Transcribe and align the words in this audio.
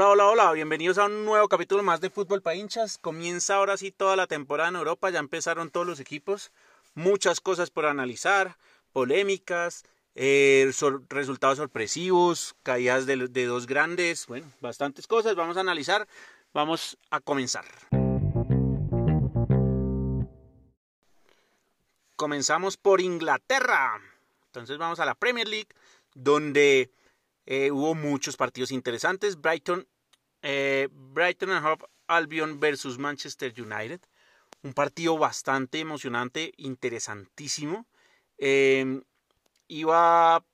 Hola, 0.00 0.10
hola, 0.10 0.26
hola, 0.28 0.52
bienvenidos 0.52 0.96
a 0.98 1.06
un 1.06 1.24
nuevo 1.24 1.48
capítulo 1.48 1.82
más 1.82 2.00
de 2.00 2.08
Fútbol 2.08 2.40
para 2.40 2.54
hinchas. 2.54 2.98
Comienza 2.98 3.56
ahora 3.56 3.76
sí 3.76 3.90
toda 3.90 4.14
la 4.14 4.28
temporada 4.28 4.68
en 4.68 4.76
Europa, 4.76 5.10
ya 5.10 5.18
empezaron 5.18 5.70
todos 5.70 5.88
los 5.88 5.98
equipos, 5.98 6.52
muchas 6.94 7.40
cosas 7.40 7.70
por 7.70 7.84
analizar, 7.84 8.58
polémicas, 8.92 9.82
eh, 10.14 10.70
resultados 11.08 11.58
sorpresivos, 11.58 12.54
caídas 12.62 13.06
de, 13.06 13.26
de 13.26 13.46
dos 13.46 13.66
grandes, 13.66 14.28
bueno, 14.28 14.46
bastantes 14.60 15.08
cosas, 15.08 15.34
vamos 15.34 15.56
a 15.56 15.62
analizar, 15.62 16.06
vamos 16.54 16.96
a 17.10 17.18
comenzar. 17.18 17.64
Comenzamos 22.14 22.76
por 22.76 23.00
Inglaterra. 23.00 24.00
Entonces 24.46 24.78
vamos 24.78 25.00
a 25.00 25.04
la 25.04 25.16
Premier 25.16 25.48
League, 25.48 25.70
donde 26.14 26.88
eh, 27.50 27.70
hubo 27.70 27.94
muchos 27.94 28.36
partidos 28.36 28.70
interesantes. 28.72 29.40
Brighton, 29.40 29.88
eh, 30.42 30.88
Brighton 30.92 31.48
and 31.48 31.64
Hove 31.64 31.86
Albion 32.06 32.60
versus 32.60 32.98
Manchester 32.98 33.54
United. 33.58 34.02
Un 34.62 34.74
partido 34.74 35.16
bastante 35.16 35.80
emocionante, 35.80 36.52
interesantísimo. 36.58 37.86
Em, 38.36 39.02
iba 39.66 40.44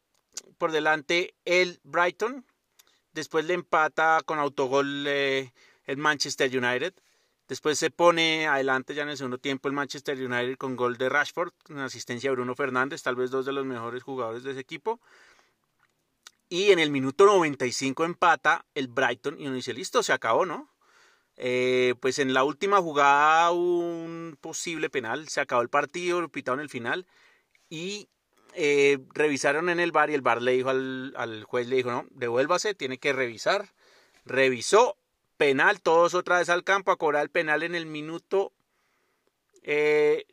por 0.56 0.70
delante 0.70 1.34
el 1.44 1.80
Brighton. 1.82 2.46
Después 3.12 3.44
le 3.44 3.54
empata 3.54 4.20
con 4.24 4.38
autogol 4.38 5.04
eh, 5.08 5.52
el 5.86 5.96
Manchester 5.96 6.56
United. 6.56 6.94
Después 7.48 7.76
se 7.76 7.90
pone 7.90 8.46
adelante 8.46 8.94
ya 8.94 9.02
en 9.02 9.08
el 9.08 9.16
segundo 9.16 9.38
tiempo 9.38 9.66
el 9.66 9.74
Manchester 9.74 10.16
United 10.16 10.56
con 10.58 10.76
gol 10.76 10.96
de 10.96 11.08
Rashford, 11.08 11.52
una 11.70 11.86
asistencia 11.86 12.30
de 12.30 12.36
Bruno 12.36 12.54
Fernández, 12.54 13.02
tal 13.02 13.16
vez 13.16 13.32
dos 13.32 13.46
de 13.46 13.52
los 13.52 13.66
mejores 13.66 14.04
jugadores 14.04 14.44
de 14.44 14.52
ese 14.52 14.60
equipo. 14.60 15.00
Y 16.54 16.70
en 16.70 16.78
el 16.78 16.92
minuto 16.92 17.26
95 17.26 18.04
empata 18.04 18.64
el 18.76 18.86
Brighton 18.86 19.40
y 19.40 19.48
uno 19.48 19.56
dice, 19.56 19.74
listo, 19.74 20.04
se 20.04 20.12
acabó, 20.12 20.46
¿no? 20.46 20.70
Eh, 21.36 21.96
pues 21.98 22.20
en 22.20 22.32
la 22.32 22.44
última 22.44 22.80
jugada 22.80 23.50
un 23.50 24.38
posible 24.40 24.88
penal, 24.88 25.28
se 25.28 25.40
acabó 25.40 25.62
el 25.62 25.68
partido, 25.68 26.20
lo 26.20 26.28
pitaron 26.28 26.60
el 26.60 26.68
final 26.68 27.08
y 27.68 28.08
eh, 28.54 29.00
revisaron 29.14 29.68
en 29.68 29.80
el 29.80 29.90
bar 29.90 30.10
y 30.10 30.14
el 30.14 30.20
bar 30.20 30.40
le 30.42 30.52
dijo 30.52 30.70
al, 30.70 31.12
al 31.16 31.42
juez, 31.42 31.66
le 31.66 31.74
dijo, 31.74 31.90
no, 31.90 32.06
devuélvase, 32.10 32.76
tiene 32.76 32.98
que 32.98 33.12
revisar. 33.12 33.72
Revisó, 34.24 34.96
penal, 35.36 35.80
todos 35.80 36.14
otra 36.14 36.38
vez 36.38 36.50
al 36.50 36.62
campo 36.62 36.92
a 36.92 36.98
cobrar 36.98 37.24
el 37.24 37.30
penal 37.30 37.64
en 37.64 37.74
el 37.74 37.86
minuto 37.86 38.52
eh, 39.64 40.24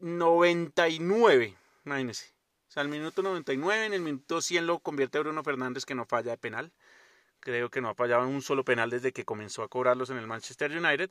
99, 0.00 1.56
imagínense. 1.86 2.34
O 2.70 2.72
sea, 2.72 2.84
el 2.84 2.88
minuto 2.88 3.20
99, 3.20 3.86
en 3.86 3.94
el 3.94 4.00
minuto 4.00 4.40
100 4.40 4.64
lo 4.64 4.78
convierte 4.78 5.18
Bruno 5.18 5.42
Fernández 5.42 5.84
que 5.84 5.96
no 5.96 6.06
falla 6.06 6.30
de 6.30 6.38
penal. 6.38 6.70
Creo 7.40 7.68
que 7.68 7.80
no 7.80 7.88
ha 7.88 7.96
fallado 7.96 8.28
un 8.28 8.42
solo 8.42 8.64
penal 8.64 8.90
desde 8.90 9.12
que 9.12 9.24
comenzó 9.24 9.64
a 9.64 9.68
cobrarlos 9.68 10.10
en 10.10 10.18
el 10.18 10.28
Manchester 10.28 10.70
United. 10.70 11.10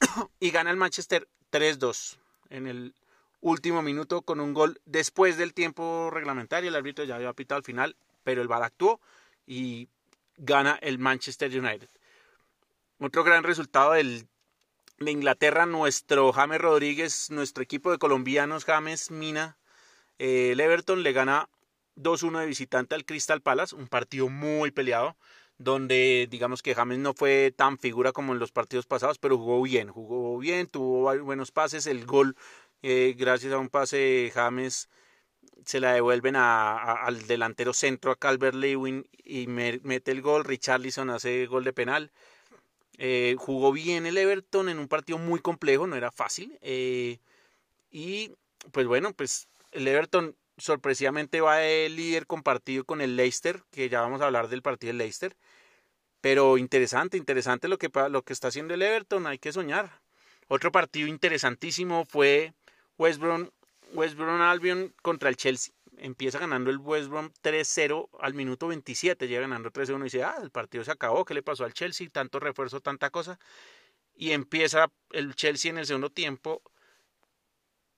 y 0.40 0.50
gana 0.50 0.72
el 0.72 0.76
Manchester 0.76 1.28
3-2 1.52 2.16
en 2.50 2.66
el 2.66 2.94
último 3.40 3.82
minuto 3.82 4.22
con 4.22 4.40
un 4.40 4.52
gol 4.52 4.80
después 4.84 5.36
del 5.36 5.54
tiempo 5.54 6.10
reglamentario. 6.10 6.70
El 6.70 6.74
árbitro 6.74 7.04
ya 7.04 7.14
había 7.14 7.32
pitado 7.34 7.58
al 7.58 7.64
final, 7.64 7.94
pero 8.24 8.42
el 8.42 8.48
VAR 8.48 8.64
actuó 8.64 9.00
y 9.46 9.88
gana 10.38 10.76
el 10.82 10.98
Manchester 10.98 11.56
United. 11.56 11.88
Otro 12.98 13.22
gran 13.22 13.44
resultado 13.44 13.92
del, 13.92 14.26
de 14.98 15.10
Inglaterra, 15.12 15.66
nuestro 15.66 16.32
James 16.32 16.60
Rodríguez, 16.60 17.30
nuestro 17.30 17.62
equipo 17.62 17.92
de 17.92 17.98
colombianos, 17.98 18.64
James 18.64 19.12
Mina, 19.12 19.56
eh, 20.18 20.50
el 20.52 20.60
Everton 20.60 21.02
le 21.02 21.12
gana 21.12 21.48
2-1 21.96 22.40
de 22.40 22.46
visitante 22.46 22.94
al 22.94 23.04
Crystal 23.04 23.40
Palace, 23.40 23.74
un 23.74 23.88
partido 23.88 24.28
muy 24.28 24.70
peleado, 24.70 25.16
donde 25.58 26.28
digamos 26.30 26.62
que 26.62 26.74
James 26.74 26.98
no 26.98 27.14
fue 27.14 27.52
tan 27.56 27.78
figura 27.78 28.12
como 28.12 28.32
en 28.32 28.38
los 28.38 28.52
partidos 28.52 28.86
pasados, 28.86 29.18
pero 29.18 29.38
jugó 29.38 29.62
bien, 29.62 29.88
jugó 29.88 30.38
bien, 30.38 30.66
tuvo 30.66 31.16
buenos 31.22 31.50
pases, 31.52 31.86
el 31.86 32.04
gol, 32.04 32.36
eh, 32.82 33.14
gracias 33.18 33.52
a 33.52 33.58
un 33.58 33.68
pase 33.68 34.30
James, 34.34 34.88
se 35.64 35.80
la 35.80 35.92
devuelven 35.92 36.36
al 36.36 37.26
delantero 37.26 37.72
centro, 37.72 38.12
a 38.12 38.16
Calvert 38.16 38.54
Lewin, 38.54 39.08
y 39.24 39.46
mete 39.48 40.12
el 40.12 40.22
gol, 40.22 40.44
Richarlison 40.44 41.10
hace 41.10 41.46
gol 41.46 41.64
de 41.64 41.72
penal. 41.72 42.12
Eh, 42.98 43.34
jugó 43.38 43.72
bien 43.72 44.06
el 44.06 44.16
Everton 44.16 44.68
en 44.68 44.78
un 44.78 44.88
partido 44.88 45.18
muy 45.18 45.40
complejo, 45.40 45.86
no 45.86 45.96
era 45.96 46.10
fácil. 46.10 46.58
Eh, 46.62 47.18
y 47.90 48.32
pues 48.72 48.86
bueno, 48.86 49.12
pues 49.12 49.48
el 49.76 49.88
Everton 49.88 50.36
sorpresivamente 50.58 51.40
va 51.40 51.62
el 51.62 51.96
líder 51.96 52.26
compartido 52.26 52.84
con 52.84 53.00
el 53.00 53.16
Leicester, 53.16 53.62
que 53.70 53.88
ya 53.88 54.00
vamos 54.00 54.20
a 54.20 54.26
hablar 54.26 54.48
del 54.48 54.62
partido 54.62 54.88
del 54.88 54.98
Leicester. 54.98 55.36
Pero 56.20 56.58
interesante, 56.58 57.16
interesante 57.16 57.68
lo 57.68 57.78
que, 57.78 57.90
lo 58.10 58.22
que 58.22 58.32
está 58.32 58.48
haciendo 58.48 58.74
el 58.74 58.82
Everton, 58.82 59.26
hay 59.26 59.38
que 59.38 59.52
soñar. 59.52 60.00
Otro 60.48 60.72
partido 60.72 61.08
interesantísimo 61.08 62.04
fue 62.04 62.54
West 62.98 63.20
Brom, 63.20 63.50
West 63.92 64.16
Brom 64.16 64.40
Albion 64.40 64.94
contra 65.02 65.28
el 65.28 65.36
Chelsea 65.36 65.76
empieza 65.98 66.38
ganando 66.38 66.70
el 66.70 66.78
West 66.78 67.08
Brom 67.08 67.30
3-0 67.42 68.08
al 68.20 68.34
minuto 68.34 68.68
27, 68.68 69.28
llega 69.28 69.42
ganando 69.42 69.70
3-1 69.70 70.00
y 70.00 70.04
dice, 70.04 70.22
ah, 70.24 70.36
el 70.42 70.50
partido 70.50 70.84
se 70.84 70.90
acabó, 70.90 71.24
¿qué 71.24 71.34
le 71.34 71.42
pasó 71.42 71.64
al 71.64 71.72
Chelsea? 71.72 72.08
Tanto 72.10 72.38
refuerzo, 72.40 72.80
tanta 72.80 73.10
cosa. 73.10 73.38
Y 74.14 74.32
empieza 74.32 74.90
el 75.10 75.34
Chelsea 75.34 75.70
en 75.70 75.78
el 75.78 75.86
segundo 75.86 76.10
tiempo 76.10 76.62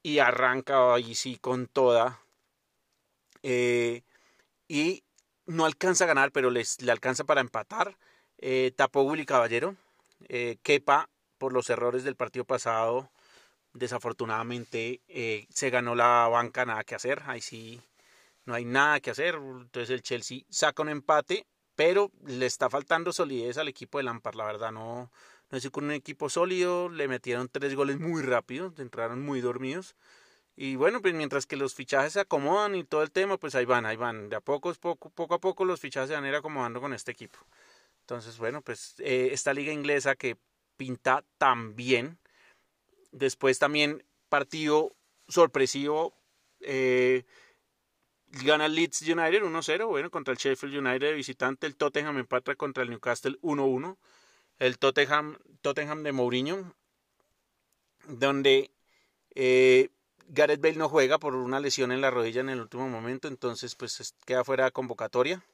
y 0.03 0.19
arranca 0.19 0.94
ahí 0.94 1.14
sí 1.14 1.38
con 1.38 1.66
toda. 1.66 2.20
Eh, 3.42 4.03
y 4.69 5.04
no 5.47 5.64
alcanza 5.64 6.04
a 6.04 6.06
ganar, 6.09 6.32
pero 6.32 6.50
les, 6.50 6.81
le 6.82 6.92
alcanza 6.92 7.25
para 7.25 7.41
empatar. 7.41 7.97
Eh, 8.38 8.72
tapó 8.76 9.03
Willy 9.03 9.26
Caballero. 9.26 9.76
Eh, 10.28 10.58
Kepa, 10.62 11.08
por 11.38 11.53
los 11.53 11.70
errores 11.70 12.04
del 12.04 12.16
partido 12.16 12.44
pasado, 12.44 13.10
desafortunadamente 13.72 15.00
eh, 15.08 15.47
se 15.50 15.70
ganó 15.70 15.94
la 15.94 16.28
banca, 16.28 16.64
nada 16.64 16.84
que 16.84 16.94
hacer. 16.94 17.22
Ahí 17.26 17.41
sí 17.41 17.81
no 18.44 18.54
hay 18.54 18.64
nada 18.64 19.00
que 19.00 19.10
hacer. 19.10 19.37
Entonces 19.37 19.91
el 19.91 20.03
Chelsea 20.03 20.41
saca 20.50 20.82
un 20.82 20.88
empate, 20.91 21.47
pero 21.75 22.10
le 22.26 22.47
está 22.47 22.69
faltando 22.70 23.12
solidez 23.12 23.58
al 23.58 23.69
equipo 23.69 23.98
de 23.98 24.04
Lampard. 24.04 24.37
La 24.37 24.47
verdad, 24.47 24.72
no, 24.72 25.10
es 25.50 25.70
con 25.70 25.84
un 25.84 25.92
equipo 25.92 26.28
sólido. 26.28 26.88
Le 26.88 27.09
metieron 27.09 27.48
tres 27.48 27.75
goles 27.75 27.98
muy 27.98 28.22
rápido, 28.22 28.72
entraron 28.78 29.22
muy 29.22 29.41
dormidos. 29.41 29.97
Y 30.56 30.76
bueno, 30.76 31.00
pues 31.00 31.14
mientras 31.14 31.47
que 31.47 31.56
los 31.56 31.75
fichajes 31.75 32.14
se 32.14 32.20
acomodan 32.20 32.75
y 32.75 32.82
todo 32.84 33.03
el 33.03 33.12
tema, 33.12 33.38
pues 33.38 33.54
ahí 33.54 33.64
van, 33.64 33.87
ahí 33.87 33.97
van. 33.97 34.28
De 34.28 34.37
a 34.37 34.41
poco, 34.41 34.75
poco, 34.75 35.10
poco 35.10 35.34
a 35.34 35.41
poco 35.41 35.64
los 35.64 35.81
fichajes 35.81 36.08
se 36.08 36.14
van 36.14 36.25
a 36.25 36.28
ir 36.28 36.34
acomodando 36.34 36.81
con 36.81 36.92
este 36.92 37.12
equipo. 37.12 37.38
Entonces, 38.00 38.38
bueno, 38.38 38.62
pues 38.62 38.97
eh, 38.98 39.28
esta 39.32 39.54
liga 39.54 39.72
inglesa 39.72 40.16
que 40.16 40.37
pinta 40.76 41.25
tan 41.38 41.76
bien. 41.76 42.19
Después 43.12 43.58
también 43.58 44.04
partido 44.28 44.97
sorpresivo. 45.28 46.14
Eh, 46.60 47.25
Gana 48.31 48.69
Leeds 48.69 49.03
United 49.03 49.42
1-0, 49.42 49.87
bueno, 49.87 50.10
contra 50.10 50.32
el 50.32 50.38
Sheffield 50.38 50.76
United 50.76 51.14
visitante. 51.14 51.66
El 51.66 51.76
Tottenham 51.76 52.19
empata 52.19 52.54
contra 52.56 52.82
el 52.82 52.91
Newcastle 52.91 53.38
1-1. 53.42 53.97
El 54.58 54.78
Tottenham, 54.78 55.38
Tottenham 55.62 56.02
de 56.02 56.12
Mourinho, 56.12 56.74
donde 58.06 58.70
eh, 59.34 59.91
Gareth 60.28 60.60
Bale 60.60 60.76
no 60.76 60.88
juega 60.88 61.19
por 61.19 61.34
una 61.34 61.60
lesión 61.60 61.92
en 61.92 62.00
la 62.00 62.10
rodilla 62.10 62.41
en 62.41 62.48
el 62.48 62.60
último 62.60 62.88
momento, 62.88 63.28
entonces 63.28 63.74
pues 63.74 64.14
queda 64.26 64.44
fuera 64.44 64.64
de 64.64 64.72
convocatoria. 64.72 65.44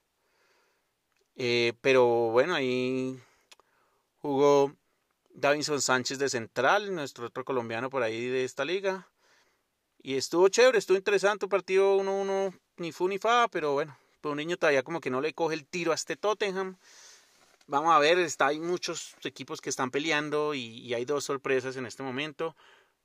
Eh, 1.36 1.72
pero 1.80 2.06
bueno, 2.30 2.54
ahí 2.54 3.20
jugó 4.18 4.74
Davinson 5.30 5.80
Sánchez 5.80 6.18
de 6.18 6.28
central, 6.28 6.94
nuestro 6.94 7.26
otro 7.26 7.44
colombiano 7.44 7.90
por 7.90 8.02
ahí 8.02 8.26
de 8.26 8.44
esta 8.44 8.64
liga. 8.64 9.08
Y 10.02 10.16
estuvo 10.16 10.48
chévere, 10.48 10.78
estuvo 10.78 10.96
interesante, 10.96 11.48
partido 11.48 11.96
1-1 11.98 12.58
ni 12.76 12.92
fu 12.92 13.08
ni 13.08 13.18
fa, 13.18 13.48
pero 13.48 13.72
bueno, 13.72 13.96
pues 14.20 14.30
un 14.30 14.38
niño 14.38 14.56
todavía 14.56 14.82
como 14.82 15.00
que 15.00 15.10
no 15.10 15.20
le 15.20 15.32
coge 15.34 15.54
el 15.54 15.66
tiro 15.66 15.92
a 15.92 15.94
este 15.94 16.16
Tottenham. 16.16 16.76
Vamos 17.66 17.94
a 17.94 17.98
ver, 17.98 18.18
está, 18.18 18.48
hay 18.48 18.60
muchos 18.60 19.16
equipos 19.24 19.60
que 19.60 19.70
están 19.70 19.90
peleando 19.90 20.54
y, 20.54 20.92
hay 20.92 21.04
dos 21.04 21.24
sorpresas 21.24 21.76
en 21.76 21.86
este 21.86 22.02
momento. 22.02 22.56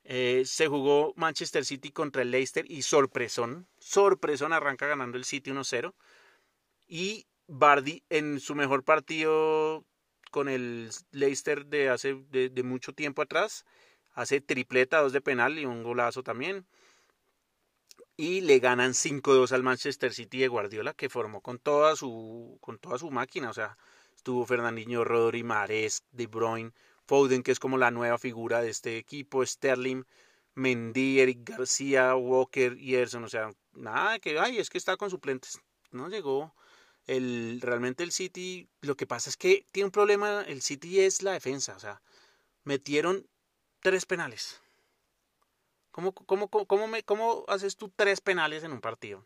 Eh, 0.04 0.44
se 0.46 0.68
jugó 0.68 1.14
Manchester 1.16 1.64
City 1.66 1.92
contra 1.92 2.24
el 2.24 2.32
Leicester 2.32 2.70
y 2.70 2.82
sorpresón, 2.82 3.68
sorpresón 3.78 4.54
arranca 4.54 4.88
ganando 4.88 5.18
el 5.18 5.26
City 5.26 5.52
1-0. 5.52 5.94
Y 6.88 7.28
Bardi 7.48 8.04
en 8.10 8.40
su 8.40 8.56
mejor 8.56 8.84
partido 8.84 9.86
con 10.32 10.50
el 10.50 10.90
Leicester 11.12 11.66
de 11.66 11.90
hace 11.90 12.16
de, 12.30 12.50
de 12.50 12.64
mucho 12.64 12.94
tiempo 12.94 13.22
atrás 13.22 13.66
hace 14.14 14.42
tripleta, 14.42 15.02
dos 15.02 15.14
de 15.14 15.22
penal 15.22 15.58
y 15.60 15.66
un 15.66 15.84
golazo 15.84 16.24
también 16.24 16.66
y 18.20 18.42
le 18.42 18.60
ganan 18.60 18.92
5-2 18.92 19.54
al 19.54 19.64
Manchester 19.64 20.14
City 20.14 20.40
de 20.40 20.50
Guardiola 20.50 20.94
que 20.94 21.08
formó 21.08 21.40
con 21.40 21.58
toda 21.58 21.96
su 21.96 22.58
con 22.60 22.78
toda 22.78 22.98
su 22.98 23.10
máquina, 23.12 23.50
o 23.50 23.54
sea, 23.54 23.78
estuvo 24.20 24.46
Fernandinho, 24.46 25.06
Rodri, 25.06 25.44
Mares, 25.44 26.04
De 26.12 26.28
Bruyne, 26.28 26.74
Foden 27.06 27.42
que 27.42 27.52
es 27.52 27.60
como 27.60 27.78
la 27.78 27.90
nueva 27.90 28.18
figura 28.18 28.62
de 28.62 28.70
este 28.70 28.98
equipo, 28.98 29.46
Sterling, 29.46 30.04
Mendy, 30.56 31.22
Eric 31.22 31.50
García, 31.50 32.16
Walker 32.16 32.78
y 32.78 32.96
Erson, 32.96 33.24
o 33.24 33.30
sea, 33.30 33.50
nada 33.72 34.20
que 34.20 34.38
ay, 34.38 34.58
es 34.58 34.70
que 34.70 34.78
está 34.78 34.98
con 34.98 35.10
suplentes. 35.10 35.60
No 35.92 36.10
llegó 36.10 36.54
el, 37.08 37.62
realmente 37.62 38.04
el 38.04 38.12
City, 38.12 38.68
lo 38.82 38.96
que 38.96 39.08
pasa 39.08 39.30
es 39.30 39.38
que 39.38 39.66
tiene 39.72 39.86
un 39.86 39.92
problema, 39.92 40.42
el 40.42 40.62
City 40.62 41.00
es 41.00 41.24
la 41.24 41.32
defensa, 41.32 41.76
o 41.78 41.80
sea, 41.80 42.02
metieron 42.66 43.26
tres 43.80 44.06
penales. 44.06 44.62
¿Cómo, 45.92 46.14
cómo, 46.14 46.50
cómo, 46.50 46.88
me, 46.88 47.04
cómo 47.04 47.46
haces 47.48 47.78
tú 47.78 47.90
tres 47.96 48.20
penales 48.20 48.64
en 48.64 48.74
un 48.74 48.82
partido? 48.82 49.26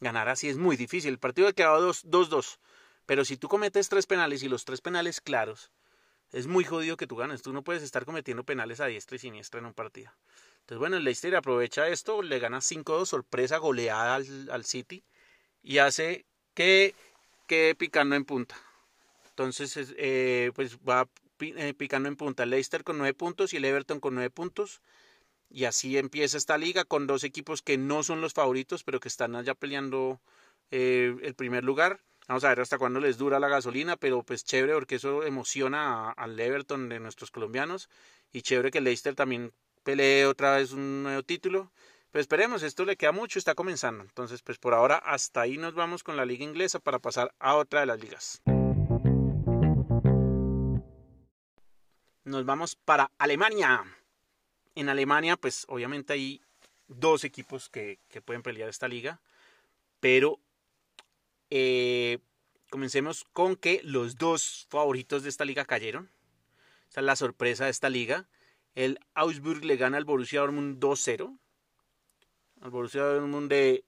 Ganar 0.00 0.28
así 0.28 0.48
es 0.48 0.56
muy 0.56 0.76
difícil. 0.76 1.10
El 1.10 1.18
partido 1.18 1.48
ha 1.48 1.52
quedado 1.52 1.92
2-2. 1.92 2.58
Pero 3.08 3.24
si 3.24 3.38
tú 3.38 3.48
cometes 3.48 3.88
tres 3.88 4.04
penales 4.04 4.42
y 4.42 4.50
los 4.50 4.66
tres 4.66 4.82
penales 4.82 5.22
claros, 5.22 5.70
es 6.30 6.46
muy 6.46 6.62
jodido 6.62 6.98
que 6.98 7.06
tú 7.06 7.16
ganes. 7.16 7.40
Tú 7.40 7.54
no 7.54 7.64
puedes 7.64 7.82
estar 7.82 8.04
cometiendo 8.04 8.44
penales 8.44 8.80
a 8.80 8.86
diestra 8.86 9.16
y 9.16 9.18
siniestra 9.18 9.60
en 9.60 9.64
un 9.64 9.72
partido. 9.72 10.12
Entonces, 10.60 10.78
bueno, 10.78 10.98
el 10.98 11.04
Leicester 11.04 11.34
aprovecha 11.34 11.88
esto, 11.88 12.20
le 12.20 12.38
gana 12.38 12.58
5-2, 12.58 13.06
sorpresa, 13.06 13.56
goleada 13.56 14.16
al, 14.16 14.64
City 14.66 15.02
y 15.62 15.78
hace 15.78 16.26
que 16.52 16.94
quede 17.46 17.74
picando 17.74 18.14
en 18.14 18.26
punta. 18.26 18.56
Entonces, 19.30 19.94
eh, 19.96 20.52
pues 20.54 20.76
va 20.76 21.08
eh, 21.40 21.72
picando 21.72 22.10
en 22.10 22.16
punta 22.16 22.42
el 22.42 22.50
Leicester 22.50 22.84
con 22.84 22.98
9 22.98 23.14
puntos 23.14 23.54
y 23.54 23.56
el 23.56 23.64
Everton 23.64 24.00
con 24.00 24.16
9 24.16 24.28
puntos. 24.28 24.82
Y 25.48 25.64
así 25.64 25.96
empieza 25.96 26.36
esta 26.36 26.58
liga 26.58 26.84
con 26.84 27.06
dos 27.06 27.24
equipos 27.24 27.62
que 27.62 27.78
no 27.78 28.02
son 28.02 28.20
los 28.20 28.34
favoritos, 28.34 28.84
pero 28.84 29.00
que 29.00 29.08
están 29.08 29.34
allá 29.34 29.54
peleando 29.54 30.20
eh, 30.70 31.16
el 31.22 31.34
primer 31.34 31.64
lugar. 31.64 32.02
Vamos 32.28 32.44
a 32.44 32.50
ver 32.50 32.60
hasta 32.60 32.76
cuándo 32.76 33.00
les 33.00 33.16
dura 33.16 33.40
la 33.40 33.48
gasolina, 33.48 33.96
pero 33.96 34.22
pues 34.22 34.44
chévere 34.44 34.74
porque 34.74 34.96
eso 34.96 35.24
emociona 35.24 36.10
al 36.10 36.38
Everton 36.38 36.90
de 36.90 37.00
nuestros 37.00 37.30
colombianos 37.30 37.88
y 38.32 38.42
chévere 38.42 38.70
que 38.70 38.82
Leicester 38.82 39.14
también 39.14 39.54
pelee 39.82 40.26
otra 40.26 40.56
vez 40.56 40.72
un 40.72 41.04
nuevo 41.04 41.22
título. 41.22 41.72
Pues 42.10 42.24
esperemos, 42.24 42.62
esto 42.62 42.84
le 42.84 42.98
queda 42.98 43.12
mucho, 43.12 43.38
está 43.38 43.54
comenzando. 43.54 44.04
Entonces, 44.04 44.42
pues 44.42 44.58
por 44.58 44.74
ahora 44.74 44.96
hasta 44.96 45.40
ahí 45.40 45.56
nos 45.56 45.72
vamos 45.72 46.04
con 46.04 46.18
la 46.18 46.26
liga 46.26 46.44
inglesa 46.44 46.80
para 46.80 46.98
pasar 46.98 47.34
a 47.38 47.56
otra 47.56 47.80
de 47.80 47.86
las 47.86 47.98
ligas. 47.98 48.42
Nos 52.24 52.44
vamos 52.44 52.76
para 52.76 53.10
Alemania. 53.16 53.84
En 54.74 54.90
Alemania, 54.90 55.38
pues 55.38 55.64
obviamente 55.68 56.12
hay 56.12 56.42
dos 56.88 57.24
equipos 57.24 57.70
que, 57.70 58.00
que 58.10 58.20
pueden 58.20 58.42
pelear 58.42 58.68
esta 58.68 58.86
liga, 58.86 59.18
pero 59.98 60.38
eh, 61.50 62.18
comencemos 62.70 63.24
con 63.32 63.56
que 63.56 63.80
los 63.82 64.16
dos 64.16 64.66
favoritos 64.70 65.22
de 65.22 65.28
esta 65.28 65.44
liga 65.44 65.64
cayeron. 65.64 66.10
Esa 66.90 67.00
es 67.00 67.06
la 67.06 67.16
sorpresa 67.16 67.64
de 67.64 67.70
esta 67.70 67.90
liga. 67.90 68.28
El 68.74 68.98
Augsburg 69.14 69.64
le 69.64 69.76
gana 69.76 69.96
al 69.96 70.04
Borussia 70.04 70.40
Dortmund 70.40 70.78
2-0. 70.78 71.38
Al 72.62 72.70
Borussia 72.70 73.02
Dortmund 73.02 73.50
de 73.50 73.84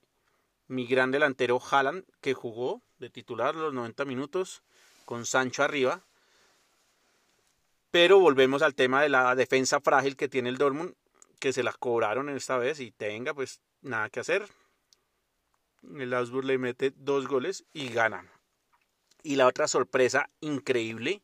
mi 0.67 0.87
gran 0.87 1.11
delantero 1.11 1.59
Haaland, 1.59 2.05
que 2.21 2.33
jugó 2.33 2.81
de 2.99 3.09
titular 3.09 3.55
los 3.55 3.73
90 3.73 4.05
minutos 4.05 4.63
con 5.05 5.25
Sancho 5.25 5.63
arriba. 5.63 6.01
Pero 7.91 8.19
volvemos 8.19 8.61
al 8.61 8.75
tema 8.75 9.01
de 9.01 9.09
la 9.09 9.35
defensa 9.35 9.81
frágil 9.81 10.15
que 10.15 10.29
tiene 10.29 10.49
el 10.49 10.57
Dortmund, 10.57 10.93
que 11.39 11.51
se 11.51 11.63
la 11.63 11.73
cobraron 11.73 12.29
esta 12.29 12.57
vez 12.57 12.79
y 12.79 12.91
tenga 12.91 13.33
pues 13.33 13.59
nada 13.81 14.09
que 14.09 14.21
hacer 14.21 14.47
el 15.83 16.13
Augsburg 16.13 16.45
le 16.45 16.57
mete 16.57 16.93
dos 16.95 17.27
goles 17.27 17.65
y 17.73 17.89
gana. 17.89 18.25
Y 19.23 19.35
la 19.35 19.47
otra 19.47 19.67
sorpresa 19.67 20.29
increíble 20.39 21.21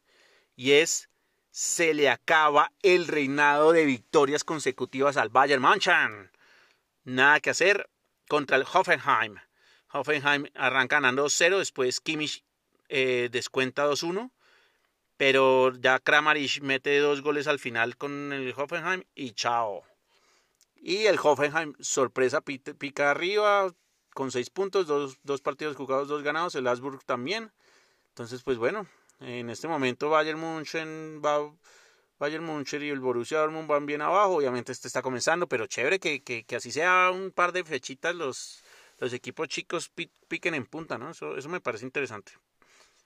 y 0.56 0.74
es 0.74 1.10
se 1.52 1.94
le 1.94 2.10
acaba 2.10 2.72
el 2.84 3.08
reinado 3.08 3.72
de 3.72 3.86
victorias 3.86 4.44
consecutivas 4.44 5.18
al 5.18 5.30
Bayern 5.30 5.62
München. 5.62 6.32
Nada 7.04 7.40
que 7.40 7.50
hacer 7.50 7.90
contra 8.28 8.58
el 8.58 8.66
Hoffenheim. 8.72 9.38
Hoffenheim 9.92 10.46
arranca 10.54 10.98
ganando 10.98 11.26
2-0, 11.26 11.58
después 11.58 12.00
Kimmich 12.00 12.44
eh, 12.90 13.30
descuenta 13.32 13.88
2-1, 13.88 14.32
pero 15.16 15.74
ya 15.78 16.00
Kramaric 16.00 16.62
mete 16.62 17.00
dos 17.00 17.22
goles 17.22 17.48
al 17.48 17.60
final 17.60 17.98
con 17.98 18.34
el 18.34 18.54
Hoffenheim 18.56 19.04
y 19.16 19.32
chao. 19.32 19.84
Y 20.76 21.06
el 21.06 21.18
Hoffenheim, 21.22 21.74
sorpresa, 21.80 22.42
pica 22.42 23.10
arriba, 23.10 23.74
con 24.18 24.32
seis 24.32 24.50
puntos, 24.50 24.88
dos, 24.88 25.20
dos 25.22 25.42
partidos 25.42 25.76
jugados, 25.76 26.08
dos 26.08 26.24
ganados, 26.24 26.56
el 26.56 26.66
Asburg 26.66 27.04
también. 27.06 27.52
Entonces, 28.10 28.42
pues 28.42 28.58
bueno, 28.58 28.88
en 29.20 29.52
este 29.52 29.68
momento 29.68 30.10
Bayern 30.10 30.40
München 30.40 31.22
va, 31.24 31.54
Bayern 32.18 32.66
y 32.68 32.90
el 32.90 33.00
Borussia 33.00 33.38
Dortmund 33.38 33.68
van 33.68 33.86
bien 33.86 34.02
abajo. 34.02 34.38
Obviamente 34.38 34.72
este 34.72 34.88
está 34.88 35.04
comenzando, 35.04 35.46
pero 35.46 35.68
chévere 35.68 36.00
que, 36.00 36.24
que, 36.24 36.56
así 36.56 36.72
sea 36.72 37.12
un 37.14 37.30
par 37.30 37.52
de 37.52 37.64
fechitas 37.64 38.16
los, 38.16 38.64
los 38.98 39.14
equipos 39.14 39.50
chicos 39.50 39.92
piquen 40.28 40.56
en 40.56 40.66
punta, 40.66 40.98
¿no? 40.98 41.12
Eso, 41.12 41.38
eso 41.38 41.48
me 41.48 41.62
parece 41.62 41.86
interesante. 41.86 42.32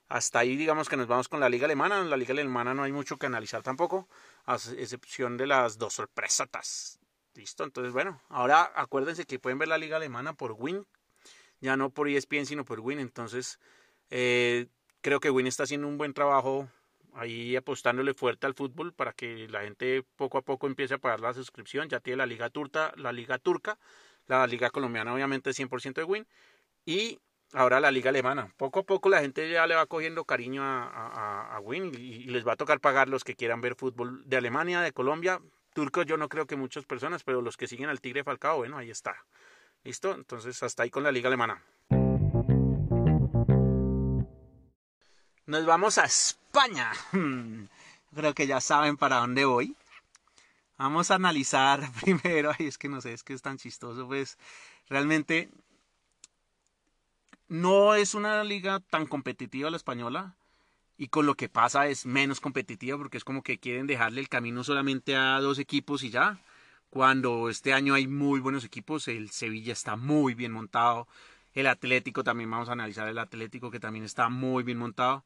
Hasta 0.08 0.40
ahí 0.40 0.56
digamos 0.56 0.88
que 0.88 0.96
nos 0.96 1.08
vamos 1.08 1.28
con 1.28 1.42
la 1.42 1.50
liga 1.50 1.66
alemana. 1.66 2.00
En 2.00 2.10
la 2.10 2.16
liga 2.16 2.32
alemana 2.32 2.74
no 2.74 2.84
hay 2.84 2.94
mucho 2.94 3.18
que 3.18 3.26
analizar 3.26 3.64
tampoco, 3.64 4.08
a 4.46 4.56
excepción 4.56 5.36
de 5.36 5.48
las 5.48 5.78
dos 5.78 5.92
sorpresatas. 5.92 7.00
Listo, 7.34 7.66
entonces 7.66 7.92
bueno, 7.92 8.22
ahora 8.30 8.72
acuérdense 8.76 9.26
que 9.26 9.40
pueden 9.40 9.60
ver 9.60 9.68
la 9.68 9.78
liga 9.78 9.98
alemana 9.98 10.32
por 10.32 10.54
Win 10.54 10.88
ya 11.62 11.78
no 11.78 11.92
por 11.92 12.10
ESPN, 12.10 12.46
sino 12.46 12.66
por 12.66 12.80
Win. 12.80 13.00
Entonces, 13.00 13.60
eh, 14.10 14.68
creo 15.02 15.20
que 15.20 15.30
Win 15.30 15.48
está 15.48 15.64
haciendo 15.64 15.88
un 15.88 15.98
buen 15.98 16.14
trabajo 16.14 16.68
ahí 17.14 17.56
apostándole 17.56 18.14
fuerte 18.14 18.48
al 18.48 18.54
fútbol 18.54 18.94
para 18.94 19.14
que 19.14 19.48
la 19.50 19.62
gente 19.62 20.04
poco 20.16 20.38
a 20.38 20.42
poco 20.42 20.68
empiece 20.68 20.96
a 20.96 20.98
pagar 20.98 21.20
la 21.20 21.34
suscripción. 21.34 21.90
Ya 21.90 22.00
tiene 22.00 22.18
la 22.18 22.26
liga 22.26 22.50
turca, 22.50 22.94
la 22.98 23.12
liga 23.12 23.38
turca, 23.38 23.78
la 24.28 24.46
liga 24.48 24.70
colombiana 24.70 25.14
obviamente 25.14 25.52
100% 25.52 25.94
de 25.94 26.04
Win 26.04 26.28
y 26.86 27.20
ahora 27.54 27.80
la 27.80 27.92
liga 27.92 28.10
alemana. 28.10 28.54
Poco 28.58 28.82
a 28.82 28.84
poco 28.84 29.10
la 29.10 29.22
gente 29.22 29.50
ya 29.50 29.68
le 29.68 29.76
va 29.76 29.86
cogiendo 29.86 30.26
cariño 30.26 30.64
a, 30.64 31.56
a, 31.56 31.60
Win 31.60 31.92
y, 31.98 32.26
les 32.26 32.48
va 32.48 32.54
a 32.54 32.58
tocar 32.58 32.80
pagar 32.80 33.10
los 33.10 33.24
que 33.24 33.36
quieran 33.36 33.62
ver 33.62 33.76
fútbol 33.76 34.24
de 34.26 34.38
Alemania, 34.38 34.82
de 34.82 34.94
Colombia. 34.94 35.42
Turcos 35.74 36.06
yo 36.06 36.18
no 36.18 36.28
creo 36.30 36.46
que 36.48 36.56
muchas 36.56 36.86
personas, 36.86 37.24
pero 37.24 37.42
los 37.42 37.58
que 37.58 37.68
siguen 37.68 37.90
al 37.90 38.02
Tigre 38.02 38.24
Falcao, 38.24 38.58
bueno, 38.58 38.78
ahí 38.78 38.90
está. 38.90 39.16
¿Listo? 39.84 40.14
Entonces 40.14 40.62
hasta 40.64 40.84
ahí 40.84 40.90
con 40.90 41.04
la 41.04 41.12
liga 41.12 41.28
alemana. 41.28 41.64
Nos 45.46 45.66
vamos 45.66 45.98
a 45.98 46.06
España. 46.06 46.92
Creo 48.16 48.34
que 48.34 48.48
ya 48.48 48.62
saben 48.62 48.98
para 48.98 49.18
dónde 49.18 49.46
voy. 49.46 49.76
Vamos 50.78 51.12
a 51.12 51.16
analizar 51.16 51.92
primero, 52.02 52.52
ay, 52.58 52.68
es 52.68 52.78
que 52.78 52.90
no 52.90 53.02
sé, 53.02 53.14
es 53.14 53.24
que 53.24 53.34
es 53.34 53.42
tan 53.42 53.58
chistoso, 53.58 54.08
pues 54.08 54.38
realmente 54.90 55.50
no 57.48 57.96
es 57.96 58.16
una 58.16 58.44
liga 58.44 58.80
tan 58.80 59.06
competitiva 59.06 59.70
la 59.70 59.78
española 59.78 60.36
y 60.98 61.08
con 61.10 61.26
lo 61.26 61.36
que 61.36 61.50
pasa 61.50 61.88
es 61.88 62.06
menos 62.06 62.40
competitiva 62.40 62.98
porque 62.98 63.18
es 63.18 63.24
como 63.24 63.44
que 63.44 63.60
quieren 63.60 63.88
dejarle 63.88 64.22
el 64.22 64.30
camino 64.30 64.64
solamente 64.64 65.16
a 65.16 65.40
dos 65.40 65.60
equipos 65.60 66.04
y 66.04 66.10
ya 66.10 66.40
cuando 66.92 67.50
este 67.50 67.74
año 67.74 67.94
hay 67.94 68.06
muy 68.06 68.42
buenos 68.42 68.66
equipos, 68.66 69.08
el 69.08 69.32
Sevilla 69.32 69.72
está 69.72 69.96
muy 69.96 70.34
bien 70.34 70.52
montado, 70.52 71.08
el 71.54 71.68
Atlético 71.68 72.22
también 72.24 72.52
vamos 72.52 72.68
a 72.68 72.74
analizar 72.74 73.08
el 73.08 73.18
Atlético 73.18 73.72
que 73.72 73.80
también 73.80 74.04
está 74.04 74.28
muy 74.28 74.64
bien 74.64 74.78
montado, 74.78 75.24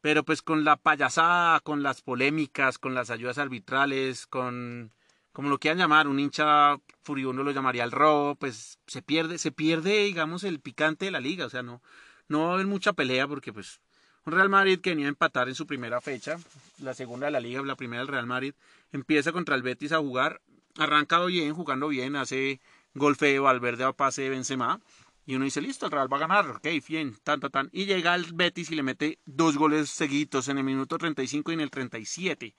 pero 0.00 0.24
pues 0.24 0.40
con 0.40 0.64
la 0.64 0.76
payasada, 0.76 1.60
con 1.60 1.82
las 1.82 2.00
polémicas, 2.00 2.78
con 2.78 2.94
las 2.94 3.10
ayudas 3.10 3.36
arbitrales, 3.36 4.26
con 4.26 4.90
como 5.32 5.50
lo 5.50 5.58
quieran 5.58 5.78
llamar, 5.78 6.08
un 6.08 6.18
hincha 6.18 6.78
furibundo 7.02 7.44
lo 7.44 7.50
llamaría 7.50 7.84
el 7.84 7.92
robo, 7.92 8.34
pues 8.36 8.78
se 8.86 9.02
pierde, 9.02 9.36
se 9.36 9.52
pierde, 9.52 10.04
digamos, 10.04 10.44
el 10.44 10.60
picante 10.60 11.04
de 11.04 11.10
la 11.10 11.20
liga, 11.20 11.44
o 11.44 11.50
sea, 11.50 11.62
no, 11.62 11.82
no 12.28 12.56
mucha 12.64 12.94
pelea 12.94 13.28
porque 13.28 13.52
pues 13.52 13.82
un 14.24 14.32
Real 14.32 14.48
Madrid 14.48 14.80
que 14.80 14.90
venía 14.90 15.06
a 15.06 15.10
empatar 15.10 15.48
en 15.48 15.54
su 15.54 15.66
primera 15.66 16.00
fecha, 16.00 16.38
la 16.78 16.94
segunda 16.94 17.26
de 17.26 17.32
la 17.32 17.40
liga, 17.40 17.60
la 17.62 17.76
primera 17.76 18.00
del 18.00 18.08
Real 18.08 18.26
Madrid, 18.26 18.54
empieza 18.92 19.30
contra 19.30 19.54
el 19.54 19.62
Betis 19.62 19.92
a 19.92 19.98
jugar 19.98 20.40
arrancado 20.78 21.26
bien, 21.26 21.54
jugando 21.54 21.88
bien, 21.88 22.16
hace 22.16 22.60
gol 22.94 23.16
feo, 23.16 23.44
Valverde 23.44 23.84
a 23.84 23.92
pase 23.92 24.22
de 24.22 24.30
Benzema. 24.30 24.80
Y 25.24 25.34
uno 25.34 25.44
dice, 25.44 25.60
listo, 25.60 25.86
el 25.86 25.92
Real 25.92 26.12
va 26.12 26.18
a 26.18 26.20
ganar, 26.20 26.48
ok, 26.50 26.68
bien, 26.86 27.16
tan, 27.24 27.40
tan, 27.40 27.50
tan. 27.50 27.70
Y 27.72 27.86
llega 27.86 28.14
el 28.14 28.32
Betis 28.32 28.70
y 28.70 28.76
le 28.76 28.84
mete 28.84 29.18
dos 29.26 29.56
goles 29.56 29.90
seguidos 29.90 30.48
en 30.48 30.58
el 30.58 30.64
minuto 30.64 30.98
35 30.98 31.50
y 31.50 31.54
en 31.54 31.60
el 31.60 31.70
37. 31.70 32.54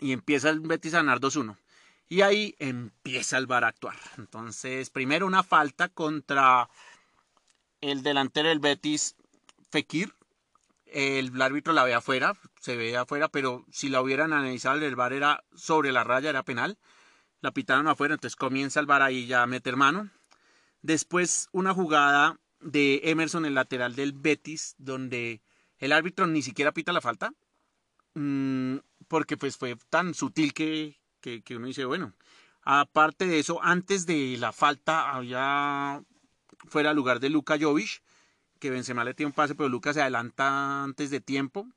Y 0.00 0.12
empieza 0.12 0.50
el 0.50 0.60
Betis 0.60 0.92
a 0.92 0.98
ganar 0.98 1.18
2-1. 1.18 1.56
Y 2.08 2.20
ahí 2.20 2.54
empieza 2.58 3.38
el 3.38 3.46
VAR 3.46 3.64
a 3.64 3.68
actuar. 3.68 3.96
Entonces, 4.18 4.90
primero 4.90 5.26
una 5.26 5.42
falta 5.42 5.88
contra 5.88 6.68
el 7.80 8.02
delantero 8.02 8.50
del 8.50 8.60
Betis, 8.60 9.16
Fekir. 9.70 10.12
El 10.84 11.40
árbitro 11.40 11.72
la 11.72 11.84
ve 11.84 11.94
afuera, 11.94 12.34
se 12.60 12.76
ve 12.76 12.96
afuera, 12.96 13.28
pero 13.28 13.64
si 13.72 13.88
la 13.88 14.02
hubieran 14.02 14.32
analizado 14.32 14.84
el 14.84 14.94
VAR 14.94 15.14
era 15.14 15.42
sobre 15.54 15.90
la 15.90 16.04
raya, 16.04 16.30
era 16.30 16.44
penal 16.44 16.78
la 17.46 17.52
pitaron 17.52 17.86
afuera, 17.86 18.14
entonces 18.14 18.34
comienza 18.34 18.80
el 18.80 18.86
bar 18.86 19.02
ahí 19.02 19.28
ya 19.28 19.44
a 19.44 19.46
meter 19.46 19.76
mano. 19.76 20.10
Después 20.82 21.48
una 21.52 21.72
jugada 21.72 22.40
de 22.58 23.02
Emerson, 23.04 23.44
el 23.44 23.54
lateral 23.54 23.94
del 23.94 24.12
Betis, 24.12 24.74
donde 24.78 25.42
el 25.78 25.92
árbitro 25.92 26.26
ni 26.26 26.42
siquiera 26.42 26.72
pita 26.72 26.92
la 26.92 27.00
falta, 27.00 27.32
mm, 28.14 28.78
porque 29.06 29.36
pues 29.36 29.56
fue 29.56 29.76
tan 29.90 30.12
sutil 30.14 30.54
que, 30.54 30.98
que, 31.20 31.56
uno 31.56 31.68
dice, 31.68 31.84
bueno, 31.84 32.14
aparte 32.62 33.28
de 33.28 33.38
eso, 33.38 33.62
antes 33.62 34.06
de 34.06 34.36
la 34.40 34.50
falta 34.50 35.12
había 35.12 36.02
fuera 36.68 36.94
lugar 36.94 37.20
de 37.20 37.30
Luka 37.30 37.56
Jovic, 37.60 38.02
que 38.58 38.70
Benzema 38.70 39.04
le 39.04 39.14
tiene 39.14 39.28
un 39.28 39.34
pase, 39.34 39.54
pero 39.54 39.68
Lucas 39.68 39.94
se 39.94 40.02
adelanta 40.02 40.82
antes 40.82 41.10
de 41.10 41.20
tiempo. 41.20 41.68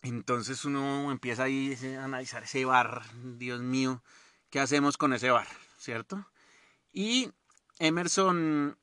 Entonces 0.00 0.64
uno 0.64 1.12
empieza 1.12 1.44
ahí 1.44 1.76
a 1.98 2.04
analizar 2.04 2.44
ese 2.44 2.64
bar, 2.64 3.02
Dios 3.36 3.60
mío, 3.60 4.02
¿qué 4.50 4.60
hacemos 4.60 4.96
con 4.96 5.12
ese 5.12 5.30
bar? 5.30 5.46
¿Cierto? 5.78 6.26
Y 6.92 7.30
Emerson, 7.78 8.78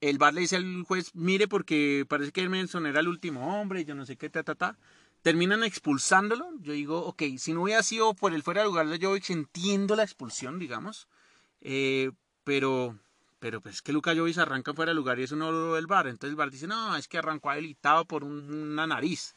el 0.00 0.18
bar 0.18 0.34
le 0.34 0.42
dice 0.42 0.56
al 0.56 0.84
juez, 0.84 1.14
mire 1.14 1.48
porque 1.48 2.04
parece 2.08 2.32
que 2.32 2.42
Emerson 2.42 2.86
era 2.86 3.00
el 3.00 3.08
último 3.08 3.60
hombre, 3.60 3.84
yo 3.84 3.94
no 3.94 4.06
sé 4.06 4.16
qué, 4.16 4.30
ta, 4.30 4.42
ta, 4.42 4.54
ta. 4.54 4.78
Terminan 5.22 5.64
expulsándolo. 5.64 6.50
Yo 6.60 6.74
digo, 6.74 7.00
ok, 7.06 7.22
si 7.38 7.54
no 7.54 7.62
hubiera 7.62 7.82
sido 7.82 8.12
por 8.14 8.34
el 8.34 8.42
fuera 8.42 8.60
de 8.60 8.66
lugar 8.66 8.88
de 8.88 9.04
Jovic, 9.04 9.30
entiendo 9.30 9.96
la 9.96 10.02
expulsión, 10.02 10.58
digamos. 10.58 11.08
Eh, 11.62 12.10
pero 12.44 12.98
pero 13.44 13.60
pues 13.60 13.74
es 13.74 13.82
que 13.82 13.92
Luka 13.92 14.14
Jovic 14.16 14.38
arranca 14.38 14.72
fuera 14.72 14.92
de 14.92 14.94
lugar 14.94 15.18
y 15.20 15.24
eso 15.24 15.36
no 15.36 15.52
lo 15.52 15.74
del 15.74 15.86
bar. 15.86 16.06
Entonces 16.06 16.30
el 16.30 16.36
bar 16.36 16.50
dice, 16.50 16.66
no, 16.66 16.96
es 16.96 17.08
que 17.08 17.18
arrancó 17.18 17.50
habilitado 17.50 18.06
por 18.06 18.24
una 18.24 18.86
nariz. 18.86 19.34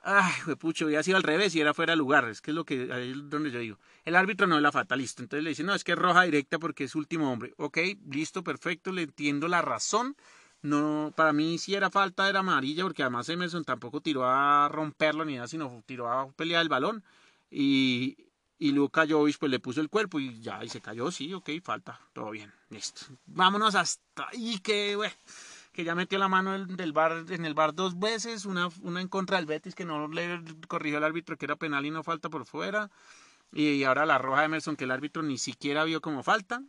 Ay, 0.00 0.32
pucho, 0.58 0.86
hubiera 0.86 1.02
sido 1.02 1.16
al 1.16 1.22
revés 1.22 1.54
y 1.54 1.60
era 1.60 1.74
fuera 1.74 1.92
de 1.92 1.96
lugar. 1.96 2.28
Es 2.28 2.40
que 2.40 2.50
es 2.52 2.54
lo 2.54 2.64
que 2.64 2.92
ahí 2.92 3.12
donde 3.14 3.50
yo 3.50 3.58
digo. 3.58 3.78
El 4.04 4.16
árbitro 4.16 4.46
no 4.46 4.56
es 4.56 4.62
la 4.62 4.72
fatalista. 4.72 5.22
Entonces 5.22 5.44
le 5.44 5.50
dice, 5.50 5.64
no, 5.64 5.74
es 5.74 5.84
que 5.84 5.92
es 5.92 5.98
roja 5.98 6.22
directa 6.22 6.58
porque 6.58 6.84
es 6.84 6.94
último 6.94 7.30
hombre. 7.32 7.52
Ok, 7.56 7.78
listo, 8.10 8.42
perfecto, 8.42 8.92
le 8.92 9.02
entiendo 9.02 9.48
la 9.48 9.60
razón. 9.62 10.16
No, 10.62 11.12
para 11.16 11.32
mí 11.32 11.58
si 11.58 11.74
era 11.74 11.90
falta 11.90 12.28
era 12.28 12.40
amarilla 12.40 12.82
porque 12.82 13.02
además 13.02 13.28
Emerson 13.28 13.64
tampoco 13.64 14.00
tiró 14.00 14.26
a 14.26 14.68
romperlo 14.68 15.24
ni 15.24 15.36
nada, 15.36 15.46
sino 15.46 15.82
tiró 15.86 16.10
a 16.10 16.30
pelear 16.32 16.62
el 16.62 16.68
balón. 16.68 17.04
Y, 17.50 18.16
y 18.58 18.72
Luka 18.72 19.06
Jovic 19.08 19.38
pues 19.38 19.50
le 19.50 19.60
puso 19.60 19.80
el 19.80 19.88
cuerpo 19.88 20.18
y 20.18 20.40
ya, 20.40 20.64
y 20.64 20.68
se 20.68 20.80
cayó, 20.80 21.10
sí, 21.12 21.32
ok, 21.32 21.50
falta, 21.62 22.00
todo 22.12 22.30
bien, 22.30 22.52
listo. 22.70 23.02
Vámonos 23.26 23.74
hasta 23.76 24.28
ahí 24.30 24.58
que, 24.58 24.96
que 25.72 25.84
ya 25.84 25.94
metió 25.94 26.18
la 26.18 26.28
mano 26.28 26.66
del 26.66 26.92
bar, 26.92 27.24
en 27.28 27.44
el 27.44 27.54
bar 27.54 27.74
dos 27.74 27.98
veces, 27.98 28.44
una, 28.44 28.68
una 28.82 29.00
en 29.00 29.08
contra 29.08 29.36
del 29.36 29.46
Betis 29.46 29.74
que 29.74 29.84
no 29.84 30.08
le 30.08 30.42
corrigió 30.66 30.98
el 30.98 31.04
árbitro 31.04 31.36
que 31.36 31.46
era 31.46 31.56
penal 31.56 31.86
y 31.86 31.90
no 31.90 32.02
falta 32.02 32.28
por 32.28 32.46
fuera. 32.46 32.90
Y, 33.52 33.84
ahora 33.84 34.06
la 34.06 34.18
roja 34.18 34.44
Emerson 34.44 34.76
que 34.76 34.84
el 34.84 34.90
árbitro 34.90 35.22
ni 35.22 35.38
siquiera 35.38 35.84
vio 35.84 36.00
como 36.00 36.22
falta. 36.22 36.62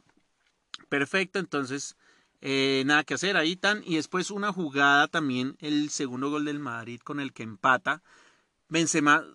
Perfecto, 0.87 1.39
entonces 1.39 1.97
eh, 2.41 2.83
nada 2.85 3.03
que 3.03 3.15
hacer 3.15 3.37
ahí 3.37 3.55
tan. 3.55 3.83
Y 3.85 3.95
después 3.95 4.31
una 4.31 4.53
jugada 4.53 5.07
también, 5.07 5.57
el 5.59 5.89
segundo 5.89 6.29
gol 6.29 6.45
del 6.45 6.59
Madrid 6.59 7.01
con 7.01 7.19
el 7.19 7.33
que 7.33 7.43
empata. 7.43 8.01
Benzema 8.69 9.25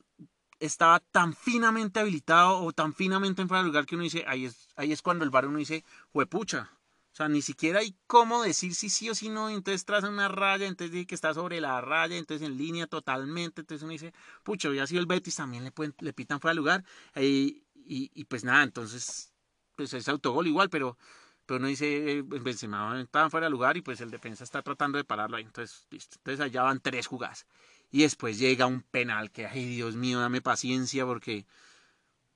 estaba 0.61 1.01
tan 1.01 1.35
finamente 1.35 2.01
habilitado 2.01 2.61
o 2.61 2.73
tan 2.73 2.95
finamente 2.95 3.43
en 3.43 3.49
fuera 3.49 3.63
de 3.63 3.69
lugar 3.69 3.87
que 3.87 3.97
uno 3.97 4.05
dice, 4.05 4.25
ahí 4.27 4.47
es, 4.47 4.69
ahí 4.77 4.93
es 4.93 5.03
cuando 5.03 5.25
el 5.25 5.31
bar 5.31 5.47
uno 5.47 5.59
dice, 5.59 5.85
huepucha. 6.13 6.71
O 7.15 7.17
sea, 7.17 7.29
ni 7.29 7.43
siquiera 7.43 7.79
hay 7.79 7.97
cómo 8.09 8.43
decir 8.43 8.75
si 8.75 8.91
sí 8.91 9.09
o 9.09 9.15
si 9.15 9.29
no, 9.29 9.49
entonces 9.49 9.85
traza 9.85 10.09
una 10.09 10.27
raya, 10.27 10.67
entonces 10.67 10.91
dice 10.91 11.07
que 11.07 11.15
está 11.15 11.33
sobre 11.33 11.61
la 11.61 11.81
raya, 11.81 12.17
entonces 12.17 12.45
en 12.45 12.57
línea 12.59 12.89
totalmente, 12.89 13.61
entonces 13.61 13.85
uno 13.85 13.93
dice, 13.93 14.13
pucha, 14.43 14.67
había 14.67 14.85
sido 14.85 15.01
el 15.01 15.07
Betis, 15.07 15.37
también 15.37 15.63
le, 15.63 15.71
pueden, 15.71 15.95
le 16.01 16.13
pitan 16.13 16.41
fuera 16.41 16.55
de 16.55 16.57
lugar, 16.57 16.85
y, 17.15 17.63
y, 17.87 18.25
pues 18.25 18.43
nada, 18.43 18.65
entonces, 18.65 19.33
pues 19.77 19.95
es 19.95 20.09
autogol 20.09 20.49
igual, 20.49 20.71
pero, 20.71 20.99
pero 21.47 21.59
uno 21.59 21.69
dice, 21.69 22.19
eh, 22.19 22.23
Benzema 22.23 23.01
estaba 23.01 23.31
fuera 23.31 23.47
de 23.47 23.51
lugar 23.53 23.77
y 23.77 23.83
pues 23.83 24.01
el 24.01 24.11
defensa 24.11 24.43
está 24.43 24.63
tratando 24.63 24.99
de 24.99 25.05
pararlo 25.05 25.37
ahí, 25.37 25.45
entonces, 25.45 25.87
listo, 25.91 26.17
entonces 26.19 26.41
allá 26.41 26.65
van 26.65 26.81
tres 26.81 27.07
jugadas. 27.07 27.47
Y 27.93 28.03
después 28.03 28.41
llega 28.41 28.67
un 28.67 28.83
penal 28.83 29.31
que, 29.31 29.47
ay 29.47 29.67
Dios 29.67 29.95
mío, 29.95 30.19
dame 30.19 30.41
paciencia 30.41 31.07
porque, 31.07 31.47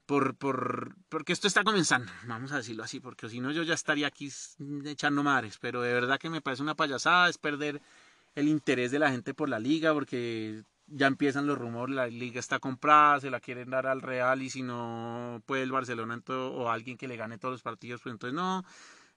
por, 0.08 0.36
por, 0.36 0.96
porque 1.10 1.34
esto 1.34 1.46
está 1.46 1.62
comenzando, 1.64 2.10
vamos 2.26 2.50
a 2.52 2.56
decirlo 2.56 2.82
así, 2.82 2.98
porque 2.98 3.28
si 3.28 3.40
no 3.40 3.50
yo 3.50 3.62
ya 3.62 3.74
estaría 3.74 4.06
aquí 4.06 4.30
echando 4.86 5.22
madres, 5.22 5.58
pero 5.60 5.82
de 5.82 5.92
verdad 5.92 6.18
que 6.18 6.30
me 6.30 6.40
parece 6.40 6.62
una 6.62 6.74
payasada, 6.74 7.28
es 7.28 7.36
perder 7.36 7.82
el 8.34 8.48
interés 8.48 8.90
de 8.90 9.00
la 9.00 9.10
gente 9.10 9.34
por 9.34 9.50
la 9.50 9.58
liga, 9.58 9.92
porque 9.92 10.62
ya 10.86 11.08
empiezan 11.08 11.46
los 11.46 11.58
rumores, 11.58 11.94
la 11.94 12.06
liga 12.06 12.40
está 12.40 12.58
comprada, 12.58 13.20
se 13.20 13.30
la 13.30 13.38
quieren 13.38 13.68
dar 13.68 13.86
al 13.86 14.00
Real 14.00 14.40
y 14.40 14.48
si 14.48 14.62
no 14.62 15.42
puede 15.44 15.64
el 15.64 15.72
Barcelona 15.72 16.18
o 16.26 16.70
alguien 16.70 16.96
que 16.96 17.06
le 17.06 17.18
gane 17.18 17.36
todos 17.36 17.52
los 17.52 17.62
partidos, 17.62 18.00
pues 18.00 18.14
entonces 18.14 18.34
no. 18.34 18.64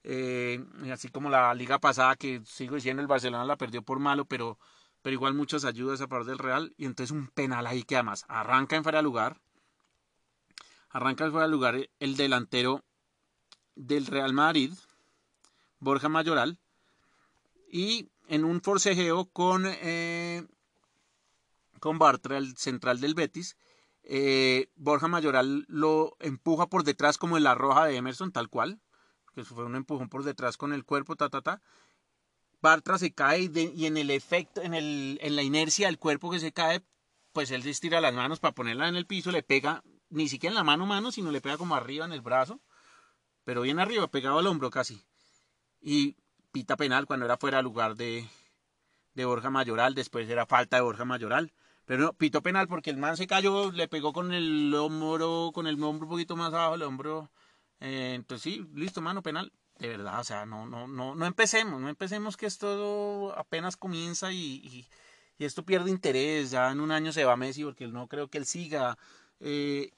Eh, 0.04 0.62
así 0.92 1.08
como 1.08 1.30
la 1.30 1.54
liga 1.54 1.80
pasada 1.80 2.18
que 2.18 2.42
sigo 2.44 2.76
diciendo 2.76 3.02
el 3.02 3.08
Barcelona 3.08 3.46
la 3.46 3.56
perdió 3.56 3.82
por 3.82 4.00
malo, 4.00 4.26
pero 4.26 4.60
pero 5.02 5.14
igual 5.14 5.36
muchas 5.36 5.64
ayudas 5.64 6.02
a 6.02 6.10
favor 6.10 6.26
del 6.26 6.38
Real 6.38 6.74
y 6.78 6.84
entonces 6.84 7.12
un 7.12 7.28
penal 7.28 7.66
ahí 7.66 7.84
que 7.84 7.96
además 7.96 8.26
arranca 8.28 8.76
en 8.76 8.84
fuera 8.84 9.02
lugar, 9.02 9.40
arranca 10.92 11.30
fuera 11.30 11.46
de 11.46 11.52
lugar 11.52 11.90
el 12.00 12.18
delantero 12.18 12.84
del 13.76 14.06
Real 14.06 14.34
Madrid, 14.34 14.72
Borja 15.80 16.10
Mayoral, 16.10 16.60
y 17.72 18.10
en 18.28 18.44
un 18.44 18.62
forcejeo 18.62 19.26
con, 19.26 19.66
eh, 19.66 20.46
con 21.80 21.98
Bartra, 21.98 22.38
el 22.38 22.58
central 22.58 23.00
del 23.00 23.16
Betis, 23.16 23.58
eh, 24.04 24.70
Borja 24.76 25.08
Mayoral 25.08 25.66
lo 25.68 26.18
empuja 26.20 26.68
por 26.68 26.84
detrás 26.84 27.18
como 27.18 27.38
en 27.38 27.44
la 27.44 27.56
roja 27.56 27.86
de 27.86 27.96
Emerson, 27.96 28.32
tal 28.32 28.50
cual, 28.50 28.82
que 29.34 29.44
fue 29.44 29.64
un 29.64 29.76
empujón 29.76 30.10
por 30.10 30.24
detrás 30.24 30.58
con 30.58 30.74
el 30.74 30.84
cuerpo, 30.84 31.16
ta, 31.16 31.30
ta, 31.30 31.42
ta, 31.42 31.62
Bartra 32.62 33.00
se 33.00 33.14
cae 33.14 33.50
y, 33.54 33.86
en 33.88 33.98
el 33.98 34.12
efecto, 34.12 34.62
en, 34.62 34.76
el, 34.76 35.18
en 35.22 35.36
la 35.36 35.42
inercia 35.42 35.88
del 35.88 35.98
cuerpo 35.98 36.30
que 36.30 36.40
se 36.40 36.52
cae, 36.52 36.84
pues 37.34 37.50
él 37.50 37.64
se 37.64 37.72
estira 37.72 38.02
las 38.02 38.14
manos 38.14 38.40
para 38.40 38.54
ponerla 38.54 38.88
en 38.88 38.96
el 38.96 39.08
piso, 39.08 39.32
le 39.32 39.42
pega 39.42 39.84
ni 40.12 40.30
siquiera 40.30 40.52
en 40.52 40.56
la 40.56 40.64
mano 40.64 40.86
mano, 40.86 41.12
sino 41.12 41.32
le 41.32 41.42
pega 41.42 41.58
como 41.58 41.76
arriba 41.76 42.06
en 42.06 42.14
el 42.14 42.22
brazo, 42.22 42.60
pero 43.44 43.62
bien 43.62 43.80
arriba, 43.80 44.08
pegado 44.10 44.40
al 44.40 44.48
hombro 44.48 44.70
casi. 44.70 45.02
Y 45.82 46.16
pita 46.52 46.78
penal 46.78 47.08
cuando 47.08 47.26
era 47.26 47.38
fuera 47.38 47.58
de 47.58 47.64
lugar 47.64 47.96
de, 47.96 48.28
de 49.16 49.26
Borja 49.26 49.50
Mayoral, 49.50 49.96
después 49.96 50.30
era 50.30 50.46
falta 50.46 50.78
de 50.78 50.84
Borja 50.84 51.06
Mayoral. 51.06 51.52
Pero 51.86 52.14
no, 52.20 52.42
penal 52.42 52.68
porque 52.68 52.92
el 52.92 52.98
man 52.98 53.18
se 53.18 53.28
cayó, 53.28 53.72
le 53.72 53.88
pegó 53.88 54.14
con 54.14 54.34
el 54.34 54.74
hombro, 54.76 55.52
con 55.54 55.68
el 55.68 55.82
hombro 55.84 56.08
un 56.08 56.12
poquito 56.12 56.36
más 56.36 56.54
abajo, 56.54 56.76
el 56.76 56.84
hombro. 56.84 57.32
Eh, 57.80 58.14
entonces 58.16 58.44
sí, 58.44 58.68
listo, 58.76 59.02
mano 59.02 59.24
penal 59.24 59.52
de 59.82 59.88
verdad, 59.88 60.20
o 60.20 60.24
sea, 60.24 60.46
no, 60.46 60.68
no, 60.68 60.88
no, 60.88 61.16
no 61.16 61.26
empecemos, 61.26 61.82
no 61.82 61.90
empecemos 61.90 62.38
que 62.38 62.46
esto 62.46 63.34
apenas 63.36 63.78
comienza 63.78 64.32
y, 64.32 64.88
y, 65.38 65.44
esto 65.44 65.66
pierde 65.66 65.90
interés, 65.90 66.52
ya 66.52 66.72
en 66.72 66.80
un 66.80 66.92
año 66.92 67.12
se 67.12 67.26
va 67.26 67.36
Messi 67.36 67.64
porque 67.64 67.88
no 67.88 68.08
creo 68.08 68.30
que 68.30 68.38
él 68.38 68.46
siga, 68.46 68.96
eh, 69.40 69.92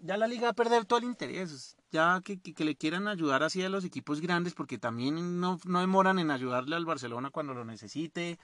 ya 0.00 0.16
la 0.16 0.26
liga 0.26 0.44
va 0.44 0.50
a 0.50 0.54
perder 0.54 0.84
todo 0.84 0.98
el 0.98 1.04
interés, 1.04 1.76
ya 1.90 2.20
que, 2.22 2.40
que, 2.40 2.64
le 2.64 2.76
quieran 2.76 3.08
ayudar 3.08 3.42
así 3.42 3.62
a 3.62 3.68
los 3.68 3.84
equipos 3.84 4.20
grandes 4.20 4.54
porque 4.54 4.78
también 4.78 5.40
no, 5.40 5.58
no 5.64 5.80
demoran 5.80 6.18
en 6.18 6.30
ayudarle 6.30 6.76
al 6.76 6.84
Barcelona 6.84 7.30
cuando 7.30 7.54
lo 7.54 7.64
necesite, 7.64 8.38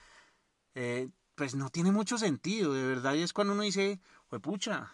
eh, 0.75 1.09
pues 1.35 1.55
no 1.55 1.69
tiene 1.69 1.91
mucho 1.91 2.17
sentido, 2.17 2.73
de 2.73 2.85
verdad, 2.85 3.13
y 3.15 3.21
es 3.21 3.33
cuando 3.33 3.53
uno 3.53 3.63
dice, 3.63 3.99
pucha, 4.41 4.91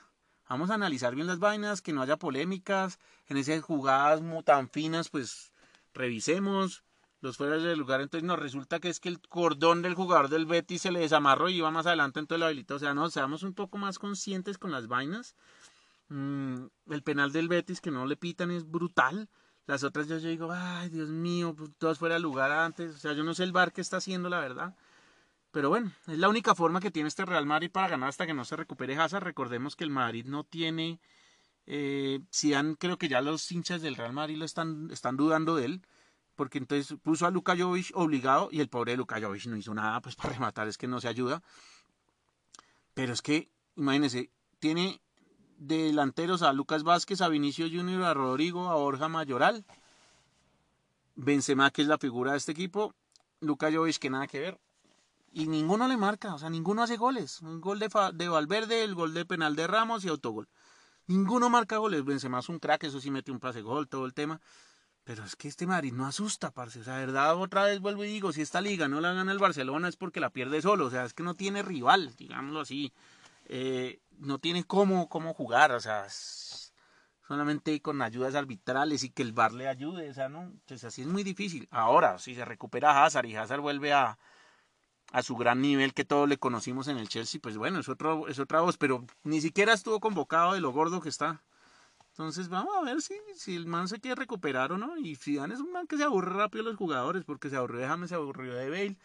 vamos 0.47 0.69
a 0.69 0.75
analizar 0.75 1.15
bien 1.15 1.27
las 1.27 1.39
vainas, 1.39 1.81
que 1.81 1.93
no 1.93 2.01
haya 2.01 2.17
polémicas, 2.17 2.99
en 3.27 3.37
esas 3.37 3.61
jugadas 3.61 4.21
tan 4.45 4.69
finas, 4.69 5.09
pues 5.09 5.51
revisemos 5.93 6.83
los 7.21 7.35
fuera 7.35 7.57
del 7.57 7.77
lugar, 7.77 7.99
entonces 7.99 8.25
nos 8.25 8.39
resulta 8.39 8.79
que 8.79 8.87
es 8.87 8.99
que 9.01 9.09
el 9.09 9.19
cordón 9.19 9.81
del 9.81 9.93
jugador 9.93 10.29
del 10.29 10.45
Betis 10.45 10.83
se 10.83 10.91
le 10.91 11.01
desamarró 11.01 11.49
y 11.49 11.57
iba 11.57 11.69
más 11.69 11.85
adelante, 11.85 12.19
entonces 12.19 12.39
lo 12.39 12.45
habilitó, 12.45 12.75
o 12.75 12.79
sea, 12.79 12.93
no, 12.93 13.09
seamos 13.09 13.43
un 13.43 13.53
poco 13.53 13.77
más 13.77 13.99
conscientes 13.99 14.57
con 14.57 14.71
las 14.71 14.87
vainas. 14.87 15.35
Mm, 16.09 16.65
el 16.89 17.03
penal 17.03 17.31
del 17.31 17.47
Betis 17.47 17.81
que 17.81 17.91
no 17.91 18.05
le 18.05 18.17
pitan 18.17 18.51
es 18.51 18.69
brutal. 18.69 19.29
Las 19.67 19.83
otras 19.83 20.07
yo, 20.07 20.17
yo 20.17 20.29
digo, 20.29 20.49
ay, 20.51 20.89
Dios 20.89 21.09
mío, 21.09 21.55
pues, 21.55 21.71
todos 21.77 21.99
fuera 21.99 22.15
de 22.15 22.21
lugar 22.21 22.51
antes, 22.51 22.95
o 22.95 22.97
sea, 22.99 23.13
yo 23.13 23.23
no 23.23 23.33
sé 23.33 23.43
el 23.43 23.51
bar 23.51 23.71
que 23.71 23.81
está 23.81 23.97
haciendo, 23.97 24.29
la 24.29 24.39
verdad. 24.39 24.75
Pero 25.51 25.69
bueno, 25.69 25.91
es 26.07 26.17
la 26.19 26.29
única 26.29 26.55
forma 26.55 26.79
que 26.79 26.91
tiene 26.91 27.07
este 27.07 27.25
Real 27.25 27.45
Madrid 27.45 27.71
para 27.71 27.87
ganar 27.87 28.09
hasta 28.09 28.27
que 28.27 28.33
no 28.33 28.45
se 28.45 28.55
recupere 28.55 28.95
Hazard. 28.97 29.23
Recordemos 29.23 29.75
que 29.75 29.83
el 29.83 29.89
Madrid 29.91 30.25
no 30.25 30.43
tiene 30.43 30.99
eh, 31.71 32.19
han 32.55 32.73
creo 32.75 32.97
que 32.97 33.07
ya 33.07 33.21
los 33.21 33.51
hinchas 33.51 33.83
del 33.83 33.95
Real 33.95 34.11
Madrid 34.11 34.37
lo 34.37 34.45
están, 34.45 34.89
están 34.91 35.17
dudando 35.17 35.55
de 35.55 35.65
él, 35.65 35.81
porque 36.35 36.57
entonces 36.57 36.97
puso 37.03 37.27
a 37.27 37.29
Luka 37.29 37.55
Jovic 37.55 37.91
obligado 37.93 38.49
y 38.51 38.59
el 38.59 38.69
pobre 38.69 38.97
Luka 38.97 39.21
Jovic 39.21 39.45
no 39.45 39.55
hizo 39.55 39.73
nada 39.75 40.01
pues 40.01 40.15
para 40.15 40.33
rematar, 40.33 40.67
es 40.67 40.77
que 40.79 40.87
no 40.87 40.99
se 40.99 41.07
ayuda. 41.07 41.43
Pero 42.95 43.13
es 43.13 43.21
que, 43.21 43.51
imagínense, 43.75 44.31
tiene 44.57 44.99
delanteros 45.59 46.41
a 46.41 46.53
Lucas 46.53 46.83
Vázquez, 46.83 47.21
a 47.21 47.29
Vinicio 47.29 47.67
Junior, 47.67 48.03
a 48.03 48.13
Rodrigo, 48.13 48.69
a 48.69 48.75
Borja 48.75 49.07
Mayoral, 49.07 49.65
Benzema 51.15 51.69
que 51.69 51.83
es 51.83 51.87
la 51.87 51.97
figura 51.97 52.31
de 52.31 52.37
este 52.37 52.53
equipo, 52.53 52.95
Luka 53.41 53.71
Jovic 53.71 53.97
que 53.97 54.09
nada 54.09 54.27
que 54.27 54.39
ver, 54.39 54.59
y 55.31 55.47
ninguno 55.47 55.87
le 55.87 55.97
marca, 55.97 56.33
o 56.33 56.39
sea, 56.39 56.49
ninguno 56.49 56.81
hace 56.81 56.97
goles. 56.97 57.41
Un 57.41 57.61
gol 57.61 57.79
de, 57.79 57.89
de 58.13 58.29
Valverde, 58.29 58.83
el 58.83 58.95
gol 58.95 59.13
de 59.13 59.25
penal 59.25 59.55
de 59.55 59.67
Ramos 59.67 60.03
y 60.03 60.09
autogol. 60.09 60.47
Ninguno 61.05 61.49
marca 61.49 61.77
goles. 61.77 62.03
Benzema 62.03 62.39
es 62.39 62.49
un 62.49 62.59
crack, 62.59 62.83
eso 62.83 62.99
sí 62.99 63.11
mete 63.11 63.31
un 63.31 63.39
pase 63.39 63.61
gol, 63.61 63.87
todo 63.87 64.05
el 64.05 64.13
tema. 64.13 64.41
Pero 65.03 65.23
es 65.23 65.35
que 65.35 65.47
este 65.47 65.67
Madrid 65.67 65.93
no 65.93 66.05
asusta, 66.05 66.51
parce. 66.51 66.79
O 66.79 66.83
sea, 66.83 66.97
verdad, 66.97 67.35
otra 67.35 67.65
vez 67.65 67.79
vuelvo 67.79 68.03
y 68.03 68.07
digo, 68.07 68.31
si 68.31 68.41
esta 68.41 68.61
liga 68.61 68.87
no 68.87 69.01
la 69.01 69.13
gana 69.13 69.31
el 69.31 69.39
Barcelona 69.39 69.87
es 69.87 69.97
porque 69.97 70.19
la 70.19 70.29
pierde 70.29 70.61
solo. 70.61 70.85
O 70.85 70.89
sea, 70.89 71.05
es 71.05 71.13
que 71.13 71.23
no 71.23 71.35
tiene 71.35 71.61
rival, 71.61 72.15
digámoslo 72.15 72.61
así. 72.61 72.91
Eh, 73.49 74.01
no 74.17 74.39
tiene 74.39 74.63
cómo, 74.63 75.09
cómo 75.09 75.33
jugar. 75.33 75.71
O 75.73 75.79
sea, 75.79 76.07
solamente 77.29 77.79
con 77.81 78.01
ayudas 78.01 78.33
arbitrales 78.33 79.03
y 79.03 79.11
que 79.11 79.21
el 79.21 79.33
VAR 79.33 79.53
le 79.53 79.67
ayude, 79.67 80.09
o 80.09 80.13
sea, 80.15 80.29
no, 80.29 80.51
pues 80.67 80.83
así 80.83 81.03
es 81.03 81.07
muy 81.07 81.23
difícil. 81.23 81.67
Ahora, 81.69 82.17
si 82.17 82.33
se 82.33 82.43
recupera 82.43 83.05
Hazard 83.05 83.27
y 83.27 83.35
Hazard 83.35 83.61
vuelve 83.61 83.93
a, 83.93 84.17
a 85.11 85.21
su 85.21 85.35
gran 85.35 85.61
nivel 85.61 85.93
que 85.93 86.05
todos 86.05 86.27
le 86.27 86.37
conocimos 86.37 86.87
en 86.87 86.97
el 86.97 87.07
Chelsea, 87.07 87.39
pues 87.41 87.55
bueno, 87.55 87.79
es, 87.79 87.87
otro, 87.87 88.27
es 88.27 88.39
otra 88.39 88.61
voz, 88.61 88.77
pero 88.77 89.05
ni 89.23 89.41
siquiera 89.41 89.73
estuvo 89.73 89.99
convocado 89.99 90.53
de 90.53 90.61
lo 90.61 90.71
gordo 90.71 91.01
que 91.01 91.09
está. 91.09 91.43
Entonces 92.09 92.49
vamos 92.49 92.75
a 92.75 92.83
ver 92.83 92.99
si, 93.01 93.13
si 93.35 93.55
el 93.55 93.67
man 93.67 93.87
se 93.87 93.99
quiere 93.99 94.15
recuperar 94.15 94.71
o 94.71 94.77
no. 94.79 94.97
Y 94.97 95.15
Dan 95.35 95.51
es 95.51 95.59
un 95.59 95.71
man 95.71 95.85
que 95.85 95.97
se 95.97 96.03
aburre 96.03 96.33
rápido 96.33 96.63
los 96.63 96.77
jugadores, 96.77 97.23
porque 97.25 97.49
se 97.49 97.57
aburrió 97.57 97.79
de 97.79 97.87
James, 97.87 98.09
se 98.09 98.15
aburrió 98.15 98.55
de 98.55 98.69
Bale. 98.69 98.97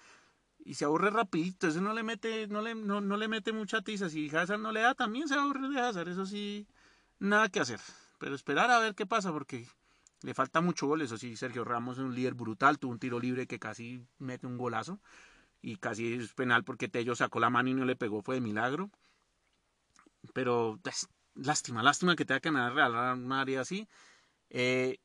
Y 0.64 0.74
se 0.74 0.86
aburre 0.86 1.10
rapidito, 1.10 1.68
eso 1.68 1.80
no 1.82 1.92
le 1.92 2.02
mete, 2.02 2.46
no 2.48 2.62
le, 2.62 2.74
no, 2.74 3.00
no 3.02 3.16
le 3.18 3.28
mete 3.28 3.52
mucha 3.52 3.82
tiza. 3.82 4.08
Si 4.08 4.34
Hazard 4.34 4.60
no 4.60 4.72
le 4.72 4.80
da, 4.80 4.94
también 4.94 5.28
se 5.28 5.34
aburre 5.34 5.68
de 5.68 5.78
Hazard. 5.78 6.08
Eso 6.08 6.24
sí, 6.24 6.66
nada 7.18 7.50
que 7.50 7.60
hacer. 7.60 7.80
Pero 8.18 8.34
esperar 8.34 8.70
a 8.70 8.78
ver 8.78 8.94
qué 8.94 9.04
pasa, 9.06 9.30
porque 9.30 9.66
le 10.22 10.32
falta 10.34 10.62
mucho 10.62 10.86
gol. 10.86 11.02
Eso 11.02 11.18
sí, 11.18 11.36
Sergio 11.36 11.64
Ramos 11.64 11.98
es 11.98 12.04
un 12.04 12.14
líder 12.14 12.34
brutal, 12.34 12.78
tuvo 12.78 12.92
un 12.92 12.98
tiro 12.98 13.20
libre 13.20 13.46
que 13.46 13.58
casi 13.58 14.06
mete 14.18 14.46
un 14.46 14.56
golazo 14.56 15.00
y 15.64 15.76
casi 15.76 16.14
es 16.14 16.34
penal 16.34 16.64
porque 16.64 16.88
Tello 16.88 17.14
sacó 17.16 17.40
la 17.40 17.50
mano 17.50 17.70
y 17.70 17.74
no 17.74 17.84
le 17.84 17.96
pegó, 17.96 18.22
fue 18.22 18.36
de 18.36 18.40
milagro. 18.42 18.90
Pero 20.32 20.78
pues, 20.82 21.08
lástima, 21.34 21.82
lástima 21.82 22.16
que 22.16 22.24
tenga 22.24 22.40
que 22.40 22.50
ganar 22.50 22.74
Real 22.74 23.18
Madrid 23.18 23.56
así. 23.56 23.88
Eh, 24.50 24.98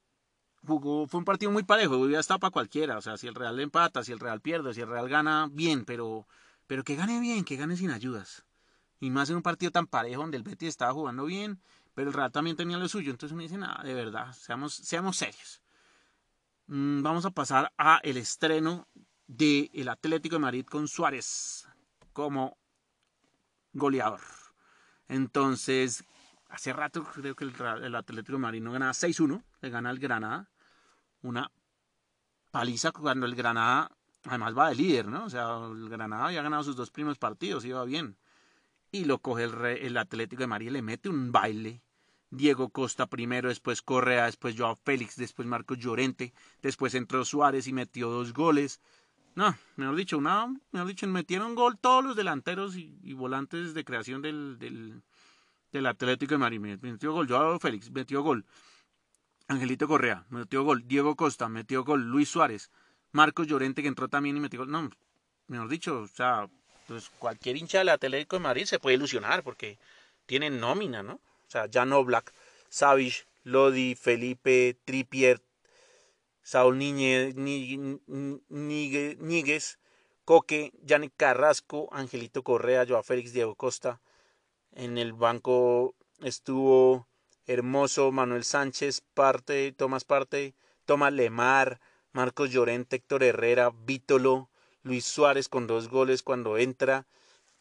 fue 0.63 1.19
un 1.19 1.25
partido 1.25 1.51
muy 1.51 1.63
parejo, 1.63 1.97
hubiera 1.97 2.19
estado 2.19 2.39
para 2.39 2.51
cualquiera. 2.51 2.97
O 2.97 3.01
sea, 3.01 3.17
si 3.17 3.27
el 3.27 3.35
Real 3.35 3.59
empata, 3.59 4.03
si 4.03 4.11
el 4.11 4.19
Real 4.19 4.41
pierde, 4.41 4.73
si 4.73 4.81
el 4.81 4.87
Real 4.87 5.09
gana, 5.09 5.49
bien, 5.51 5.85
pero, 5.85 6.27
pero 6.67 6.83
que 6.83 6.95
gane 6.95 7.19
bien, 7.19 7.43
que 7.43 7.55
gane 7.55 7.77
sin 7.77 7.91
ayudas. 7.91 8.45
Y 8.99 9.09
más 9.09 9.29
en 9.29 9.37
un 9.37 9.41
partido 9.41 9.71
tan 9.71 9.87
parejo 9.87 10.21
donde 10.21 10.37
el 10.37 10.43
Betis 10.43 10.69
estaba 10.69 10.93
jugando 10.93 11.25
bien, 11.25 11.61
pero 11.93 12.09
el 12.09 12.13
Real 12.13 12.31
también 12.31 12.57
tenía 12.57 12.77
lo 12.77 12.87
suyo. 12.89 13.11
Entonces 13.11 13.33
uno 13.33 13.43
dice, 13.43 13.57
nada, 13.57 13.81
de 13.83 13.93
verdad, 13.93 14.33
seamos, 14.33 14.73
seamos 14.73 15.17
serios. 15.17 15.61
Mm, 16.67 17.01
vamos 17.01 17.25
a 17.25 17.31
pasar 17.31 17.71
a 17.77 17.99
el 18.03 18.17
estreno 18.17 18.87
del 19.27 19.89
Atlético 19.89 20.35
de 20.35 20.39
Madrid 20.39 20.65
con 20.65 20.87
Suárez 20.87 21.67
como 22.13 22.57
goleador. 23.73 24.21
Entonces, 25.07 26.03
hace 26.49 26.73
rato 26.73 27.03
creo 27.03 27.35
que 27.35 27.45
el, 27.45 27.95
Atlético 27.95 28.33
de 28.33 28.39
Madrid 28.39 28.61
no 28.61 28.71
ganaba 28.71 28.91
6-1, 28.91 29.43
le 29.61 29.69
gana 29.69 29.91
el 29.91 29.99
Granada. 29.99 30.49
Una 31.21 31.51
paliza 32.51 32.91
cuando 32.91 33.25
el 33.25 33.35
Granada, 33.35 33.91
además 34.25 34.57
va 34.57 34.69
de 34.69 34.75
líder, 34.75 35.07
¿no? 35.07 35.25
O 35.25 35.29
sea, 35.29 35.57
el 35.71 35.89
Granada 35.89 36.27
había 36.27 36.41
ganado 36.41 36.63
sus 36.63 36.75
dos 36.75 36.91
primeros 36.91 37.17
partidos, 37.17 37.65
iba 37.65 37.83
bien. 37.85 38.17
Y 38.91 39.05
lo 39.05 39.19
coge 39.19 39.43
el, 39.43 39.53
el 39.65 39.97
Atlético 39.97 40.41
de 40.41 40.47
Madrid, 40.47 40.71
le 40.71 40.81
mete 40.81 41.09
un 41.09 41.31
baile. 41.31 41.83
Diego 42.31 42.69
Costa 42.69 43.07
primero, 43.07 43.49
después 43.49 43.81
Correa, 43.81 44.25
después 44.25 44.55
Joao 44.57 44.75
Félix, 44.75 45.15
después 45.15 45.47
Marcos 45.47 45.79
Llorente, 45.79 46.33
después 46.61 46.93
entró 46.93 47.25
Suárez 47.25 47.67
y 47.67 47.73
metió 47.73 48.09
dos 48.09 48.33
goles. 48.33 48.81
No, 49.35 49.55
mejor 49.77 49.95
dicho, 49.95 50.17
una, 50.17 50.47
mejor 50.71 50.87
dicho, 50.87 51.07
metieron 51.07 51.55
gol 51.55 51.77
todos 51.79 52.03
los 52.03 52.15
delanteros 52.15 52.75
y, 52.75 53.13
volantes 53.13 53.73
de 53.73 53.85
creación 53.85 54.21
del, 54.21 55.01
del, 55.71 55.85
Atlético 55.85 56.35
de 56.35 56.37
Madrid. 56.37 56.59
Metió 56.59 57.13
gol, 57.13 57.27
Joao 57.27 57.59
Félix, 57.59 57.91
metió 57.91 58.21
gol. 58.21 58.45
Angelito 59.47 59.87
Correa, 59.87 60.25
metió 60.29 60.63
gol. 60.63 60.87
Diego 60.87 61.15
Costa, 61.15 61.49
metió 61.49 61.83
gol. 61.83 62.03
Luis 62.03 62.29
Suárez. 62.29 62.69
Marcos 63.11 63.47
Llorente, 63.47 63.81
que 63.81 63.87
entró 63.87 64.07
también 64.07 64.37
y 64.37 64.39
metió 64.39 64.59
gol. 64.59 64.71
No, 64.71 64.89
mejor 65.47 65.69
dicho, 65.69 66.01
o 66.01 66.07
sea, 66.07 66.47
pues 66.87 67.09
cualquier 67.19 67.57
hincha 67.57 67.79
del 67.79 67.89
Atlético 67.89 68.35
de 68.35 68.43
Madrid 68.43 68.65
se 68.65 68.79
puede 68.79 68.95
ilusionar 68.95 69.43
porque 69.43 69.77
tienen 70.25 70.59
nómina, 70.59 71.03
¿no? 71.03 71.13
O 71.13 71.49
sea, 71.51 71.67
Jan 71.71 71.91
Oblak, 71.93 72.33
Savage, 72.69 73.25
Lodi, 73.43 73.95
Felipe, 73.95 74.77
Tripier, 74.85 75.41
Saúl 76.43 76.77
Níñez, 76.77 77.35
Níguez, 78.47 79.79
Coque, 80.25 80.71
Yannick 80.83 81.13
Carrasco, 81.17 81.89
Angelito 81.91 82.43
Correa, 82.43 82.85
Joao 82.87 83.03
Félix, 83.03 83.33
Diego 83.33 83.55
Costa. 83.55 83.99
En 84.79 84.97
el 84.97 85.11
banco 85.11 85.93
estuvo 86.21 87.09
Hermoso, 87.45 88.13
Manuel 88.13 88.45
Sánchez, 88.45 89.01
Parte, 89.13 89.73
Tomás 89.73 90.05
Parte, 90.05 90.55
Tomás 90.85 91.11
Lemar, 91.11 91.81
Marcos 92.13 92.49
Llorente, 92.49 92.95
Héctor 92.95 93.23
Herrera, 93.23 93.73
Vítolo, 93.75 94.49
Luis 94.83 95.03
Suárez 95.03 95.49
con 95.49 95.67
dos 95.67 95.89
goles 95.89 96.23
cuando 96.23 96.57
entra. 96.57 97.07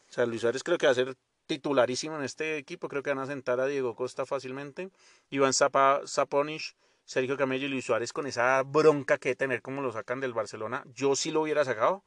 O 0.09 0.13
sea, 0.13 0.25
Luis 0.25 0.39
Suárez 0.39 0.63
creo 0.63 0.77
que 0.77 0.85
va 0.85 0.93
a 0.93 0.95
ser 0.95 1.17
titularísimo 1.45 2.15
en 2.15 2.23
este 2.23 2.55
equipo. 2.55 2.87
Creo 2.87 3.03
que 3.03 3.09
van 3.09 3.19
a 3.19 3.25
sentar 3.25 3.59
a 3.59 3.65
Diego 3.65 3.97
Costa 3.97 4.25
fácilmente. 4.25 4.89
Iván 5.29 5.53
Zapa, 5.53 6.03
Zaponish 6.07 6.77
Sergio 7.03 7.35
Camello 7.35 7.65
y 7.65 7.69
Luis 7.69 7.83
Suárez 7.83 8.13
con 8.13 8.27
esa 8.27 8.63
bronca 8.63 9.17
que 9.17 9.35
tener 9.35 9.61
como 9.61 9.81
lo 9.81 9.91
sacan 9.91 10.21
del 10.21 10.31
Barcelona. 10.31 10.85
Yo 10.95 11.17
sí 11.17 11.31
lo 11.31 11.41
hubiera 11.41 11.65
sacado. 11.65 12.01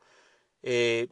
Eh, 0.62 1.08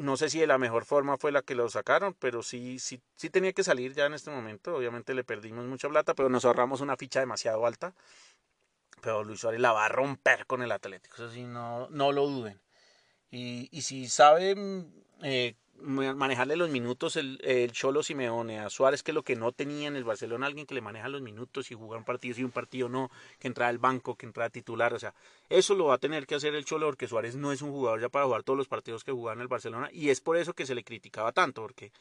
no 0.00 0.16
sé 0.16 0.30
si 0.30 0.40
de 0.40 0.46
la 0.46 0.58
mejor 0.58 0.84
forma 0.86 1.18
fue 1.18 1.30
la 1.30 1.42
que 1.42 1.54
lo 1.54 1.68
sacaron, 1.68 2.14
pero 2.14 2.42
sí, 2.42 2.78
sí, 2.78 3.02
sí 3.16 3.28
tenía 3.28 3.52
que 3.52 3.62
salir 3.62 3.92
ya 3.92 4.06
en 4.06 4.14
este 4.14 4.30
momento. 4.30 4.74
Obviamente 4.74 5.12
le 5.14 5.24
perdimos 5.24 5.66
mucha 5.66 5.88
plata, 5.88 6.14
pero 6.14 6.30
nos 6.30 6.44
ahorramos 6.46 6.80
una 6.80 6.96
ficha 6.96 7.20
demasiado 7.20 7.66
alta. 7.66 7.94
Pero 9.02 9.24
Luis 9.24 9.40
Suárez 9.40 9.60
la 9.60 9.72
va 9.72 9.86
a 9.86 9.88
romper 9.88 10.46
con 10.46 10.62
el 10.62 10.72
Atlético, 10.72 11.16
eso 11.16 11.30
sí, 11.30 11.44
no, 11.44 11.88
no 11.90 12.12
lo 12.12 12.26
duden. 12.26 12.60
Y, 13.30 13.68
y 13.70 13.82
si 13.82 14.08
saben 14.08 14.92
eh, 15.22 15.54
manejarle 15.80 16.56
los 16.56 16.70
minutos 16.70 17.16
el, 17.16 17.40
el, 17.42 17.72
Cholo 17.72 18.02
Simeone 18.02 18.58
a 18.60 18.70
Suárez, 18.70 19.02
que 19.02 19.10
es 19.10 19.14
lo 19.14 19.22
que 19.22 19.36
no 19.36 19.52
tenía 19.52 19.88
en 19.88 19.96
el 19.96 20.04
Barcelona, 20.04 20.46
alguien 20.46 20.66
que 20.66 20.74
le 20.74 20.80
maneja 20.80 21.08
los 21.08 21.22
minutos 21.22 21.70
y 21.70 21.74
jugar 21.74 21.98
un 21.98 22.04
partido 22.04 22.34
sí, 22.34 22.44
un 22.44 22.50
partido 22.50 22.88
no, 22.88 23.10
que 23.38 23.48
entra 23.48 23.68
al 23.68 23.78
banco, 23.78 24.16
que 24.16 24.26
entra 24.26 24.50
titular, 24.50 24.94
o 24.94 24.98
sea, 24.98 25.14
eso 25.48 25.74
lo 25.74 25.86
va 25.86 25.94
a 25.94 25.98
tener 25.98 26.26
que 26.26 26.34
hacer 26.34 26.54
el 26.54 26.64
Cholo 26.64 26.86
porque 26.86 27.08
Suárez 27.08 27.36
no 27.36 27.52
es 27.52 27.62
un 27.62 27.70
jugador 27.70 28.00
ya 28.00 28.08
para 28.08 28.26
jugar 28.26 28.42
todos 28.42 28.56
los 28.56 28.68
partidos 28.68 29.04
que 29.04 29.12
jugaba 29.12 29.34
en 29.34 29.40
el 29.40 29.48
Barcelona 29.48 29.88
y 29.92 30.10
es 30.10 30.20
por 30.20 30.36
eso 30.36 30.54
que 30.54 30.66
se 30.66 30.74
le 30.74 30.84
criticaba 30.84 31.32
tanto, 31.32 31.62
porque 31.62 31.92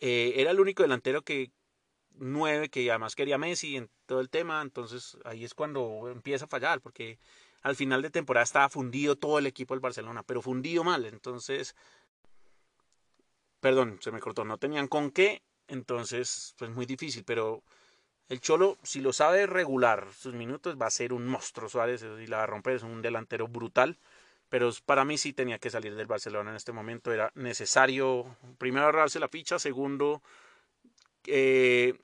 eh, 0.00 0.34
era 0.36 0.50
el 0.50 0.60
único 0.60 0.82
delantero 0.82 1.22
que 1.22 1.50
nueve, 2.18 2.68
que 2.68 2.90
además 2.90 3.14
quería 3.14 3.38
Messi 3.38 3.76
en 3.76 3.90
todo 4.06 4.20
el 4.20 4.30
tema, 4.30 4.60
entonces 4.62 5.18
ahí 5.24 5.44
es 5.44 5.54
cuando 5.54 6.08
empieza 6.10 6.46
a 6.46 6.48
fallar, 6.48 6.80
porque 6.80 7.18
al 7.62 7.76
final 7.76 8.02
de 8.02 8.10
temporada 8.10 8.44
estaba 8.44 8.68
fundido 8.68 9.16
todo 9.16 9.38
el 9.38 9.46
equipo 9.46 9.74
del 9.74 9.80
Barcelona, 9.80 10.22
pero 10.22 10.42
fundido 10.42 10.84
mal, 10.84 11.04
entonces 11.04 11.74
perdón, 13.60 13.98
se 14.00 14.12
me 14.12 14.20
cortó, 14.20 14.44
no 14.44 14.58
tenían 14.58 14.88
con 14.88 15.10
qué, 15.10 15.42
entonces 15.68 16.54
pues 16.58 16.70
muy 16.70 16.86
difícil, 16.86 17.24
pero 17.24 17.62
el 18.28 18.40
Cholo, 18.40 18.78
si 18.82 19.00
lo 19.00 19.12
sabe 19.12 19.46
regular 19.46 20.08
sus 20.12 20.34
minutos, 20.34 20.76
va 20.80 20.86
a 20.86 20.90
ser 20.90 21.12
un 21.12 21.26
monstruo 21.26 21.68
Suárez 21.68 22.02
y 22.02 22.26
la 22.26 22.38
va 22.38 22.42
a 22.44 22.46
romper, 22.46 22.76
es 22.76 22.82
un 22.82 23.02
delantero 23.02 23.48
brutal, 23.48 23.98
pero 24.48 24.70
para 24.84 25.04
mí 25.04 25.18
sí 25.18 25.32
tenía 25.32 25.58
que 25.58 25.70
salir 25.70 25.94
del 25.94 26.06
Barcelona 26.06 26.50
en 26.50 26.56
este 26.56 26.72
momento, 26.72 27.12
era 27.12 27.30
necesario, 27.34 28.36
primero 28.58 28.86
ahorrarse 28.86 29.20
la 29.20 29.28
ficha, 29.28 29.58
segundo, 29.58 30.22
eh, 31.26 31.98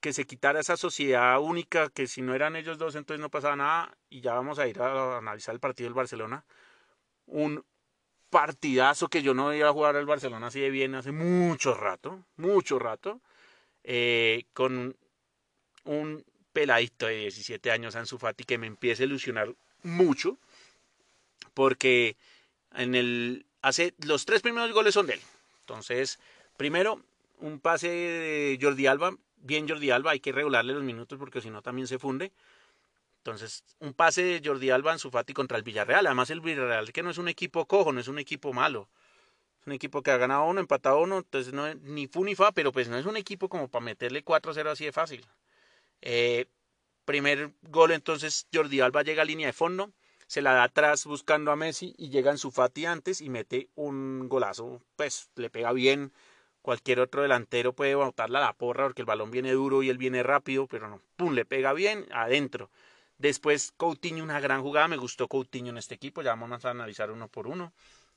que 0.00 0.12
se 0.12 0.26
quitara 0.26 0.60
esa 0.60 0.76
sociedad 0.76 1.40
única, 1.40 1.88
que 1.88 2.06
si 2.06 2.22
no 2.22 2.34
eran 2.34 2.56
ellos 2.56 2.76
dos 2.76 2.96
entonces 2.96 3.20
no 3.20 3.30
pasaba 3.30 3.56
nada, 3.56 3.96
y 4.10 4.20
ya 4.20 4.34
vamos 4.34 4.58
a 4.58 4.66
ir 4.66 4.80
a 4.80 5.18
analizar 5.18 5.54
el 5.54 5.60
partido 5.60 5.86
del 5.86 5.94
Barcelona, 5.94 6.44
un 7.26 7.64
partidazo 8.32 9.08
que 9.08 9.22
yo 9.22 9.34
no 9.34 9.52
iba 9.52 9.68
a 9.68 9.72
jugar 9.74 9.94
al 9.94 10.06
Barcelona 10.06 10.46
así 10.46 10.58
de 10.58 10.70
bien 10.70 10.94
hace 10.94 11.12
mucho 11.12 11.74
rato, 11.74 12.24
mucho 12.38 12.78
rato, 12.78 13.20
eh, 13.84 14.46
con 14.54 14.96
un 15.84 16.24
peladito 16.54 17.06
de 17.06 17.18
17 17.18 17.70
años, 17.70 17.94
Ansu 17.94 18.16
Fati, 18.16 18.44
que 18.44 18.56
me 18.56 18.66
empieza 18.66 19.02
a 19.02 19.06
ilusionar 19.06 19.54
mucho, 19.82 20.38
porque 21.52 22.16
en 22.74 22.94
el 22.94 23.44
hace 23.60 23.92
los 23.98 24.24
tres 24.24 24.40
primeros 24.40 24.72
goles 24.72 24.94
son 24.94 25.08
de 25.08 25.14
él. 25.14 25.20
Entonces, 25.60 26.18
primero 26.56 27.02
un 27.38 27.60
pase 27.60 27.88
de 27.88 28.58
Jordi 28.60 28.86
Alba, 28.86 29.14
bien 29.36 29.68
Jordi 29.68 29.90
Alba, 29.90 30.12
hay 30.12 30.20
que 30.20 30.32
regularle 30.32 30.72
los 30.72 30.84
minutos 30.84 31.18
porque 31.18 31.42
si 31.42 31.50
no 31.50 31.60
también 31.60 31.86
se 31.86 31.98
funde. 31.98 32.32
Entonces, 33.24 33.64
un 33.78 33.94
pase 33.94 34.24
de 34.24 34.42
Jordi 34.44 34.70
Alba 34.70 34.92
en 34.92 34.98
Fati 34.98 35.32
contra 35.32 35.56
el 35.56 35.62
Villarreal. 35.62 36.06
Además, 36.06 36.30
el 36.30 36.40
Villarreal 36.40 36.92
que 36.92 37.04
no 37.04 37.10
es 37.10 37.18
un 37.18 37.28
equipo 37.28 37.66
cojo, 37.66 37.92
no 37.92 38.00
es 38.00 38.08
un 38.08 38.18
equipo 38.18 38.52
malo. 38.52 38.88
Es 39.60 39.66
un 39.68 39.74
equipo 39.74 40.02
que 40.02 40.10
ha 40.10 40.16
ganado 40.16 40.44
uno, 40.46 40.58
empatado 40.58 41.00
uno, 41.00 41.18
entonces 41.18 41.52
no 41.52 41.72
ni 41.72 42.08
fu 42.08 42.24
ni 42.24 42.34
fa, 42.34 42.50
pero 42.50 42.72
pues 42.72 42.88
no 42.88 42.98
es 42.98 43.06
un 43.06 43.16
equipo 43.16 43.48
como 43.48 43.68
para 43.68 43.84
meterle 43.84 44.24
4-0 44.24 44.70
así 44.70 44.86
de 44.86 44.90
fácil. 44.90 45.24
Eh, 46.00 46.46
primer 47.04 47.52
gol, 47.62 47.92
entonces 47.92 48.48
Jordi 48.52 48.80
Alba 48.80 49.02
llega 49.02 49.22
a 49.22 49.24
línea 49.24 49.46
de 49.46 49.52
fondo, 49.52 49.92
se 50.26 50.42
la 50.42 50.54
da 50.54 50.64
atrás 50.64 51.06
buscando 51.06 51.52
a 51.52 51.56
Messi 51.56 51.94
y 51.96 52.10
llega 52.10 52.32
en 52.32 52.38
Fati 52.38 52.86
antes 52.86 53.20
y 53.20 53.30
mete 53.30 53.68
un 53.76 54.28
golazo. 54.28 54.82
Pues 54.96 55.30
le 55.36 55.48
pega 55.48 55.72
bien. 55.72 56.12
Cualquier 56.60 57.00
otro 57.00 57.22
delantero 57.22 57.72
puede 57.72 57.94
botarla 57.94 58.38
a 58.40 58.46
la 58.46 58.52
porra 58.52 58.84
porque 58.84 59.02
el 59.02 59.06
balón 59.06 59.30
viene 59.30 59.52
duro 59.52 59.82
y 59.84 59.90
él 59.90 59.98
viene 59.98 60.22
rápido, 60.24 60.66
pero 60.66 60.88
no, 60.88 61.00
pum, 61.16 61.34
le 61.34 61.44
pega 61.44 61.72
bien 61.72 62.06
adentro. 62.12 62.70
Después 63.18 63.72
Coutinho, 63.76 64.24
una 64.24 64.40
gran 64.40 64.62
jugada, 64.62 64.88
me 64.88 64.96
gustó 64.96 65.28
Coutinho 65.28 65.70
en 65.70 65.78
este 65.78 65.94
equipo, 65.94 66.22
ya 66.22 66.34
vamos 66.34 66.64
a 66.64 66.70
analizar 66.70 67.10
uno 67.10 67.28
por 67.28 67.46
uno. 67.46 67.72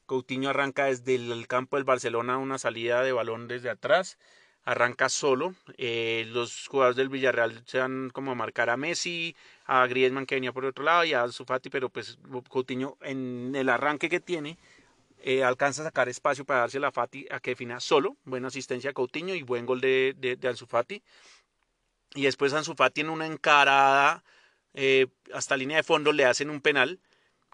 Coutinho 0.05 0.49
arranca 0.49 0.85
desde 0.85 1.15
el 1.15 1.47
campo 1.47 1.77
del 1.77 1.83
Barcelona 1.83 2.37
una 2.37 2.57
salida 2.57 3.01
de 3.03 3.11
balón 3.11 3.47
desde 3.47 3.69
atrás, 3.69 4.17
arranca 4.63 5.09
solo. 5.09 5.55
Eh, 5.77 6.25
los 6.29 6.67
jugadores 6.67 6.95
del 6.95 7.09
Villarreal 7.09 7.63
se 7.65 7.79
van 7.79 8.09
como 8.11 8.31
a 8.31 8.35
marcar 8.35 8.69
a 8.69 8.77
Messi, 8.77 9.35
a 9.65 9.85
Griezmann 9.87 10.25
que 10.25 10.35
venía 10.35 10.53
por 10.53 10.65
otro 10.65 10.83
lado 10.83 11.05
y 11.05 11.13
a 11.13 11.27
Sufati, 11.27 11.69
pero 11.69 11.89
pues 11.89 12.17
Coutinho 12.49 12.97
en 13.01 13.53
el 13.55 13.69
arranque 13.69 14.09
que 14.09 14.19
tiene 14.19 14.57
eh, 15.27 15.43
alcanza 15.43 15.81
a 15.81 15.85
sacar 15.85 16.07
espacio 16.07 16.45
para 16.45 16.59
darse 16.61 16.77
a 16.77 16.91
Fati 16.91 17.25
a 17.31 17.39
que 17.39 17.51
defina 17.51 17.79
solo. 17.79 18.15
Buena 18.25 18.49
asistencia 18.49 18.91
a 18.91 18.93
Coutinho 18.93 19.33
y 19.33 19.41
buen 19.41 19.65
gol 19.65 19.81
de, 19.81 20.13
de, 20.15 20.47
Ansu. 20.47 20.67
Y 22.13 22.23
después 22.23 22.53
Ansu 22.53 22.75
Fati 22.75 23.01
en 23.01 23.09
una 23.09 23.25
encarada 23.25 24.23
eh, 24.75 25.07
hasta 25.33 25.57
línea 25.57 25.77
de 25.77 25.83
fondo 25.83 26.11
le 26.13 26.25
hacen 26.25 26.49
un 26.49 26.61
penal 26.61 26.99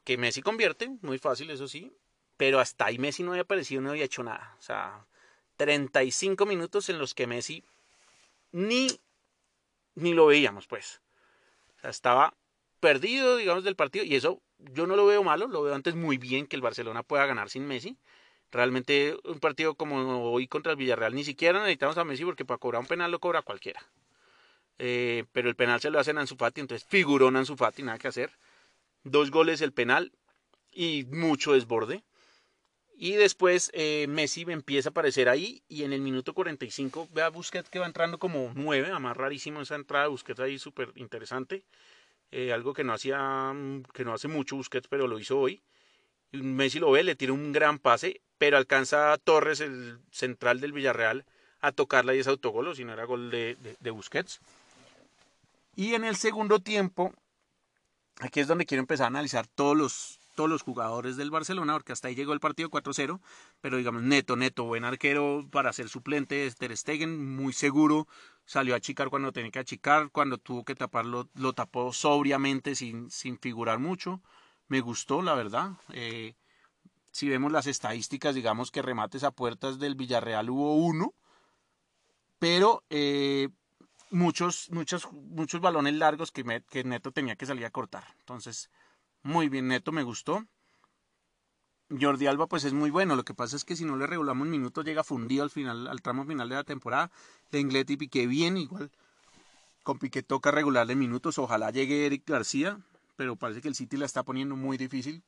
que 0.03 0.17
Messi 0.17 0.41
convierte, 0.41 0.89
muy 1.01 1.19
fácil, 1.19 1.49
eso 1.51 1.67
sí. 1.67 1.93
Pero 2.37 2.59
hasta 2.59 2.85
ahí 2.85 2.97
Messi 2.97 3.23
no 3.23 3.31
había 3.31 3.43
aparecido, 3.43 3.81
no 3.81 3.91
había 3.91 4.05
hecho 4.05 4.23
nada. 4.23 4.55
O 4.59 4.61
sea, 4.61 5.05
35 5.57 6.45
minutos 6.45 6.89
en 6.89 6.97
los 6.97 7.13
que 7.13 7.27
Messi 7.27 7.63
ni, 8.51 8.87
ni 9.95 10.13
lo 10.13 10.25
veíamos, 10.25 10.67
pues. 10.67 11.01
O 11.77 11.81
sea, 11.81 11.91
estaba 11.91 12.33
perdido, 12.79 13.37
digamos, 13.37 13.63
del 13.63 13.75
partido. 13.75 14.03
Y 14.03 14.15
eso 14.15 14.41
yo 14.57 14.87
no 14.87 14.95
lo 14.95 15.05
veo 15.05 15.23
malo, 15.23 15.47
lo 15.47 15.61
veo 15.61 15.75
antes 15.75 15.95
muy 15.95 16.17
bien 16.17 16.47
que 16.47 16.55
el 16.55 16.61
Barcelona 16.61 17.03
pueda 17.03 17.25
ganar 17.27 17.49
sin 17.49 17.67
Messi. 17.67 17.97
Realmente 18.51 19.17
un 19.23 19.39
partido 19.39 19.75
como 19.75 20.31
hoy 20.31 20.47
contra 20.47 20.73
el 20.73 20.77
Villarreal 20.77 21.15
ni 21.15 21.23
siquiera 21.23 21.59
necesitamos 21.59 21.97
a 21.97 22.03
Messi 22.03 22.25
porque 22.25 22.43
para 22.43 22.57
cobrar 22.57 22.81
un 22.81 22.87
penal 22.87 23.11
lo 23.11 23.19
cobra 23.19 23.43
cualquiera. 23.43 23.81
Eh, 24.83 25.25
pero 25.31 25.47
el 25.47 25.55
penal 25.55 25.79
se 25.79 25.91
lo 25.91 25.99
hacen 25.99 26.17
a 26.17 26.21
Ansu 26.21 26.35
Fati, 26.35 26.59
entonces 26.59 26.87
figurón 26.89 27.35
Ansu 27.35 27.55
Fati, 27.55 27.83
nada 27.83 27.99
que 27.99 28.07
hacer. 28.07 28.31
Dos 29.03 29.29
goles 29.29 29.61
el 29.61 29.73
penal 29.73 30.11
y 30.71 31.05
mucho 31.11 31.53
desborde. 31.53 32.03
Y 32.95 33.13
después 33.13 33.69
eh, 33.75 34.07
Messi 34.09 34.41
empieza 34.47 34.89
a 34.89 34.91
aparecer 34.91 35.29
ahí 35.29 35.61
y 35.67 35.83
en 35.83 35.93
el 35.93 36.01
minuto 36.01 36.33
45 36.33 37.09
ve 37.13 37.21
a 37.21 37.29
Busquets 37.29 37.69
que 37.69 37.77
va 37.77 37.85
entrando 37.85 38.17
como 38.17 38.53
9, 38.55 38.89
además 38.89 39.17
rarísimo 39.17 39.61
esa 39.61 39.75
entrada 39.75 40.05
de 40.05 40.09
Busquets 40.09 40.39
ahí 40.39 40.57
súper 40.57 40.91
interesante. 40.95 41.63
Eh, 42.31 42.51
algo 42.51 42.73
que 42.73 42.83
no 42.83 42.93
hacía, 42.93 43.53
que 43.93 44.03
no 44.03 44.13
hace 44.13 44.27
mucho 44.27 44.55
Busquets, 44.55 44.87
pero 44.87 45.07
lo 45.07 45.19
hizo 45.19 45.39
hoy. 45.39 45.61
Messi 46.31 46.79
lo 46.79 46.89
ve, 46.89 47.03
le 47.03 47.15
tira 47.15 47.33
un 47.33 47.51
gran 47.51 47.77
pase, 47.77 48.21
pero 48.39 48.57
alcanza 48.57 49.13
a 49.13 49.17
Torres, 49.19 49.59
el 49.59 49.99
central 50.09 50.59
del 50.59 50.73
Villarreal, 50.73 51.25
a 51.59 51.71
tocarla 51.71 52.15
y 52.15 52.19
es 52.19 52.27
autogol, 52.27 52.75
si 52.75 52.83
no 52.83 52.93
era 52.93 53.05
gol 53.05 53.29
de, 53.29 53.91
Busquets. 53.91 54.41
Y 55.75 55.95
en 55.95 56.03
el 56.03 56.15
segundo 56.15 56.59
tiempo, 56.59 57.13
aquí 58.19 58.39
es 58.39 58.47
donde 58.47 58.65
quiero 58.65 58.81
empezar 58.81 59.05
a 59.05 59.07
analizar 59.07 59.47
todos 59.47 59.77
los, 59.77 60.19
todos 60.35 60.49
los 60.49 60.63
jugadores 60.63 61.17
del 61.17 61.31
Barcelona, 61.31 61.73
porque 61.73 61.93
hasta 61.93 62.07
ahí 62.07 62.15
llegó 62.15 62.33
el 62.33 62.39
partido 62.39 62.69
4-0, 62.69 63.21
pero 63.61 63.77
digamos, 63.77 64.03
neto, 64.03 64.35
neto, 64.35 64.65
buen 64.65 64.83
arquero 64.83 65.47
para 65.51 65.71
ser 65.73 65.89
suplente, 65.89 66.49
Ter 66.51 66.75
Stegen, 66.75 67.35
muy 67.35 67.53
seguro, 67.53 68.07
salió 68.45 68.73
a 68.73 68.77
achicar 68.77 69.09
cuando 69.09 69.31
tenía 69.31 69.51
que 69.51 69.59
achicar, 69.59 70.11
cuando 70.11 70.37
tuvo 70.37 70.65
que 70.65 70.75
taparlo, 70.75 71.29
lo 71.35 71.53
tapó 71.53 71.93
sobriamente 71.93 72.75
sin, 72.75 73.09
sin 73.09 73.39
figurar 73.39 73.79
mucho. 73.79 74.21
Me 74.67 74.81
gustó, 74.81 75.21
la 75.21 75.35
verdad. 75.35 75.71
Eh, 75.93 76.35
si 77.11 77.27
vemos 77.27 77.51
las 77.51 77.67
estadísticas, 77.67 78.35
digamos 78.35 78.71
que 78.71 78.81
remates 78.81 79.23
a 79.23 79.31
puertas 79.31 79.79
del 79.79 79.95
Villarreal 79.95 80.49
hubo 80.49 80.75
uno, 80.75 81.13
pero 82.39 82.83
eh, 82.89 83.49
muchos, 84.11 84.69
muchos, 84.71 85.11
muchos 85.11 85.59
balones 85.59 85.95
largos 85.95 86.31
que, 86.31 86.63
que 86.69 86.83
Neto 86.83 87.11
tenía 87.11 87.35
que 87.35 87.45
salir 87.45 87.65
a 87.65 87.71
cortar. 87.71 88.03
Entonces, 88.19 88.69
muy 89.23 89.49
bien, 89.49 89.67
Neto 89.67 89.91
me 89.91 90.03
gustó. 90.03 90.45
Jordi 91.99 92.27
Alba 92.27 92.47
pues 92.47 92.63
es 92.63 92.71
muy 92.71 92.89
bueno, 92.89 93.17
lo 93.17 93.25
que 93.25 93.33
pasa 93.33 93.57
es 93.57 93.65
que 93.65 93.75
si 93.75 93.83
no 93.83 93.97
le 93.97 94.07
regulamos 94.07 94.47
minutos 94.47 94.85
llega 94.85 95.03
fundido 95.03 95.43
al 95.43 95.49
final, 95.49 95.87
al 95.87 96.01
tramo 96.01 96.25
final 96.25 96.47
de 96.47 96.55
la 96.55 96.63
temporada. 96.63 97.11
Lenglet 97.49 97.89
y 97.89 97.97
Piqué 97.97 98.27
bien, 98.27 98.55
igual 98.55 98.91
con 99.83 99.97
Piqué 99.97 100.23
toca 100.23 100.51
regularle 100.51 100.95
minutos, 100.95 101.37
ojalá 101.37 101.71
llegue 101.71 102.05
Eric 102.05 102.23
García, 102.27 102.79
pero 103.15 103.35
parece 103.35 103.61
que 103.61 103.67
el 103.67 103.75
City 103.75 103.97
la 103.97 104.05
está 104.05 104.23
poniendo 104.23 104.55
muy 104.55 104.77
difícil 104.77 105.23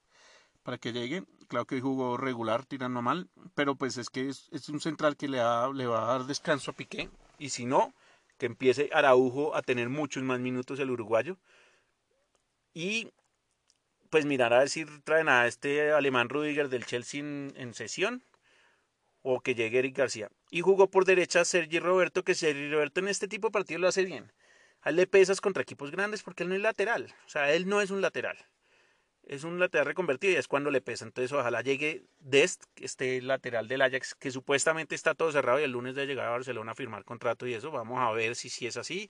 para 0.64 0.78
que 0.78 0.94
llegue. 0.94 1.24
Claro 1.48 1.66
que 1.66 1.82
jugó 1.82 2.18
regular, 2.18 2.66
tirando 2.66 3.02
mal, 3.02 3.30
pero 3.56 3.76
pues 3.76 3.98
es 3.98 4.10
que 4.10 4.30
es, 4.30 4.70
un 4.70 4.80
central 4.80 5.18
que 5.18 5.28
le, 5.28 5.38
le 5.38 5.88
va 5.88 6.04
a 6.04 6.18
dar 6.18 6.26
descanso 6.26 6.72
a 6.72 6.74
Piqué, 6.74 7.10
y 7.38 7.50
si 7.50 7.66
no, 7.66 7.94
que 8.44 8.48
empiece 8.48 8.90
Araujo 8.92 9.56
a 9.56 9.62
tener 9.62 9.88
muchos 9.88 10.22
más 10.22 10.42
minutos 10.42 10.78
el 10.78 10.92
uruguayo. 10.92 11.38
Y 12.74 13.10
pues 14.10 14.26
mirar 14.26 14.52
a 14.54 14.60
ver 14.60 14.70
si 14.70 14.84
traen 15.06 15.30
a 15.30 15.48
este 15.48 15.94
alemán 15.94 16.28
Rudiger 16.28 16.68
del 16.68 16.86
Chelsea 16.86 17.22
en, 17.22 17.74
sesión 17.74 18.22
o 19.22 19.40
que 19.40 19.56
llegue 19.56 19.80
Eric 19.80 19.96
García. 19.98 20.30
Y 20.52 20.60
jugó 20.60 20.92
por 20.92 21.06
derecha 21.06 21.46
Sergi 21.46 21.80
Roberto, 21.80 22.26
que 22.26 22.36
Sergi 22.36 22.70
Roberto 22.70 23.00
en 23.00 23.08
este 23.08 23.30
tipo 23.30 23.48
de 23.48 23.54
partidos 23.54 23.80
lo 23.80 23.88
hace 23.88 24.04
bien. 24.04 24.34
A 24.82 24.90
él 24.90 25.08
pesas 25.08 25.40
contra 25.40 25.64
equipos 25.64 25.90
grandes 25.92 26.22
porque 26.22 26.44
él 26.44 26.50
no 26.50 26.56
es 26.56 26.62
lateral. 26.62 27.16
O 27.26 27.30
sea, 27.30 27.54
él 27.54 27.66
no 27.66 27.80
es 27.80 27.92
un 27.92 28.02
lateral. 28.02 28.36
Es 29.26 29.44
un 29.44 29.60
lateral 29.60 29.88
reconvertido 29.88 30.34
y 30.34 30.36
es 30.36 30.48
cuando 30.48 30.70
le 30.70 30.82
pesa. 30.82 31.06
Entonces, 31.06 31.32
ojalá 31.32 31.62
llegue 31.62 32.04
Dest, 32.20 32.66
este 32.76 33.22
lateral 33.22 33.68
del 33.68 33.82
Ajax, 33.82 34.16
que 34.16 34.32
supuestamente 34.32 34.96
está 34.96 35.16
todo 35.16 35.32
cerrado 35.32 35.60
y 35.60 35.64
el 35.64 35.72
lunes 35.72 35.96
de 35.96 36.06
llegar 36.06 36.28
a 36.28 36.32
Barcelona 36.32 36.74
a 36.74 36.76
firmar 36.76 37.06
contrato 37.06 37.48
y 37.48 37.54
eso. 37.54 37.72
Vamos 37.72 38.00
a 38.00 38.12
ver 38.12 38.36
si, 38.36 38.50
si 38.50 38.68
es 38.68 38.78
así 38.78 39.10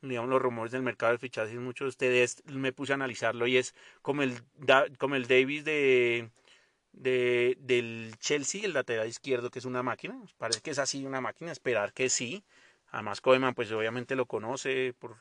digamos, 0.00 0.30
los 0.30 0.40
rumores 0.40 0.72
del 0.72 0.82
mercado 0.82 1.12
de 1.12 1.18
fichajes, 1.18 1.54
muchos 1.56 1.86
de 1.86 1.88
ustedes 1.88 2.42
me 2.46 2.72
puse 2.72 2.92
a 2.92 2.94
analizarlo 2.94 3.46
y 3.46 3.56
es 3.56 3.74
como 4.02 4.22
el, 4.22 4.40
como 4.98 5.16
el 5.16 5.26
Davis 5.26 5.64
de, 5.64 6.30
de, 6.92 7.56
del 7.60 8.14
Chelsea, 8.18 8.64
el 8.64 8.74
lateral 8.74 9.08
izquierdo, 9.08 9.50
que 9.50 9.58
es 9.58 9.64
una 9.64 9.82
máquina. 9.82 10.20
Parece 10.36 10.60
que 10.60 10.70
es 10.70 10.78
así 10.78 11.04
una 11.04 11.20
máquina, 11.20 11.52
esperar 11.52 11.92
que 11.92 12.08
sí. 12.08 12.44
Además, 12.90 13.20
Koeman, 13.20 13.54
pues 13.54 13.70
obviamente 13.72 14.16
lo 14.16 14.26
conoce 14.26 14.94
por, 14.98 15.18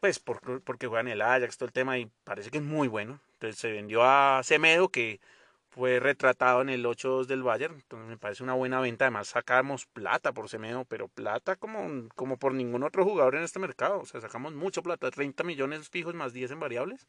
pues 0.00 0.18
por, 0.18 0.62
porque 0.62 0.86
juega 0.86 1.00
en 1.00 1.08
el 1.08 1.22
Ajax, 1.22 1.58
todo 1.58 1.66
el 1.66 1.72
tema, 1.72 1.98
y 1.98 2.10
parece 2.24 2.50
que 2.50 2.58
es 2.58 2.64
muy 2.64 2.88
bueno. 2.88 3.20
Entonces 3.34 3.58
se 3.60 3.70
vendió 3.70 4.02
a 4.04 4.42
Semedo, 4.42 4.88
que 4.88 5.20
fue 5.70 6.00
retratado 6.00 6.62
en 6.62 6.70
el 6.70 6.84
8 6.86 7.24
del 7.24 7.42
Bayern, 7.42 7.74
entonces 7.74 8.08
me 8.08 8.16
parece 8.16 8.42
una 8.42 8.54
buena 8.54 8.80
venta, 8.80 9.04
además 9.04 9.28
sacamos 9.28 9.86
plata 9.86 10.32
por 10.32 10.48
Semedo, 10.48 10.84
pero 10.84 11.08
plata 11.08 11.56
como, 11.56 12.08
como 12.16 12.36
por 12.36 12.54
ningún 12.54 12.82
otro 12.82 13.04
jugador 13.04 13.36
en 13.36 13.42
este 13.44 13.58
mercado, 13.58 14.00
o 14.00 14.06
sea, 14.06 14.20
sacamos 14.20 14.54
mucho 14.54 14.82
plata, 14.82 15.10
30 15.10 15.44
millones 15.44 15.88
fijos 15.88 16.14
más 16.14 16.32
10 16.32 16.52
en 16.52 16.60
variables. 16.60 17.06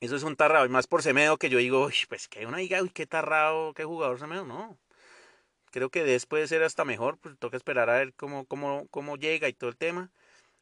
Eso 0.00 0.16
es 0.16 0.22
un 0.22 0.34
tarrado, 0.34 0.64
y 0.64 0.70
más 0.70 0.86
por 0.86 1.02
Semedo 1.02 1.36
que 1.36 1.50
yo 1.50 1.58
digo, 1.58 1.90
pues 2.08 2.28
que 2.28 2.46
una 2.46 2.58
diga, 2.58 2.82
uy, 2.82 2.90
qué 2.90 3.06
tarrado, 3.06 3.74
qué 3.74 3.84
jugador 3.84 4.18
Semedo, 4.18 4.46
no. 4.46 4.78
Creo 5.72 5.90
que 5.90 6.04
después 6.04 6.48
ser 6.48 6.62
hasta 6.62 6.84
mejor, 6.84 7.18
pues 7.18 7.38
toca 7.38 7.56
esperar 7.56 7.90
a 7.90 7.98
ver 7.98 8.14
cómo, 8.14 8.46
cómo, 8.46 8.86
cómo 8.90 9.16
llega 9.16 9.48
y 9.48 9.52
todo 9.52 9.70
el 9.70 9.76
tema. 9.76 10.10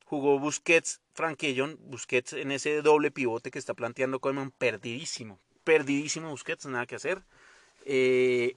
Jugó 0.09 0.39
Busquets, 0.39 1.03
Franquillon, 1.13 1.77
Busquets 1.83 2.33
en 2.33 2.51
ese 2.51 2.81
doble 2.81 3.11
pivote 3.11 3.51
que 3.51 3.59
está 3.59 3.75
planteando 3.75 4.21
Koeman, 4.21 4.53
perdidísimo, 4.53 5.39
perdidísimo 5.65 6.31
Busquets, 6.31 6.65
nada 6.65 6.87
que 6.87 6.95
hacer. 6.95 7.23
Eh, 7.85 8.57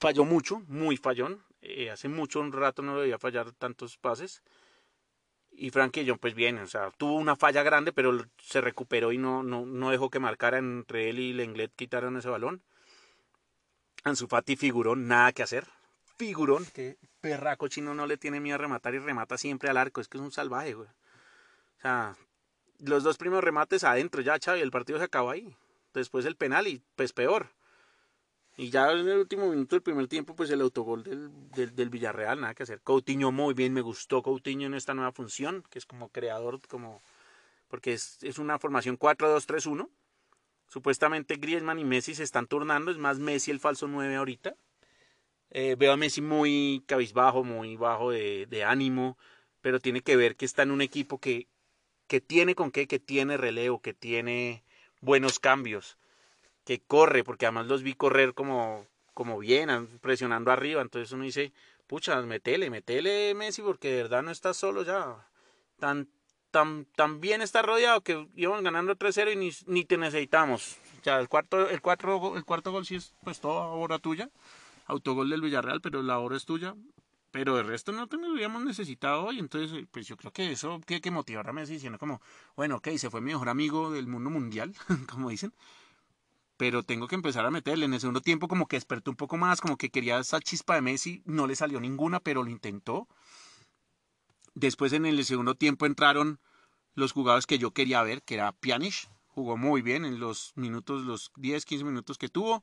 falló 0.00 0.24
mucho, 0.24 0.62
muy 0.66 0.96
fallón. 0.96 1.42
Eh, 1.60 1.90
hace 1.90 2.08
mucho 2.08 2.40
un 2.40 2.50
rato 2.50 2.80
no 2.80 2.98
debía 2.98 3.18
fallar 3.18 3.52
tantos 3.52 3.98
pases. 3.98 4.42
Y 5.52 5.70
John, 5.70 6.18
pues 6.18 6.32
bien, 6.32 6.56
o 6.56 6.66
sea, 6.66 6.90
tuvo 6.96 7.16
una 7.16 7.36
falla 7.36 7.62
grande, 7.62 7.92
pero 7.92 8.24
se 8.38 8.62
recuperó 8.62 9.12
y 9.12 9.18
no, 9.18 9.42
no, 9.42 9.66
no 9.66 9.90
dejó 9.90 10.08
que 10.08 10.18
marcara 10.18 10.56
entre 10.56 11.10
él 11.10 11.18
y 11.18 11.34
Lenglet 11.34 11.74
quitaron 11.76 12.16
ese 12.16 12.30
balón. 12.30 12.62
Ansu 14.02 14.28
Fati 14.28 14.56
figurón, 14.56 15.08
nada 15.08 15.32
que 15.32 15.42
hacer. 15.42 15.68
Figurón, 16.26 16.66
que 16.72 16.96
perraco 17.20 17.68
chino 17.68 17.94
no 17.94 18.06
le 18.06 18.16
tiene 18.16 18.40
miedo 18.40 18.54
a 18.56 18.58
rematar 18.58 18.94
y 18.94 18.98
remata 18.98 19.38
siempre 19.38 19.68
al 19.70 19.76
arco, 19.76 20.00
es 20.00 20.08
que 20.08 20.18
es 20.18 20.22
un 20.22 20.32
salvaje, 20.32 20.74
güey. 20.74 20.88
O 20.88 21.80
sea, 21.82 22.16
los 22.78 23.02
dos 23.02 23.18
primeros 23.18 23.44
remates 23.44 23.84
adentro, 23.84 24.22
ya, 24.22 24.38
Chavi, 24.38 24.60
el 24.60 24.70
partido 24.70 24.98
se 24.98 25.04
acabó 25.04 25.30
ahí 25.30 25.54
después 25.94 26.26
el 26.26 26.36
penal 26.36 26.66
y 26.66 26.82
pues 26.96 27.12
peor. 27.12 27.48
Y 28.56 28.70
ya 28.70 28.90
en 28.92 29.08
el 29.08 29.18
último 29.18 29.48
minuto 29.48 29.74
del 29.74 29.82
primer 29.82 30.06
tiempo, 30.06 30.36
pues 30.36 30.50
el 30.50 30.60
autogol 30.60 31.02
del, 31.02 31.74
del, 31.74 31.90
Villarreal, 31.90 32.40
nada 32.40 32.54
que 32.54 32.62
hacer. 32.62 32.80
Coutinho 32.82 33.32
muy 33.32 33.52
bien, 33.52 33.72
me 33.72 33.80
gustó 33.80 34.22
Coutinho 34.22 34.66
en 34.66 34.74
esta 34.74 34.94
nueva 34.94 35.12
función, 35.12 35.64
que 35.70 35.78
es 35.78 35.86
como 35.86 36.08
creador, 36.10 36.60
como 36.68 37.02
porque 37.68 37.94
es, 37.94 38.18
es 38.22 38.38
una 38.38 38.58
formación 38.58 38.98
4-2-3-1. 38.98 39.88
Supuestamente 40.68 41.36
Griezmann 41.36 41.80
y 41.80 41.84
Messi 41.84 42.14
se 42.14 42.22
están 42.22 42.46
turnando, 42.46 42.90
es 42.90 42.98
más 42.98 43.18
Messi 43.18 43.50
el 43.50 43.60
falso 43.60 43.88
9 43.88 44.14
ahorita. 44.14 44.54
Eh, 45.56 45.76
veo 45.78 45.92
a 45.92 45.96
Messi 45.96 46.20
muy 46.20 46.82
cabizbajo, 46.88 47.44
muy 47.44 47.76
bajo 47.76 48.10
de, 48.10 48.64
ánimo, 48.66 49.16
pero 49.60 49.78
tiene 49.78 50.00
que 50.00 50.16
ver 50.16 50.34
que 50.34 50.44
está 50.44 50.64
en 50.64 50.72
un 50.72 50.80
equipo 50.80 51.20
que, 51.20 51.46
que 52.08 52.20
tiene 52.20 52.56
con 52.56 52.72
qué, 52.72 52.88
que 52.88 52.98
tiene 52.98 53.36
relevo, 53.36 53.80
que 53.80 53.94
tiene 53.94 54.64
buenos 55.00 55.38
cambios, 55.38 55.96
que 56.64 56.82
corre, 56.82 57.22
porque 57.22 57.46
además 57.46 57.66
los 57.66 57.84
vi 57.84 57.94
correr 57.94 58.34
como, 58.34 58.88
como 59.14 59.38
bien, 59.38 60.00
presionando 60.00 60.50
arriba, 60.50 60.82
entonces 60.82 61.12
uno 61.12 61.22
dice, 61.22 61.52
pucha, 61.86 62.20
metele, 62.22 62.68
metele 62.68 63.32
Messi, 63.34 63.62
porque 63.62 63.92
de 63.92 64.02
verdad 64.02 64.24
no 64.24 64.32
estás 64.32 64.56
solo 64.56 64.82
ya, 64.82 65.24
tan, 65.78 66.08
tan, 66.50 66.84
tan 66.96 67.20
bien 67.20 67.42
está 67.42 67.62
rodeado 67.62 68.00
que 68.00 68.26
íbamos 68.34 68.60
ganando 68.62 68.96
3-0 68.96 69.32
y 69.32 69.36
ni, 69.36 69.50
ni, 69.66 69.84
te 69.84 69.98
necesitamos, 69.98 70.78
ya 71.04 71.20
el 71.20 71.28
cuarto, 71.28 71.68
el, 71.68 71.80
cuatro, 71.80 72.36
el 72.36 72.44
cuarto 72.44 72.72
gol 72.72 72.84
sí 72.84 72.96
es 72.96 73.14
pues 73.22 73.38
toda 73.38 73.66
obra 73.66 74.00
tuya, 74.00 74.30
autogol 74.86 75.30
del 75.30 75.40
Villarreal, 75.40 75.80
pero 75.80 76.02
la 76.02 76.18
obra 76.18 76.36
es 76.36 76.44
tuya, 76.44 76.74
pero 77.34 77.58
el 77.58 77.66
resto 77.66 77.90
no 77.90 78.06
tendríamos 78.06 78.62
necesitado 78.64 79.24
hoy. 79.24 79.40
Entonces, 79.40 79.86
pues 79.90 80.06
yo 80.06 80.16
creo 80.16 80.32
que 80.32 80.52
eso 80.52 80.80
tiene 80.86 81.00
que 81.00 81.10
motivar 81.10 81.48
a 81.48 81.52
Messi 81.52 81.74
diciendo 81.74 81.98
como, 81.98 82.22
bueno, 82.54 82.76
ok, 82.76 82.90
se 82.96 83.10
fue 83.10 83.20
mi 83.20 83.32
mejor 83.32 83.48
amigo 83.48 83.90
del 83.90 84.06
mundo 84.06 84.30
mundial, 84.30 84.72
como 85.10 85.30
dicen. 85.30 85.52
Pero 86.56 86.84
tengo 86.84 87.08
que 87.08 87.16
empezar 87.16 87.44
a 87.44 87.50
meterle. 87.50 87.86
En 87.86 87.94
el 87.94 87.98
segundo 87.98 88.20
tiempo 88.20 88.46
como 88.46 88.68
que 88.68 88.76
despertó 88.76 89.10
un 89.10 89.16
poco 89.16 89.36
más, 89.36 89.60
como 89.60 89.76
que 89.76 89.90
quería 89.90 90.20
esa 90.20 90.38
chispa 90.40 90.76
de 90.76 90.82
Messi. 90.82 91.22
No 91.24 91.48
le 91.48 91.56
salió 91.56 91.80
ninguna, 91.80 92.20
pero 92.20 92.44
lo 92.44 92.50
intentó. 92.50 93.08
Después 94.54 94.92
en 94.92 95.04
el 95.04 95.24
segundo 95.24 95.56
tiempo 95.56 95.86
entraron 95.86 96.38
los 96.94 97.10
jugadores 97.10 97.46
que 97.46 97.58
yo 97.58 97.72
quería 97.72 98.02
ver, 98.04 98.22
que 98.22 98.34
era 98.34 98.52
Pjanic. 98.52 99.10
Jugó 99.26 99.56
muy 99.56 99.82
bien 99.82 100.04
en 100.04 100.20
los 100.20 100.52
minutos, 100.54 101.02
los 101.04 101.32
10, 101.34 101.64
15 101.64 101.84
minutos 101.84 102.16
que 102.16 102.28
tuvo. 102.28 102.62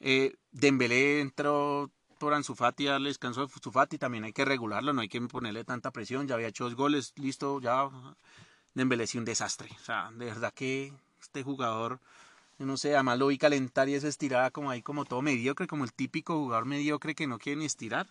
Eh, 0.00 0.36
Dembélé 0.52 1.20
entró 1.20 1.90
por 2.18 2.34
Ansu 2.34 2.54
Fati, 2.54 2.84
darle 2.84 3.08
descanso 3.08 3.42
a 3.42 3.44
Ansu 3.44 3.98
también 3.98 4.24
hay 4.24 4.32
que 4.32 4.44
regularlo, 4.44 4.92
no 4.92 5.00
hay 5.00 5.08
que 5.08 5.20
ponerle 5.20 5.64
tanta 5.64 5.90
presión, 5.90 6.26
ya 6.26 6.34
había 6.34 6.48
hecho 6.48 6.64
dos 6.64 6.74
goles, 6.74 7.12
listo, 7.16 7.60
ya. 7.60 7.88
Dembélé 8.74 9.06
un 9.14 9.24
desastre, 9.24 9.70
o 9.80 9.84
sea, 9.84 10.10
de 10.12 10.26
verdad 10.26 10.52
que 10.54 10.92
este 11.20 11.42
jugador, 11.42 12.00
no 12.58 12.76
sé, 12.76 12.94
además 12.94 13.18
lo 13.18 13.28
vi 13.28 13.38
calentar 13.38 13.88
y 13.88 13.94
esa 13.94 14.08
estirada 14.08 14.50
como 14.50 14.70
ahí 14.70 14.82
como 14.82 15.04
todo 15.04 15.22
mediocre, 15.22 15.66
como 15.66 15.84
el 15.84 15.92
típico 15.92 16.36
jugador 16.36 16.64
mediocre 16.64 17.14
que 17.14 17.26
no 17.26 17.38
quiere 17.38 17.58
ni 17.58 17.64
estirar, 17.64 18.06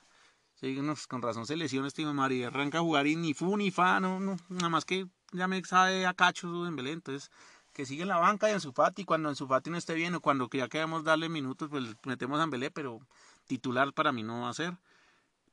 sí, 0.55 0.77
con 1.07 1.21
razón 1.21 1.45
se 1.45 1.55
lesiona 1.55 1.87
este 1.87 2.05
María, 2.05 2.47
arranca 2.47 2.79
a 2.79 2.81
jugar 2.81 3.07
y 3.07 3.15
ni 3.15 3.33
fu 3.33 3.55
ni 3.55 3.71
fa, 3.71 3.99
no, 3.99 4.19
no, 4.19 4.37
nada 4.49 4.69
más 4.69 4.83
que 4.83 5.07
ya 5.31 5.47
me 5.47 5.63
sabe 5.63 6.05
a 6.05 6.13
cacho 6.13 6.63
Dembélé, 6.63 6.91
entonces 6.91 7.31
que 7.77 7.85
sigue 7.85 8.01
en 8.01 8.07
la 8.07 8.17
banca 8.17 8.49
y 8.49 8.53
en 8.53 8.59
su 8.59 8.73
Fati, 8.73 9.05
cuando 9.05 9.29
en 9.29 9.35
su 9.35 9.47
Fati 9.47 9.69
no 9.69 9.77
esté 9.77 9.93
bien 9.93 10.15
o 10.15 10.19
cuando 10.19 10.49
ya 10.51 10.67
queremos 10.67 11.03
darle 11.03 11.29
minutos, 11.29 11.69
pues 11.69 11.83
metemos 12.05 12.39
a 12.39 12.41
Dembélé, 12.41 12.71
pero 12.71 12.99
titular 13.45 13.93
para 13.93 14.11
mí 14.11 14.23
no 14.23 14.41
va 14.41 14.49
a 14.49 14.53
ser. 14.55 14.73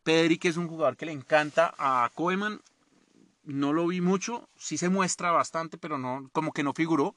Pedri, 0.04 0.38
que 0.38 0.48
es 0.48 0.56
un 0.56 0.66
jugador 0.66 0.96
que 0.96 1.04
le 1.04 1.12
encanta 1.12 1.74
a 1.76 2.10
Koeman, 2.14 2.62
no 3.44 3.74
lo 3.74 3.86
vi 3.86 4.00
mucho, 4.00 4.48
sí 4.56 4.78
se 4.78 4.88
muestra 4.88 5.32
bastante, 5.32 5.76
pero 5.76 5.98
no, 5.98 6.30
como 6.32 6.52
que 6.52 6.62
no 6.62 6.72
figuró. 6.72 7.14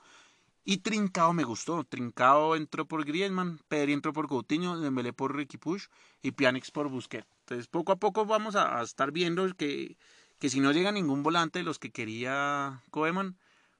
Y 0.65 0.79
Trincao 0.79 1.31
me 1.31 1.45
gustó. 1.45 1.85
Trincao 1.85 2.57
entró 2.57 2.85
por 2.85 3.05
Griezmann, 3.05 3.61
Pedri 3.69 3.93
entró 3.93 4.11
por 4.11 4.27
Coutinho, 4.27 4.77
Dembélé 4.77 5.13
por 5.13 5.33
Ricky 5.33 5.57
Push 5.57 5.85
y 6.21 6.31
Pjanic 6.31 6.69
por 6.73 6.89
Busquets. 6.89 7.29
Entonces 7.45 7.67
poco 7.67 7.93
a 7.93 7.95
poco 7.95 8.25
vamos 8.25 8.57
a, 8.57 8.81
estar 8.81 9.13
viendo 9.13 9.47
que, 9.55 9.95
que, 10.37 10.49
si 10.49 10.59
no 10.59 10.73
llega 10.73 10.91
ningún 10.91 11.23
volante 11.23 11.59
de 11.59 11.63
los 11.63 11.79
que 11.79 11.91
quería 11.91 12.83
Koeman, 12.91 13.37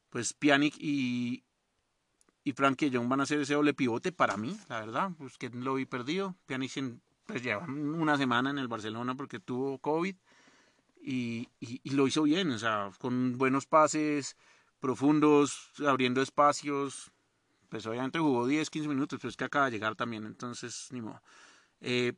pues 0.09 0.33
Pjanic 0.33 0.75
y, 0.79 1.43
y 2.43 2.51
Frankie 2.53 2.89
Young 2.89 3.07
van 3.07 3.21
a 3.21 3.25
ser 3.25 3.41
ese 3.41 3.53
doble 3.53 3.73
pivote 3.73 4.11
para 4.11 4.37
mí, 4.37 4.57
la 4.69 4.79
verdad, 4.79 5.11
pues 5.17 5.37
que 5.37 5.49
lo 5.49 5.75
vi 5.75 5.85
perdido. 5.85 6.35
Pjanic 6.45 6.71
pues 7.25 7.43
lleva 7.43 7.65
una 7.65 8.17
semana 8.17 8.49
en 8.49 8.57
el 8.57 8.67
Barcelona 8.69 9.15
porque 9.15 9.39
tuvo 9.39 9.77
COVID 9.79 10.15
y, 11.01 11.49
y, 11.59 11.89
lo 11.91 12.07
hizo 12.07 12.23
bien, 12.23 12.51
o 12.51 12.59
sea, 12.59 12.91
con 12.99 13.37
buenos 13.37 13.65
pases 13.65 14.35
profundos, 14.79 15.71
abriendo 15.85 16.21
espacios. 16.21 17.11
Pues 17.69 17.85
obviamente 17.85 18.19
jugó 18.19 18.47
10, 18.47 18.69
15 18.69 18.87
minutos, 18.87 19.19
pero 19.21 19.29
es 19.29 19.37
que 19.37 19.43
acaba 19.43 19.65
de 19.65 19.71
llegar 19.71 19.95
también, 19.95 20.25
entonces 20.25 20.87
ni 20.91 21.01
modo. 21.01 21.21
Eh, 21.81 22.13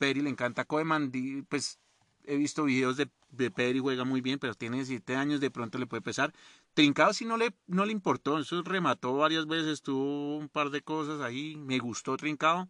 le 0.00 0.28
encanta 0.28 0.64
Koeman, 0.64 1.12
pues 1.48 1.78
he 2.24 2.36
visto 2.36 2.64
videos 2.64 2.96
de, 2.96 3.08
de 3.30 3.50
Pedri, 3.52 3.78
juega 3.78 4.04
muy 4.04 4.20
bien, 4.20 4.40
pero 4.40 4.54
tiene 4.54 4.84
7 4.84 5.14
años, 5.14 5.40
de 5.40 5.50
pronto 5.50 5.78
le 5.78 5.86
puede 5.86 6.02
pesar. 6.02 6.32
Trincado 6.74 7.12
sí 7.12 7.24
no 7.24 7.36
le, 7.36 7.54
no 7.66 7.84
le 7.84 7.92
importó, 7.92 8.38
eso 8.38 8.62
remató 8.62 9.16
varias 9.16 9.46
veces, 9.46 9.82
tuvo 9.82 10.38
un 10.38 10.48
par 10.48 10.70
de 10.70 10.82
cosas 10.82 11.20
ahí, 11.20 11.56
me 11.56 11.78
gustó 11.78 12.16
Trincado 12.16 12.68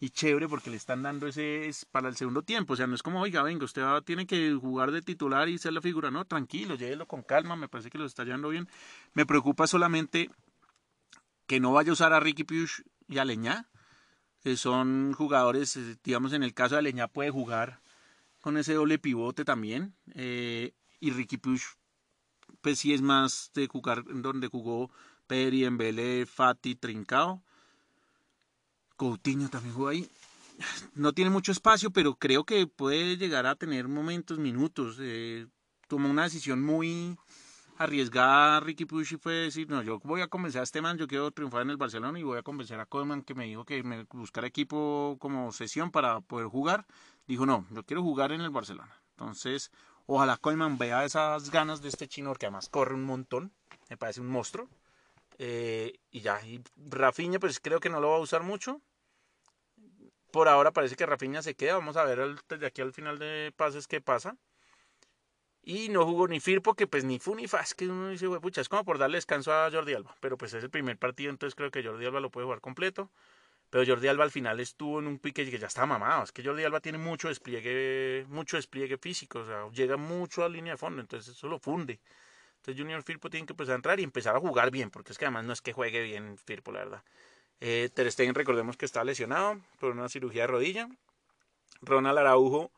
y 0.00 0.10
chévere 0.10 0.48
porque 0.48 0.70
le 0.70 0.76
están 0.76 1.02
dando 1.02 1.26
ese 1.26 1.68
es 1.68 1.84
para 1.84 2.08
el 2.08 2.16
segundo 2.16 2.42
tiempo, 2.42 2.72
o 2.72 2.76
sea, 2.76 2.86
no 2.86 2.94
es 2.94 3.02
como, 3.02 3.20
oiga, 3.20 3.42
venga, 3.42 3.64
usted 3.64 3.82
tiene 4.04 4.26
que 4.26 4.54
jugar 4.54 4.90
de 4.90 5.02
titular 5.02 5.48
y 5.48 5.58
ser 5.58 5.72
la 5.72 5.80
figura, 5.80 6.10
no, 6.10 6.24
tranquilo, 6.24 6.74
llévelo 6.74 7.06
con 7.06 7.22
calma, 7.22 7.56
me 7.56 7.68
parece 7.68 7.90
que 7.90 7.98
lo 7.98 8.04
está 8.04 8.24
llevando 8.24 8.48
bien. 8.48 8.68
Me 9.12 9.24
preocupa 9.24 9.66
solamente 9.66 10.30
que 11.46 11.60
no 11.60 11.72
vaya 11.72 11.90
a 11.90 11.92
usar 11.94 12.12
a 12.12 12.20
Ricky 12.20 12.44
Push 12.44 12.80
y 13.08 13.18
a 13.18 13.24
Leñá, 13.24 13.68
que 14.42 14.56
son 14.56 15.12
jugadores, 15.14 15.76
eh, 15.76 15.96
digamos, 16.02 16.32
en 16.32 16.42
el 16.42 16.54
caso 16.54 16.76
de 16.76 16.82
Leñá 16.82 17.08
puede 17.08 17.30
jugar 17.30 17.80
con 18.40 18.58
ese 18.58 18.74
doble 18.74 18.98
pivote 18.98 19.44
también. 19.44 19.94
Eh, 20.14 20.74
y 21.00 21.10
Ricky 21.10 21.38
Push, 21.38 21.64
pues 22.64 22.84
es 22.86 23.02
más 23.02 23.50
de 23.54 23.68
jugar 23.68 24.04
donde 24.06 24.48
jugó 24.48 24.90
Peri, 25.26 25.64
Embele, 25.64 26.26
Fati, 26.26 26.74
Trincao. 26.74 27.42
Coutinho 28.96 29.50
también 29.50 29.74
jugó 29.74 29.88
ahí. 29.88 30.08
No 30.94 31.12
tiene 31.12 31.30
mucho 31.30 31.52
espacio, 31.52 31.90
pero 31.90 32.14
creo 32.14 32.44
que 32.44 32.66
puede 32.66 33.16
llegar 33.16 33.44
a 33.44 33.54
tener 33.54 33.88
momentos, 33.88 34.38
minutos. 34.38 34.96
Eh, 35.00 35.46
tomó 35.88 36.08
una 36.08 36.22
decisión 36.22 36.62
muy 36.62 37.18
arriesgada 37.76 38.60
Ricky 38.60 38.84
y 38.84 39.04
fue 39.18 39.32
decir, 39.34 39.68
no, 39.68 39.82
yo 39.82 39.98
voy 40.04 40.20
a 40.20 40.28
convencer 40.28 40.60
a 40.60 40.64
este 40.64 40.80
man, 40.80 40.96
yo 40.96 41.08
quiero 41.08 41.32
triunfar 41.32 41.62
en 41.62 41.70
el 41.70 41.76
Barcelona 41.76 42.18
y 42.18 42.22
voy 42.22 42.38
a 42.38 42.42
convencer 42.42 42.78
a 42.78 42.86
Koeman 42.86 43.22
que 43.22 43.34
me 43.34 43.46
dijo 43.46 43.64
que 43.64 43.82
me 43.82 44.04
buscara 44.10 44.46
equipo 44.46 45.16
como 45.18 45.52
sesión 45.52 45.90
para 45.90 46.20
poder 46.20 46.46
jugar 46.46 46.86
dijo, 47.26 47.46
no, 47.46 47.66
yo 47.70 47.84
quiero 47.84 48.02
jugar 48.02 48.32
en 48.32 48.40
el 48.40 48.50
Barcelona. 48.50 48.94
Entonces, 49.10 49.70
ojalá 50.06 50.36
Koeman 50.36 50.78
vea 50.78 51.04
esas 51.04 51.50
ganas 51.50 51.82
de 51.82 51.88
este 51.88 52.08
chino, 52.08 52.34
que 52.34 52.46
además 52.46 52.68
corre 52.68 52.94
un 52.94 53.04
montón, 53.04 53.52
me 53.90 53.96
parece 53.96 54.20
un 54.20 54.28
monstruo. 54.28 54.68
Eh, 55.38 55.98
y 56.10 56.20
ya, 56.20 56.40
y 56.46 56.62
pues 57.38 57.60
creo 57.60 57.80
que 57.80 57.90
no 57.90 58.00
lo 58.00 58.10
va 58.10 58.16
a 58.16 58.20
usar 58.20 58.42
mucho. 58.42 58.80
Por 60.30 60.48
ahora 60.48 60.72
parece 60.72 60.96
que 60.96 61.06
Rafinha 61.06 61.42
se 61.42 61.54
queda. 61.54 61.74
Vamos 61.74 61.96
a 61.96 62.04
ver 62.04 62.36
desde 62.48 62.66
aquí 62.66 62.82
al 62.82 62.92
final 62.92 63.18
de 63.18 63.52
pases 63.56 63.86
qué 63.86 64.00
pasa. 64.00 64.36
Y 65.62 65.88
no 65.88 66.04
jugó 66.04 66.28
ni 66.28 66.40
Firpo, 66.40 66.74
que 66.74 66.86
pues 66.86 67.04
ni 67.04 67.18
fu 67.18 67.34
ni 67.34 67.48
fa. 67.48 67.60
Es 67.60 67.74
que 67.74 67.88
uno 67.88 68.10
dice, 68.10 68.28
pucha, 68.40 68.60
es 68.60 68.68
como 68.68 68.84
por 68.84 68.98
darle 68.98 69.16
descanso 69.16 69.52
a 69.52 69.70
Jordi 69.70 69.94
Alba. 69.94 70.14
Pero 70.20 70.36
pues 70.36 70.52
es 70.54 70.62
el 70.62 70.70
primer 70.70 70.98
partido, 70.98 71.30
entonces 71.30 71.54
creo 71.54 71.70
que 71.70 71.82
Jordi 71.82 72.04
Alba 72.04 72.20
lo 72.20 72.30
puede 72.30 72.44
jugar 72.44 72.60
completo. 72.60 73.10
Pero 73.74 73.84
Jordi 73.84 74.06
Alba 74.06 74.22
al 74.22 74.30
final 74.30 74.60
estuvo 74.60 75.00
en 75.00 75.08
un 75.08 75.18
pique 75.18 75.50
que 75.50 75.58
ya 75.58 75.66
estaba 75.66 75.88
mamado. 75.88 76.22
Es 76.22 76.30
que 76.30 76.44
Jordi 76.44 76.62
Alba 76.62 76.78
tiene 76.78 76.96
mucho 76.96 77.26
despliegue, 77.26 78.24
mucho 78.28 78.56
despliegue 78.56 78.98
físico, 78.98 79.40
o 79.40 79.44
sea, 79.44 79.68
llega 79.72 79.96
mucho 79.96 80.44
a 80.44 80.48
línea 80.48 80.74
de 80.74 80.76
fondo, 80.76 81.00
entonces 81.00 81.36
eso 81.36 81.48
lo 81.48 81.58
funde. 81.58 81.98
Entonces 82.58 82.80
Junior 82.80 83.02
Firpo 83.02 83.30
tiene 83.30 83.46
que 83.46 83.52
empezar 83.52 83.72
a 83.72 83.74
entrar 83.74 83.98
y 83.98 84.04
empezar 84.04 84.36
a 84.36 84.38
jugar 84.38 84.70
bien, 84.70 84.92
porque 84.92 85.10
es 85.10 85.18
que 85.18 85.24
además 85.24 85.46
no 85.46 85.52
es 85.52 85.60
que 85.60 85.72
juegue 85.72 86.04
bien 86.04 86.38
Firpo, 86.38 86.70
la 86.70 86.84
verdad. 86.84 87.02
Eh, 87.58 87.90
Ter 87.92 88.12
Stegen, 88.12 88.36
recordemos 88.36 88.76
que 88.76 88.84
está 88.84 89.02
lesionado 89.02 89.60
por 89.80 89.90
una 89.90 90.08
cirugía 90.08 90.42
de 90.42 90.46
rodilla. 90.46 90.88
Ronald 91.82 92.18
Araujo, 92.18 92.70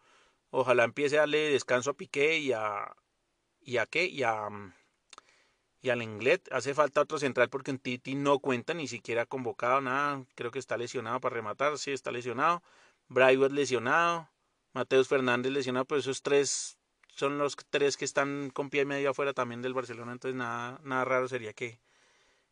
ojalá 0.48 0.84
empiece 0.84 1.18
a 1.18 1.20
darle 1.20 1.50
descanso 1.50 1.90
a 1.90 1.94
Piqué 1.94 2.38
y 2.38 2.52
a... 2.52 2.96
¿Y 3.60 3.76
a 3.76 3.84
qué? 3.84 4.06
Y 4.06 4.22
a... 4.22 4.48
Y 5.86 5.90
al 5.90 6.02
Englet 6.02 6.48
hace 6.50 6.74
falta 6.74 7.00
otro 7.00 7.16
central 7.16 7.48
porque 7.48 7.70
en 7.70 7.78
Titi 7.78 8.16
no 8.16 8.40
cuenta, 8.40 8.74
ni 8.74 8.88
siquiera 8.88 9.24
convocado, 9.24 9.80
nada. 9.80 10.24
Creo 10.34 10.50
que 10.50 10.58
está 10.58 10.76
lesionado 10.76 11.20
para 11.20 11.36
rematar, 11.36 11.78
sí, 11.78 11.92
está 11.92 12.10
lesionado. 12.10 12.60
Braiwell 13.06 13.54
lesionado. 13.54 14.28
Mateus 14.72 15.06
Fernández 15.06 15.52
lesionado, 15.52 15.84
pero 15.84 16.00
esos 16.00 16.22
tres 16.22 16.76
son 17.14 17.38
los 17.38 17.54
tres 17.70 17.96
que 17.96 18.04
están 18.04 18.50
con 18.50 18.68
pie 18.68 18.82
y 18.82 18.84
medio 18.84 19.10
afuera 19.10 19.32
también 19.32 19.62
del 19.62 19.74
Barcelona, 19.74 20.10
entonces 20.10 20.36
nada, 20.36 20.80
nada 20.82 21.04
raro 21.04 21.28
sería 21.28 21.52
que, 21.52 21.78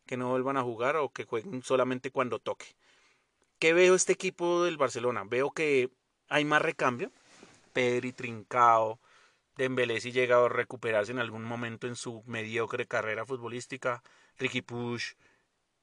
que 0.05 0.15
no 0.15 0.29
vuelvan 0.29 0.55
a 0.55 0.63
jugar 0.63 0.95
o 0.95 1.09
que 1.09 1.25
jueguen 1.25 1.61
solamente 1.61 2.11
cuando 2.11 2.39
toque. 2.39 2.77
¿Qué 3.59 3.73
veo 3.73 3.95
este 3.95 4.13
equipo 4.13 4.63
del 4.63 4.77
Barcelona? 4.77 5.25
Veo 5.25 5.51
que 5.51 5.89
hay 6.29 6.45
más 6.45 6.61
recambio. 6.61 7.11
Pedri, 7.73 8.13
Trincao, 8.13 8.97
Dembélé 9.55 10.01
si 10.01 10.11
llega 10.11 10.43
a 10.43 10.49
recuperarse 10.49 11.11
en 11.11 11.19
algún 11.19 11.43
momento 11.43 11.87
en 11.87 11.95
su 11.95 12.23
mediocre 12.25 12.85
carrera 12.87 13.25
futbolística, 13.25 14.03
Ricky 14.37 14.61
Push, 14.61 15.13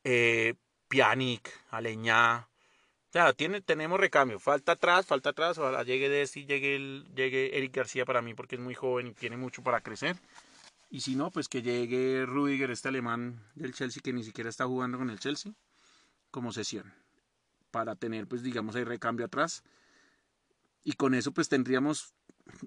eh, 0.05 0.55
Pjanic, 0.89 1.51
Aleñá, 1.71 2.49
ya 3.13 3.33
tiene, 3.35 3.61
tenemos 3.61 4.01
recambio, 4.01 4.39
falta 4.39 4.73
atrás, 4.73 5.05
falta 5.05 5.31
atrás, 5.31 5.59
ojalá 5.59 5.83
llegue 5.83 6.09
Desi, 6.09 6.47
llegue, 6.47 6.77
el, 6.77 7.07
llegue 7.15 7.57
Eric 7.59 7.77
García 7.77 8.07
para 8.07 8.23
mí 8.23 8.33
porque 8.33 8.57
es 8.57 8.61
muy 8.61 8.75
joven 8.75 9.09
y 9.09 9.13
tiene 9.13 9.37
mucho 9.37 9.63
para 9.63 9.83
crecer. 9.83 10.17
Y 10.89 11.01
si 11.01 11.15
no, 11.15 11.31
pues 11.31 11.49
que 11.49 11.61
llegue 11.63 12.25
Rudiger, 12.25 12.71
este 12.71 12.89
alemán 12.89 13.43
del 13.55 13.75
Chelsea 13.75 14.03
que 14.03 14.15
ni 14.15 14.25
siquiera 14.25 14.49
está 14.49 14.67
jugando 14.67 14.97
con 14.97 15.11
el 15.11 15.19
Chelsea, 15.19 15.53
como 16.31 16.53
sesión, 16.53 16.95
para 17.71 17.97
tener 17.97 18.27
pues 18.27 18.43
digamos 18.43 18.77
ahí 18.77 18.85
recambio 18.85 19.27
atrás. 19.27 19.63
Y 20.83 20.95
con 20.95 21.15
eso 21.15 21.33
pues 21.33 21.51
tendríamos 21.51 22.15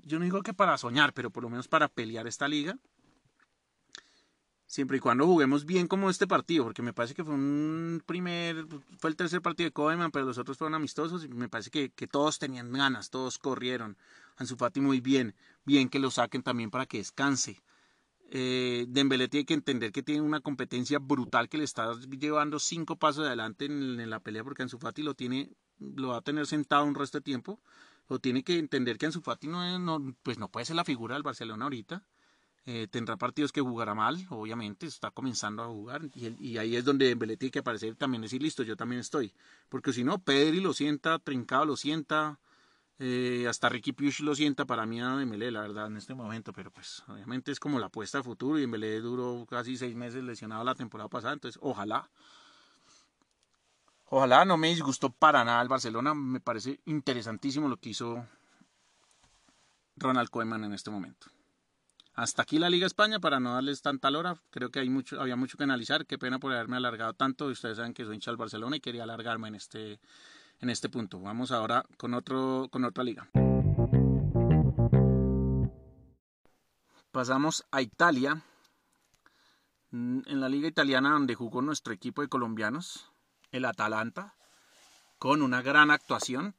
yo 0.03 0.19
no 0.19 0.25
digo 0.25 0.41
que 0.41 0.53
para 0.53 0.77
soñar, 0.77 1.13
pero 1.13 1.29
por 1.29 1.43
lo 1.43 1.49
menos 1.49 1.67
para 1.67 1.87
pelear 1.87 2.27
esta 2.27 2.47
liga. 2.47 2.77
Siempre 4.67 4.97
y 4.97 4.99
cuando 4.99 5.25
juguemos 5.25 5.65
bien 5.65 5.87
como 5.87 6.09
este 6.09 6.25
partido, 6.25 6.63
porque 6.63 6.81
me 6.81 6.91
parece 6.91 7.13
que 7.13 7.23
fue 7.23 7.35
un 7.35 8.01
primer, 8.05 8.65
fue 8.97 9.11
el 9.11 9.15
tercer 9.15 9.41
partido 9.41 9.67
de 9.67 9.71
Koeman, 9.71 10.11
pero 10.11 10.25
los 10.25 10.39
otros 10.39 10.57
fueron 10.57 10.73
amistosos 10.73 11.23
y 11.23 11.27
me 11.27 11.47
parece 11.47 11.69
que, 11.69 12.07
todos 12.07 12.39
tenían 12.39 12.71
ganas, 12.71 13.11
todos 13.11 13.37
corrieron. 13.37 13.95
Ansu 14.37 14.57
Fati 14.57 14.81
muy 14.81 15.01
bien, 15.01 15.35
bien 15.65 15.87
que 15.87 15.99
lo 15.99 16.09
saquen 16.09 16.41
también 16.41 16.71
para 16.71 16.87
que 16.87 16.97
descanse. 16.97 17.61
Eh, 18.31 18.85
Dembélé 18.89 19.27
tiene 19.27 19.45
que 19.45 19.53
entender 19.53 19.91
que 19.91 20.01
tiene 20.01 20.21
una 20.21 20.41
competencia 20.41 20.97
brutal 20.97 21.47
que 21.47 21.59
le 21.59 21.63
está 21.63 21.93
llevando 22.19 22.57
cinco 22.57 22.95
pasos 22.95 23.27
adelante 23.27 23.65
en, 23.65 24.09
la 24.09 24.19
pelea 24.19 24.43
porque 24.43 24.63
Ansu 24.63 24.79
Fati 24.79 25.03
lo 25.03 25.13
tiene, 25.13 25.51
lo 25.77 26.09
va 26.09 26.17
a 26.17 26.21
tener 26.21 26.47
sentado 26.47 26.85
un 26.85 26.95
resto 26.95 27.19
de 27.19 27.23
tiempo 27.23 27.61
o 28.07 28.19
tiene 28.19 28.43
que 28.43 28.57
entender 28.59 28.97
que 28.97 29.07
Ansu 29.07 29.21
Fati 29.21 29.47
no, 29.47 29.79
no, 29.79 30.15
pues 30.23 30.37
no 30.37 30.49
puede 30.49 30.65
ser 30.65 30.75
la 30.75 30.85
figura 30.85 31.15
del 31.15 31.23
Barcelona 31.23 31.65
ahorita. 31.65 32.03
Eh, 32.67 32.87
tendrá 32.89 33.15
partidos 33.15 33.51
que 33.51 33.61
jugará 33.61 33.93
mal, 33.93 34.25
obviamente, 34.31 34.87
está 34.87 35.11
comenzando 35.11 35.61
a 35.61 35.67
jugar 35.67 36.01
y, 36.15 36.57
ahí 36.57 36.75
es 36.75 36.83
donde 36.83 37.05
Dembélé 37.05 37.37
tiene 37.37 37.51
que 37.51 37.59
aparecer 37.59 37.95
también 37.95 38.23
decir 38.23 38.41
listo, 38.41 38.63
yo 38.63 38.75
también 38.75 39.01
estoy, 39.01 39.33
porque 39.69 39.93
si 39.93 40.03
no, 40.03 40.17
Pedri 40.17 40.61
lo 40.61 40.73
sienta, 40.73 41.19
Trincado 41.19 41.65
lo 41.65 41.77
sienta, 41.77 42.39
eh, 42.97 43.45
hasta 43.47 43.69
Ricky 43.69 43.91
Puig 43.91 44.19
lo 44.21 44.33
sienta 44.33 44.65
para 44.65 44.87
mí 44.87 44.99
a 44.99 45.15
Dembélé, 45.15 45.51
la 45.51 45.61
verdad, 45.61 45.85
en 45.85 45.97
este 45.97 46.15
momento, 46.15 46.53
pero 46.53 46.71
pues 46.71 47.03
obviamente 47.07 47.51
es 47.51 47.59
como 47.59 47.77
la 47.77 47.85
apuesta 47.85 48.17
a 48.17 48.23
futuro 48.23 48.57
y 48.57 48.61
Dembélé 48.61 48.99
duró 48.99 49.45
casi 49.47 49.77
seis 49.77 49.95
meses 49.95 50.23
lesionado 50.23 50.63
la 50.63 50.73
temporada 50.73 51.07
pasada, 51.07 51.33
entonces 51.33 51.59
ojalá 51.61 52.09
Ojalá 54.07 54.45
no 54.45 54.57
me 54.57 54.67
disgustó 54.67 55.09
para 55.09 55.43
nada 55.43 55.61
el 55.61 55.67
Barcelona. 55.67 56.13
Me 56.13 56.39
parece 56.39 56.79
interesantísimo 56.85 57.67
lo 57.67 57.77
que 57.77 57.89
hizo 57.89 58.25
Ronald 59.97 60.29
Koeman 60.29 60.63
en 60.63 60.73
este 60.73 60.91
momento. 60.91 61.27
Hasta 62.13 62.43
aquí 62.43 62.59
la 62.59 62.69
Liga 62.69 62.85
España 62.85 63.19
para 63.19 63.39
no 63.39 63.53
darles 63.53 63.81
tanta 63.81 64.11
lora. 64.11 64.37
Creo 64.51 64.69
que 64.69 64.79
hay 64.79 64.89
mucho, 64.89 65.19
había 65.19 65.35
mucho 65.35 65.57
que 65.57 65.63
analizar. 65.63 66.05
Qué 66.05 66.17
pena 66.17 66.39
por 66.39 66.53
haberme 66.53 66.77
alargado 66.77 67.13
tanto. 67.13 67.47
Ustedes 67.47 67.77
saben 67.77 67.93
que 67.93 68.05
soy 68.05 68.15
hincha 68.15 68.31
del 68.31 68.37
Barcelona 68.37 68.77
y 68.77 68.79
quería 68.79 69.03
alargarme 69.03 69.47
en 69.47 69.55
este, 69.55 69.99
en 70.59 70.69
este 70.69 70.87
punto. 70.87 71.19
Vamos 71.19 71.51
ahora 71.51 71.83
con, 71.97 72.13
otro, 72.13 72.69
con 72.71 72.85
otra 72.85 73.03
liga. 73.03 73.27
Pasamos 77.11 77.65
a 77.71 77.81
Italia. 77.81 78.41
En 79.91 80.39
la 80.39 80.49
liga 80.49 80.67
italiana 80.67 81.11
donde 81.11 81.35
jugó 81.35 81.61
nuestro 81.61 81.93
equipo 81.93 82.21
de 82.21 82.27
colombianos 82.27 83.09
el 83.55 83.65
Atalanta, 83.65 84.35
con 85.17 85.41
una 85.41 85.61
gran 85.61 85.91
actuación. 85.91 86.55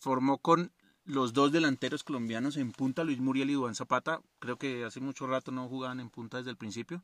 Formó 0.00 0.38
con 0.38 0.72
los 1.04 1.32
dos 1.32 1.52
delanteros 1.52 2.04
colombianos 2.04 2.56
en 2.56 2.72
punta, 2.72 3.04
Luis 3.04 3.18
Muriel 3.18 3.50
y 3.50 3.54
Duan 3.54 3.74
Zapata. 3.74 4.20
Creo 4.38 4.56
que 4.58 4.84
hace 4.84 5.00
mucho 5.00 5.26
rato 5.26 5.50
no 5.52 5.68
jugaban 5.68 6.00
en 6.00 6.10
punta 6.10 6.38
desde 6.38 6.50
el 6.50 6.56
principio. 6.56 7.02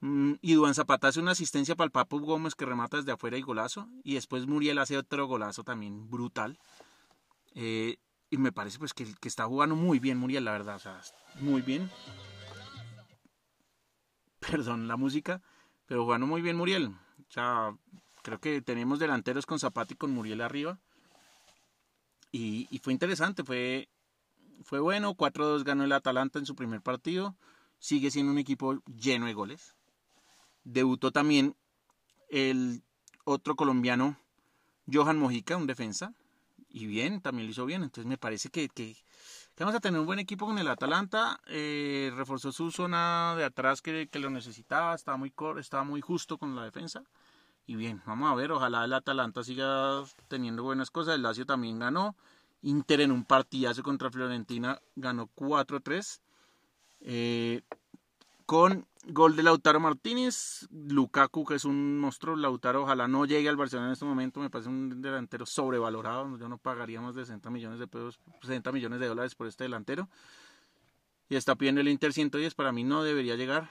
Mm, 0.00 0.34
y 0.40 0.54
Duan 0.54 0.74
Zapata 0.74 1.08
hace 1.08 1.20
una 1.20 1.30
asistencia 1.30 1.76
para 1.76 1.86
el 1.86 1.92
Papu 1.92 2.18
Gómez 2.20 2.54
que 2.54 2.66
remata 2.66 2.96
desde 2.96 3.12
afuera 3.12 3.38
y 3.38 3.42
golazo. 3.42 3.88
Y 4.02 4.14
después 4.14 4.46
Muriel 4.46 4.78
hace 4.78 4.96
otro 4.98 5.26
golazo 5.26 5.62
también 5.64 6.10
brutal. 6.10 6.58
Eh, 7.54 7.98
y 8.30 8.36
me 8.36 8.52
parece 8.52 8.78
pues 8.78 8.92
que, 8.94 9.06
que, 9.20 9.28
está 9.28 9.44
jugando 9.46 9.76
muy 9.76 10.00
bien 10.00 10.18
Muriel, 10.18 10.44
la 10.44 10.52
verdad. 10.52 10.76
O 10.76 10.80
sea, 10.80 11.00
muy 11.40 11.62
bien. 11.62 11.90
Perdón 14.40 14.88
la 14.88 14.96
música. 14.96 15.40
Pero 15.86 16.04
jugando 16.04 16.26
muy 16.26 16.42
bien 16.42 16.56
Muriel. 16.56 16.88
O 16.88 17.32
sea, 17.32 17.76
Creo 18.24 18.40
que 18.40 18.62
tenemos 18.62 18.98
delanteros 18.98 19.44
con 19.44 19.58
Zapata 19.58 19.92
y 19.92 19.96
con 19.98 20.10
Muriel 20.10 20.40
arriba. 20.40 20.78
Y, 22.32 22.80
fue 22.82 22.94
interesante, 22.94 23.44
fue, 23.44 23.90
fue 24.62 24.80
bueno. 24.80 25.14
4-2 25.14 25.62
ganó 25.62 25.84
el 25.84 25.92
Atalanta 25.92 26.38
en 26.38 26.46
su 26.46 26.56
primer 26.56 26.80
partido. 26.80 27.36
Sigue 27.78 28.10
siendo 28.10 28.32
un 28.32 28.38
equipo 28.38 28.82
lleno 28.86 29.26
de 29.26 29.34
goles. 29.34 29.74
Debutó 30.64 31.12
también 31.12 31.54
el 32.30 32.82
otro 33.24 33.56
colombiano, 33.56 34.16
Johan 34.90 35.18
Mojica, 35.18 35.58
un 35.58 35.66
defensa. 35.66 36.14
Y 36.70 36.86
bien, 36.86 37.20
también 37.20 37.46
lo 37.46 37.50
hizo 37.50 37.66
bien. 37.66 37.82
Entonces 37.82 38.08
me 38.08 38.16
parece 38.16 38.48
que, 38.48 38.70
que, 38.70 38.96
vamos 39.58 39.74
a 39.74 39.80
tener 39.80 40.00
un 40.00 40.06
buen 40.06 40.18
equipo 40.18 40.46
con 40.46 40.58
el 40.58 40.68
Atalanta. 40.68 41.42
Eh, 41.46 42.10
reforzó 42.16 42.52
su 42.52 42.70
zona 42.70 43.34
de 43.36 43.44
atrás 43.44 43.82
que, 43.82 44.08
que 44.08 44.18
lo 44.18 44.30
necesitaba. 44.30 44.94
Estaba 44.94 45.18
muy, 45.18 45.30
estaba 45.58 45.84
muy 45.84 46.00
justo 46.00 46.38
con 46.38 46.56
la 46.56 46.64
defensa. 46.64 47.04
Y 47.66 47.76
bien, 47.76 48.02
vamos 48.06 48.30
a 48.30 48.34
ver, 48.34 48.52
ojalá 48.52 48.84
el 48.84 48.92
Atalanta 48.92 49.42
siga 49.42 50.02
teniendo 50.28 50.62
buenas 50.62 50.90
cosas. 50.90 51.14
El 51.14 51.22
Lazio 51.22 51.46
también 51.46 51.78
ganó. 51.78 52.14
Inter 52.62 53.02
en 53.02 53.12
un 53.12 53.24
partidazo 53.24 53.82
contra 53.82 54.10
Fiorentina 54.10 54.80
ganó 54.96 55.28
4-3. 55.34 56.20
Eh, 57.00 57.62
con 58.46 58.86
gol 59.06 59.36
de 59.36 59.42
Lautaro 59.42 59.80
Martínez, 59.80 60.66
Lukaku, 60.70 61.44
que 61.44 61.54
es 61.54 61.64
un 61.64 61.98
monstruo, 61.98 62.36
Lautaro, 62.36 62.82
ojalá 62.82 63.08
no 63.08 63.26
llegue 63.26 63.48
al 63.48 63.56
Barcelona 63.56 63.88
en 63.88 63.92
este 63.92 64.04
momento, 64.04 64.40
me 64.40 64.50
parece 64.50 64.68
un 64.68 65.00
delantero 65.02 65.46
sobrevalorado, 65.46 66.38
yo 66.38 66.48
no 66.48 66.58
pagaría 66.58 67.00
más 67.00 67.14
de 67.14 67.22
60 67.22 67.50
millones 67.50 67.78
de 67.78 67.86
pesos, 67.86 68.18
60 68.42 68.72
millones 68.72 69.00
de 69.00 69.06
dólares 69.06 69.34
por 69.34 69.46
este 69.46 69.64
delantero. 69.64 70.08
Y 71.28 71.36
está 71.36 71.54
pidiendo 71.54 71.80
el 71.80 71.88
Inter 71.88 72.12
110, 72.12 72.54
para 72.54 72.72
mí 72.72 72.84
no 72.84 73.02
debería 73.02 73.34
llegar, 73.36 73.70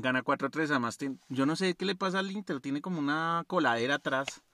Gana 0.00 0.22
4-3, 0.22 0.70
además 0.70 0.96
yo 1.28 1.44
no 1.44 1.56
sé 1.56 1.74
qué 1.74 1.84
le 1.84 1.96
pasa 1.96 2.20
al 2.20 2.30
Inter, 2.30 2.60
tiene 2.60 2.80
como 2.80 3.00
una 3.00 3.42
coladera 3.48 3.96
atrás, 3.96 4.44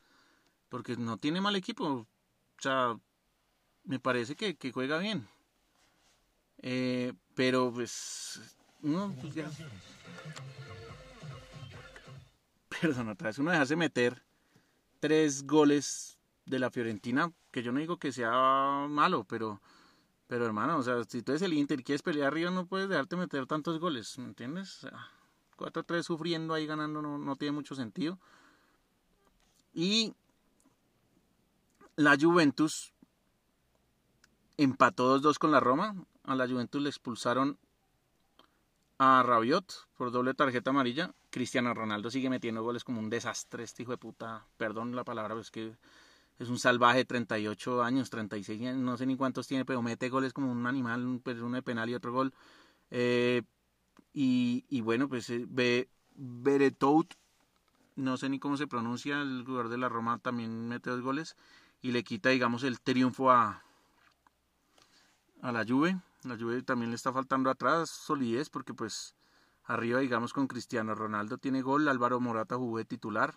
porque 0.70 0.96
no 0.96 1.18
tiene 1.18 1.42
mal 1.42 1.54
equipo, 1.54 1.84
o 1.84 2.06
sea, 2.58 2.98
me 3.84 4.00
parece 4.00 4.36
que, 4.36 4.72
juega 4.72 4.96
bien. 4.96 5.28
Eh, 6.62 7.12
pero 7.34 7.70
pues, 7.70 8.56
no, 8.80 9.14
pues 9.20 9.34
ya. 9.34 9.50
Perdón, 12.80 13.10
otra 13.10 13.28
vez 13.28 13.38
uno 13.38 13.50
dejarse 13.50 13.76
meter 13.76 14.22
tres 14.98 15.46
goles 15.46 16.18
de 16.46 16.58
la 16.58 16.70
Fiorentina, 16.70 17.30
que 17.50 17.62
yo 17.62 17.70
no 17.70 17.80
digo 17.80 17.98
que 17.98 18.12
sea 18.12 18.86
malo, 18.88 19.24
pero, 19.24 19.60
pero 20.26 20.46
hermano, 20.46 20.78
o 20.78 20.82
sea, 20.82 21.04
si 21.04 21.20
tú 21.20 21.32
eres 21.32 21.42
el 21.42 21.52
Inter 21.52 21.80
y 21.80 21.84
quieres 21.84 22.00
pelear 22.00 22.28
arriba, 22.28 22.50
no 22.50 22.64
puedes 22.64 22.88
dejarte 22.88 23.16
meter 23.16 23.44
tantos 23.46 23.78
goles, 23.78 24.16
¿me 24.16 24.24
entiendes? 24.24 24.86
4-3 25.56 26.02
sufriendo 26.02 26.54
ahí 26.54 26.66
ganando 26.66 27.02
no, 27.02 27.36
tiene 27.36 27.52
mucho 27.52 27.74
sentido. 27.74 28.18
Y 29.72 30.14
la 31.96 32.16
Juventus 32.20 32.92
empató 34.56 35.18
2-2 35.18 35.38
con 35.38 35.50
la 35.50 35.60
Roma. 35.60 35.94
A 36.24 36.34
la 36.34 36.48
Juventus 36.48 36.80
le 36.80 36.88
expulsaron 36.88 37.58
a 38.98 39.22
Rabiot 39.22 39.88
por 39.96 40.10
doble 40.10 40.34
tarjeta 40.34 40.70
amarilla. 40.70 41.12
Cristiano 41.30 41.74
Ronaldo 41.74 42.10
sigue 42.10 42.30
metiendo 42.30 42.62
goles 42.62 42.84
como 42.84 43.00
un 43.00 43.10
desastre, 43.10 43.64
este 43.64 43.82
hijo 43.82 43.92
de 43.92 43.98
puta. 43.98 44.46
Perdón 44.56 44.94
la 44.94 45.04
palabra, 45.04 45.38
es 45.40 45.50
que 45.50 45.76
es 46.38 46.48
un 46.48 46.58
salvaje 46.58 46.98
de 46.98 47.04
38 47.04 47.82
años, 47.82 48.10
36 48.10 48.60
años, 48.60 48.76
no 48.76 48.96
sé 48.96 49.06
ni 49.06 49.16
cuántos 49.16 49.46
tiene, 49.46 49.64
pero 49.64 49.82
mete 49.82 50.08
goles 50.08 50.32
como 50.32 50.50
un 50.50 50.66
animal, 50.66 51.04
un, 51.04 51.22
uno 51.42 51.56
de 51.56 51.62
penal 51.62 51.90
y 51.90 51.94
otro 51.94 52.12
gol. 52.12 52.32
Eh, 52.90 53.42
y, 54.14 54.80
bueno, 54.80 55.08
pues 55.08 55.28
eh, 55.30 55.44
Be, 55.48 55.88
Beretout, 56.14 57.14
no 57.96 58.16
sé 58.16 58.28
ni 58.28 58.38
cómo 58.38 58.56
se 58.56 58.68
pronuncia, 58.68 59.20
el 59.20 59.42
jugador 59.44 59.68
de 59.68 59.78
la 59.78 59.88
Roma 59.88 60.18
también 60.18 60.68
mete 60.68 60.90
dos 60.90 61.00
goles 61.00 61.36
y 61.82 61.90
le 61.90 62.04
quita, 62.04 62.28
digamos, 62.28 62.62
el 62.62 62.80
triunfo 62.80 63.32
a, 63.32 63.62
a 65.42 65.52
la 65.52 65.64
Juve. 65.66 66.00
La 66.22 66.38
Juve 66.38 66.62
también 66.62 66.90
le 66.90 66.96
está 66.96 67.12
faltando 67.12 67.50
atrás 67.50 67.90
solidez 67.90 68.48
porque 68.50 68.72
pues 68.72 69.14
arriba, 69.64 69.98
digamos, 69.98 70.32
con 70.32 70.46
Cristiano 70.46 70.94
Ronaldo 70.94 71.36
tiene 71.36 71.60
gol, 71.60 71.88
Álvaro 71.88 72.20
Morata 72.20 72.56
jugó 72.56 72.78
de 72.78 72.84
titular. 72.84 73.34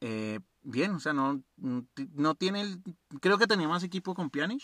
Eh, 0.00 0.40
bien, 0.62 0.92
o 0.92 1.00
sea, 1.00 1.12
no, 1.12 1.42
no 1.56 2.34
tiene 2.34 2.60
el, 2.60 2.82
creo 3.20 3.38
que 3.38 3.46
tenía 3.46 3.68
más 3.68 3.82
equipo 3.82 4.14
con 4.14 4.30
Pjanic. 4.30 4.62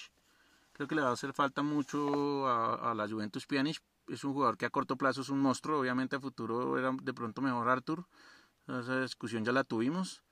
Creo 0.73 0.89
que 0.89 0.95
le 0.95 1.03
va 1.03 1.11
a 1.11 1.13
hacer 1.13 1.33
falta 1.35 1.63
mucho 1.63 2.47
a, 2.49 2.91
a 2.91 2.95
la 2.95 3.09
Juventus 3.09 3.47
Pjanic, 3.47 3.83
es 4.11 4.25
un 4.25 4.33
jugador 4.33 4.57
que 4.57 4.66
a 4.66 4.70
corto 4.70 4.96
plazo 4.96 5.20
es 5.20 5.29
un 5.29 5.40
monstruo, 5.40 5.81
obviamente 5.81 6.16
a 6.16 6.20
futuro 6.20 6.79
era 6.79 6.92
de 7.03 7.14
pronto 7.14 7.40
mejor 7.40 7.68
Arthur, 7.68 8.07
esa 8.66 9.01
discusión 9.01 9.44
ya 9.44 9.53
la 9.53 9.64
tuvimos, 9.64 10.23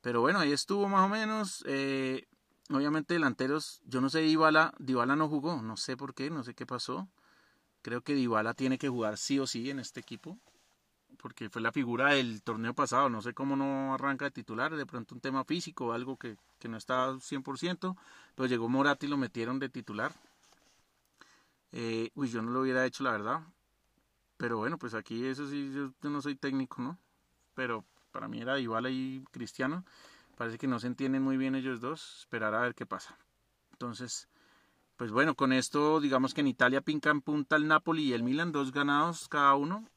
pero 0.00 0.20
bueno, 0.20 0.40
ahí 0.40 0.52
estuvo 0.52 0.88
más 0.88 1.04
o 1.04 1.08
menos, 1.08 1.64
eh, 1.66 2.26
obviamente 2.70 3.14
delanteros, 3.14 3.82
yo 3.84 4.00
no 4.00 4.10
sé, 4.10 4.20
Dybala, 4.20 4.74
Dybala 4.78 5.16
no 5.16 5.28
jugó, 5.28 5.62
no 5.62 5.76
sé 5.76 5.96
por 5.96 6.14
qué, 6.14 6.30
no 6.30 6.42
sé 6.42 6.54
qué 6.54 6.66
pasó, 6.66 7.08
creo 7.82 8.02
que 8.02 8.14
Dybala 8.14 8.54
tiene 8.54 8.78
que 8.78 8.88
jugar 8.88 9.18
sí 9.18 9.38
o 9.38 9.46
sí 9.46 9.70
en 9.70 9.78
este 9.78 10.00
equipo, 10.00 10.38
porque 11.18 11.50
fue 11.50 11.62
la 11.62 11.72
figura 11.72 12.14
del 12.14 12.42
torneo 12.42 12.74
pasado, 12.74 13.08
no 13.08 13.22
sé 13.22 13.32
cómo 13.34 13.54
no 13.54 13.94
arranca 13.94 14.24
de 14.24 14.30
titular, 14.32 14.74
de 14.74 14.86
pronto 14.86 15.14
un 15.14 15.20
tema 15.20 15.44
físico, 15.44 15.92
algo 15.92 16.16
que, 16.16 16.36
que 16.58 16.68
no 16.68 16.76
está 16.76 17.12
100%, 17.12 17.96
pero 18.34 18.46
llegó 18.46 18.68
Morat 18.68 19.02
y 19.04 19.06
lo 19.06 19.16
metieron 19.16 19.58
de 19.58 19.68
titular, 19.68 20.12
eh, 21.72 22.10
uy, 22.14 22.28
yo 22.28 22.42
no 22.42 22.50
lo 22.50 22.60
hubiera 22.60 22.86
hecho, 22.86 23.02
la 23.02 23.12
verdad. 23.12 23.40
Pero 24.36 24.58
bueno, 24.58 24.78
pues 24.78 24.94
aquí 24.94 25.24
eso 25.26 25.46
sí, 25.48 25.72
yo, 25.72 26.10
no 26.10 26.20
soy 26.20 26.36
técnico, 26.36 26.82
¿no? 26.82 26.98
Pero 27.54 27.84
para 28.10 28.28
mí 28.28 28.40
era 28.40 28.58
igual 28.58 28.86
y 28.90 29.24
Cristiano. 29.30 29.84
Parece 30.36 30.58
que 30.58 30.66
no 30.66 30.80
se 30.80 30.88
entienden 30.88 31.22
muy 31.22 31.36
bien 31.36 31.54
ellos 31.54 31.80
dos. 31.80 32.20
Esperar 32.20 32.54
a 32.54 32.60
ver 32.60 32.74
qué 32.74 32.84
pasa. 32.84 33.16
Entonces, 33.72 34.28
pues 34.96 35.10
bueno, 35.10 35.34
con 35.34 35.52
esto 35.52 36.00
digamos 36.00 36.34
que 36.34 36.40
en 36.42 36.48
Italia 36.48 36.80
pincan 36.80 37.22
punta 37.22 37.56
el 37.56 37.68
Napoli 37.68 38.04
y 38.04 38.12
el 38.12 38.22
Milan, 38.22 38.52
dos 38.52 38.72
ganados 38.72 39.28
cada 39.28 39.54
uno. 39.54 39.88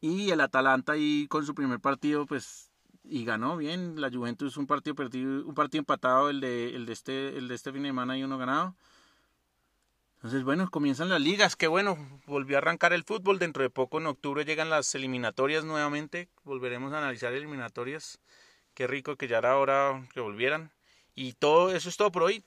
Y 0.00 0.30
el 0.30 0.40
Atalanta 0.40 0.92
ahí 0.92 1.26
con 1.28 1.46
su 1.46 1.54
primer 1.54 1.80
partido, 1.80 2.26
pues, 2.26 2.70
y 3.04 3.24
ganó 3.24 3.56
bien. 3.56 4.00
La 4.00 4.10
Juventus 4.10 4.58
un 4.58 4.66
partido 4.66 4.94
perdido, 4.94 5.46
un 5.46 5.54
partido 5.54 5.80
empatado, 5.80 6.28
el 6.28 6.40
de, 6.40 6.76
el 6.76 6.84
de 6.84 6.92
este, 6.92 7.38
el 7.38 7.48
de 7.48 7.54
este 7.54 7.72
fin 7.72 7.82
de 7.82 7.88
semana 7.88 8.18
y 8.18 8.22
uno 8.22 8.36
ganado. 8.36 8.76
Entonces, 10.24 10.42
bueno, 10.42 10.70
comienzan 10.70 11.10
las 11.10 11.20
ligas, 11.20 11.54
qué 11.54 11.66
bueno, 11.66 11.98
volvió 12.24 12.56
a 12.56 12.60
arrancar 12.60 12.94
el 12.94 13.04
fútbol, 13.04 13.38
dentro 13.38 13.62
de 13.62 13.68
poco 13.68 13.98
en 13.98 14.06
octubre 14.06 14.46
llegan 14.46 14.70
las 14.70 14.94
eliminatorias 14.94 15.66
nuevamente, 15.66 16.30
volveremos 16.44 16.94
a 16.94 16.98
analizar 16.98 17.34
eliminatorias, 17.34 18.18
qué 18.72 18.86
rico 18.86 19.16
que 19.16 19.28
ya 19.28 19.36
era 19.36 19.58
hora 19.58 20.08
que 20.14 20.20
volvieran. 20.20 20.72
Y 21.14 21.34
todo 21.34 21.76
eso 21.76 21.90
es 21.90 21.98
todo 21.98 22.10
por 22.10 22.22
hoy. 22.22 22.42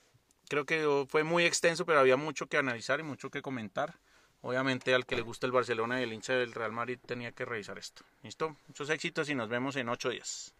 Creo 0.48 0.66
que 0.66 1.06
fue 1.08 1.22
muy 1.22 1.44
extenso, 1.44 1.86
pero 1.86 2.00
había 2.00 2.16
mucho 2.16 2.48
que 2.48 2.56
analizar 2.56 2.98
y 2.98 3.04
mucho 3.04 3.30
que 3.30 3.42
comentar. 3.42 3.94
Obviamente 4.40 4.92
al 4.92 5.06
que 5.06 5.14
le 5.14 5.22
gusta 5.22 5.46
el 5.46 5.52
Barcelona 5.52 6.00
y 6.00 6.02
el 6.02 6.12
hincha 6.12 6.32
del 6.32 6.54
Real 6.54 6.72
Madrid 6.72 6.98
tenía 7.06 7.30
que 7.30 7.44
revisar 7.44 7.78
esto. 7.78 8.02
¿Listo? 8.24 8.56
Muchos 8.66 8.90
éxitos 8.90 9.28
y 9.28 9.36
nos 9.36 9.48
vemos 9.48 9.76
en 9.76 9.88
ocho 9.88 10.10
días. 10.10 10.52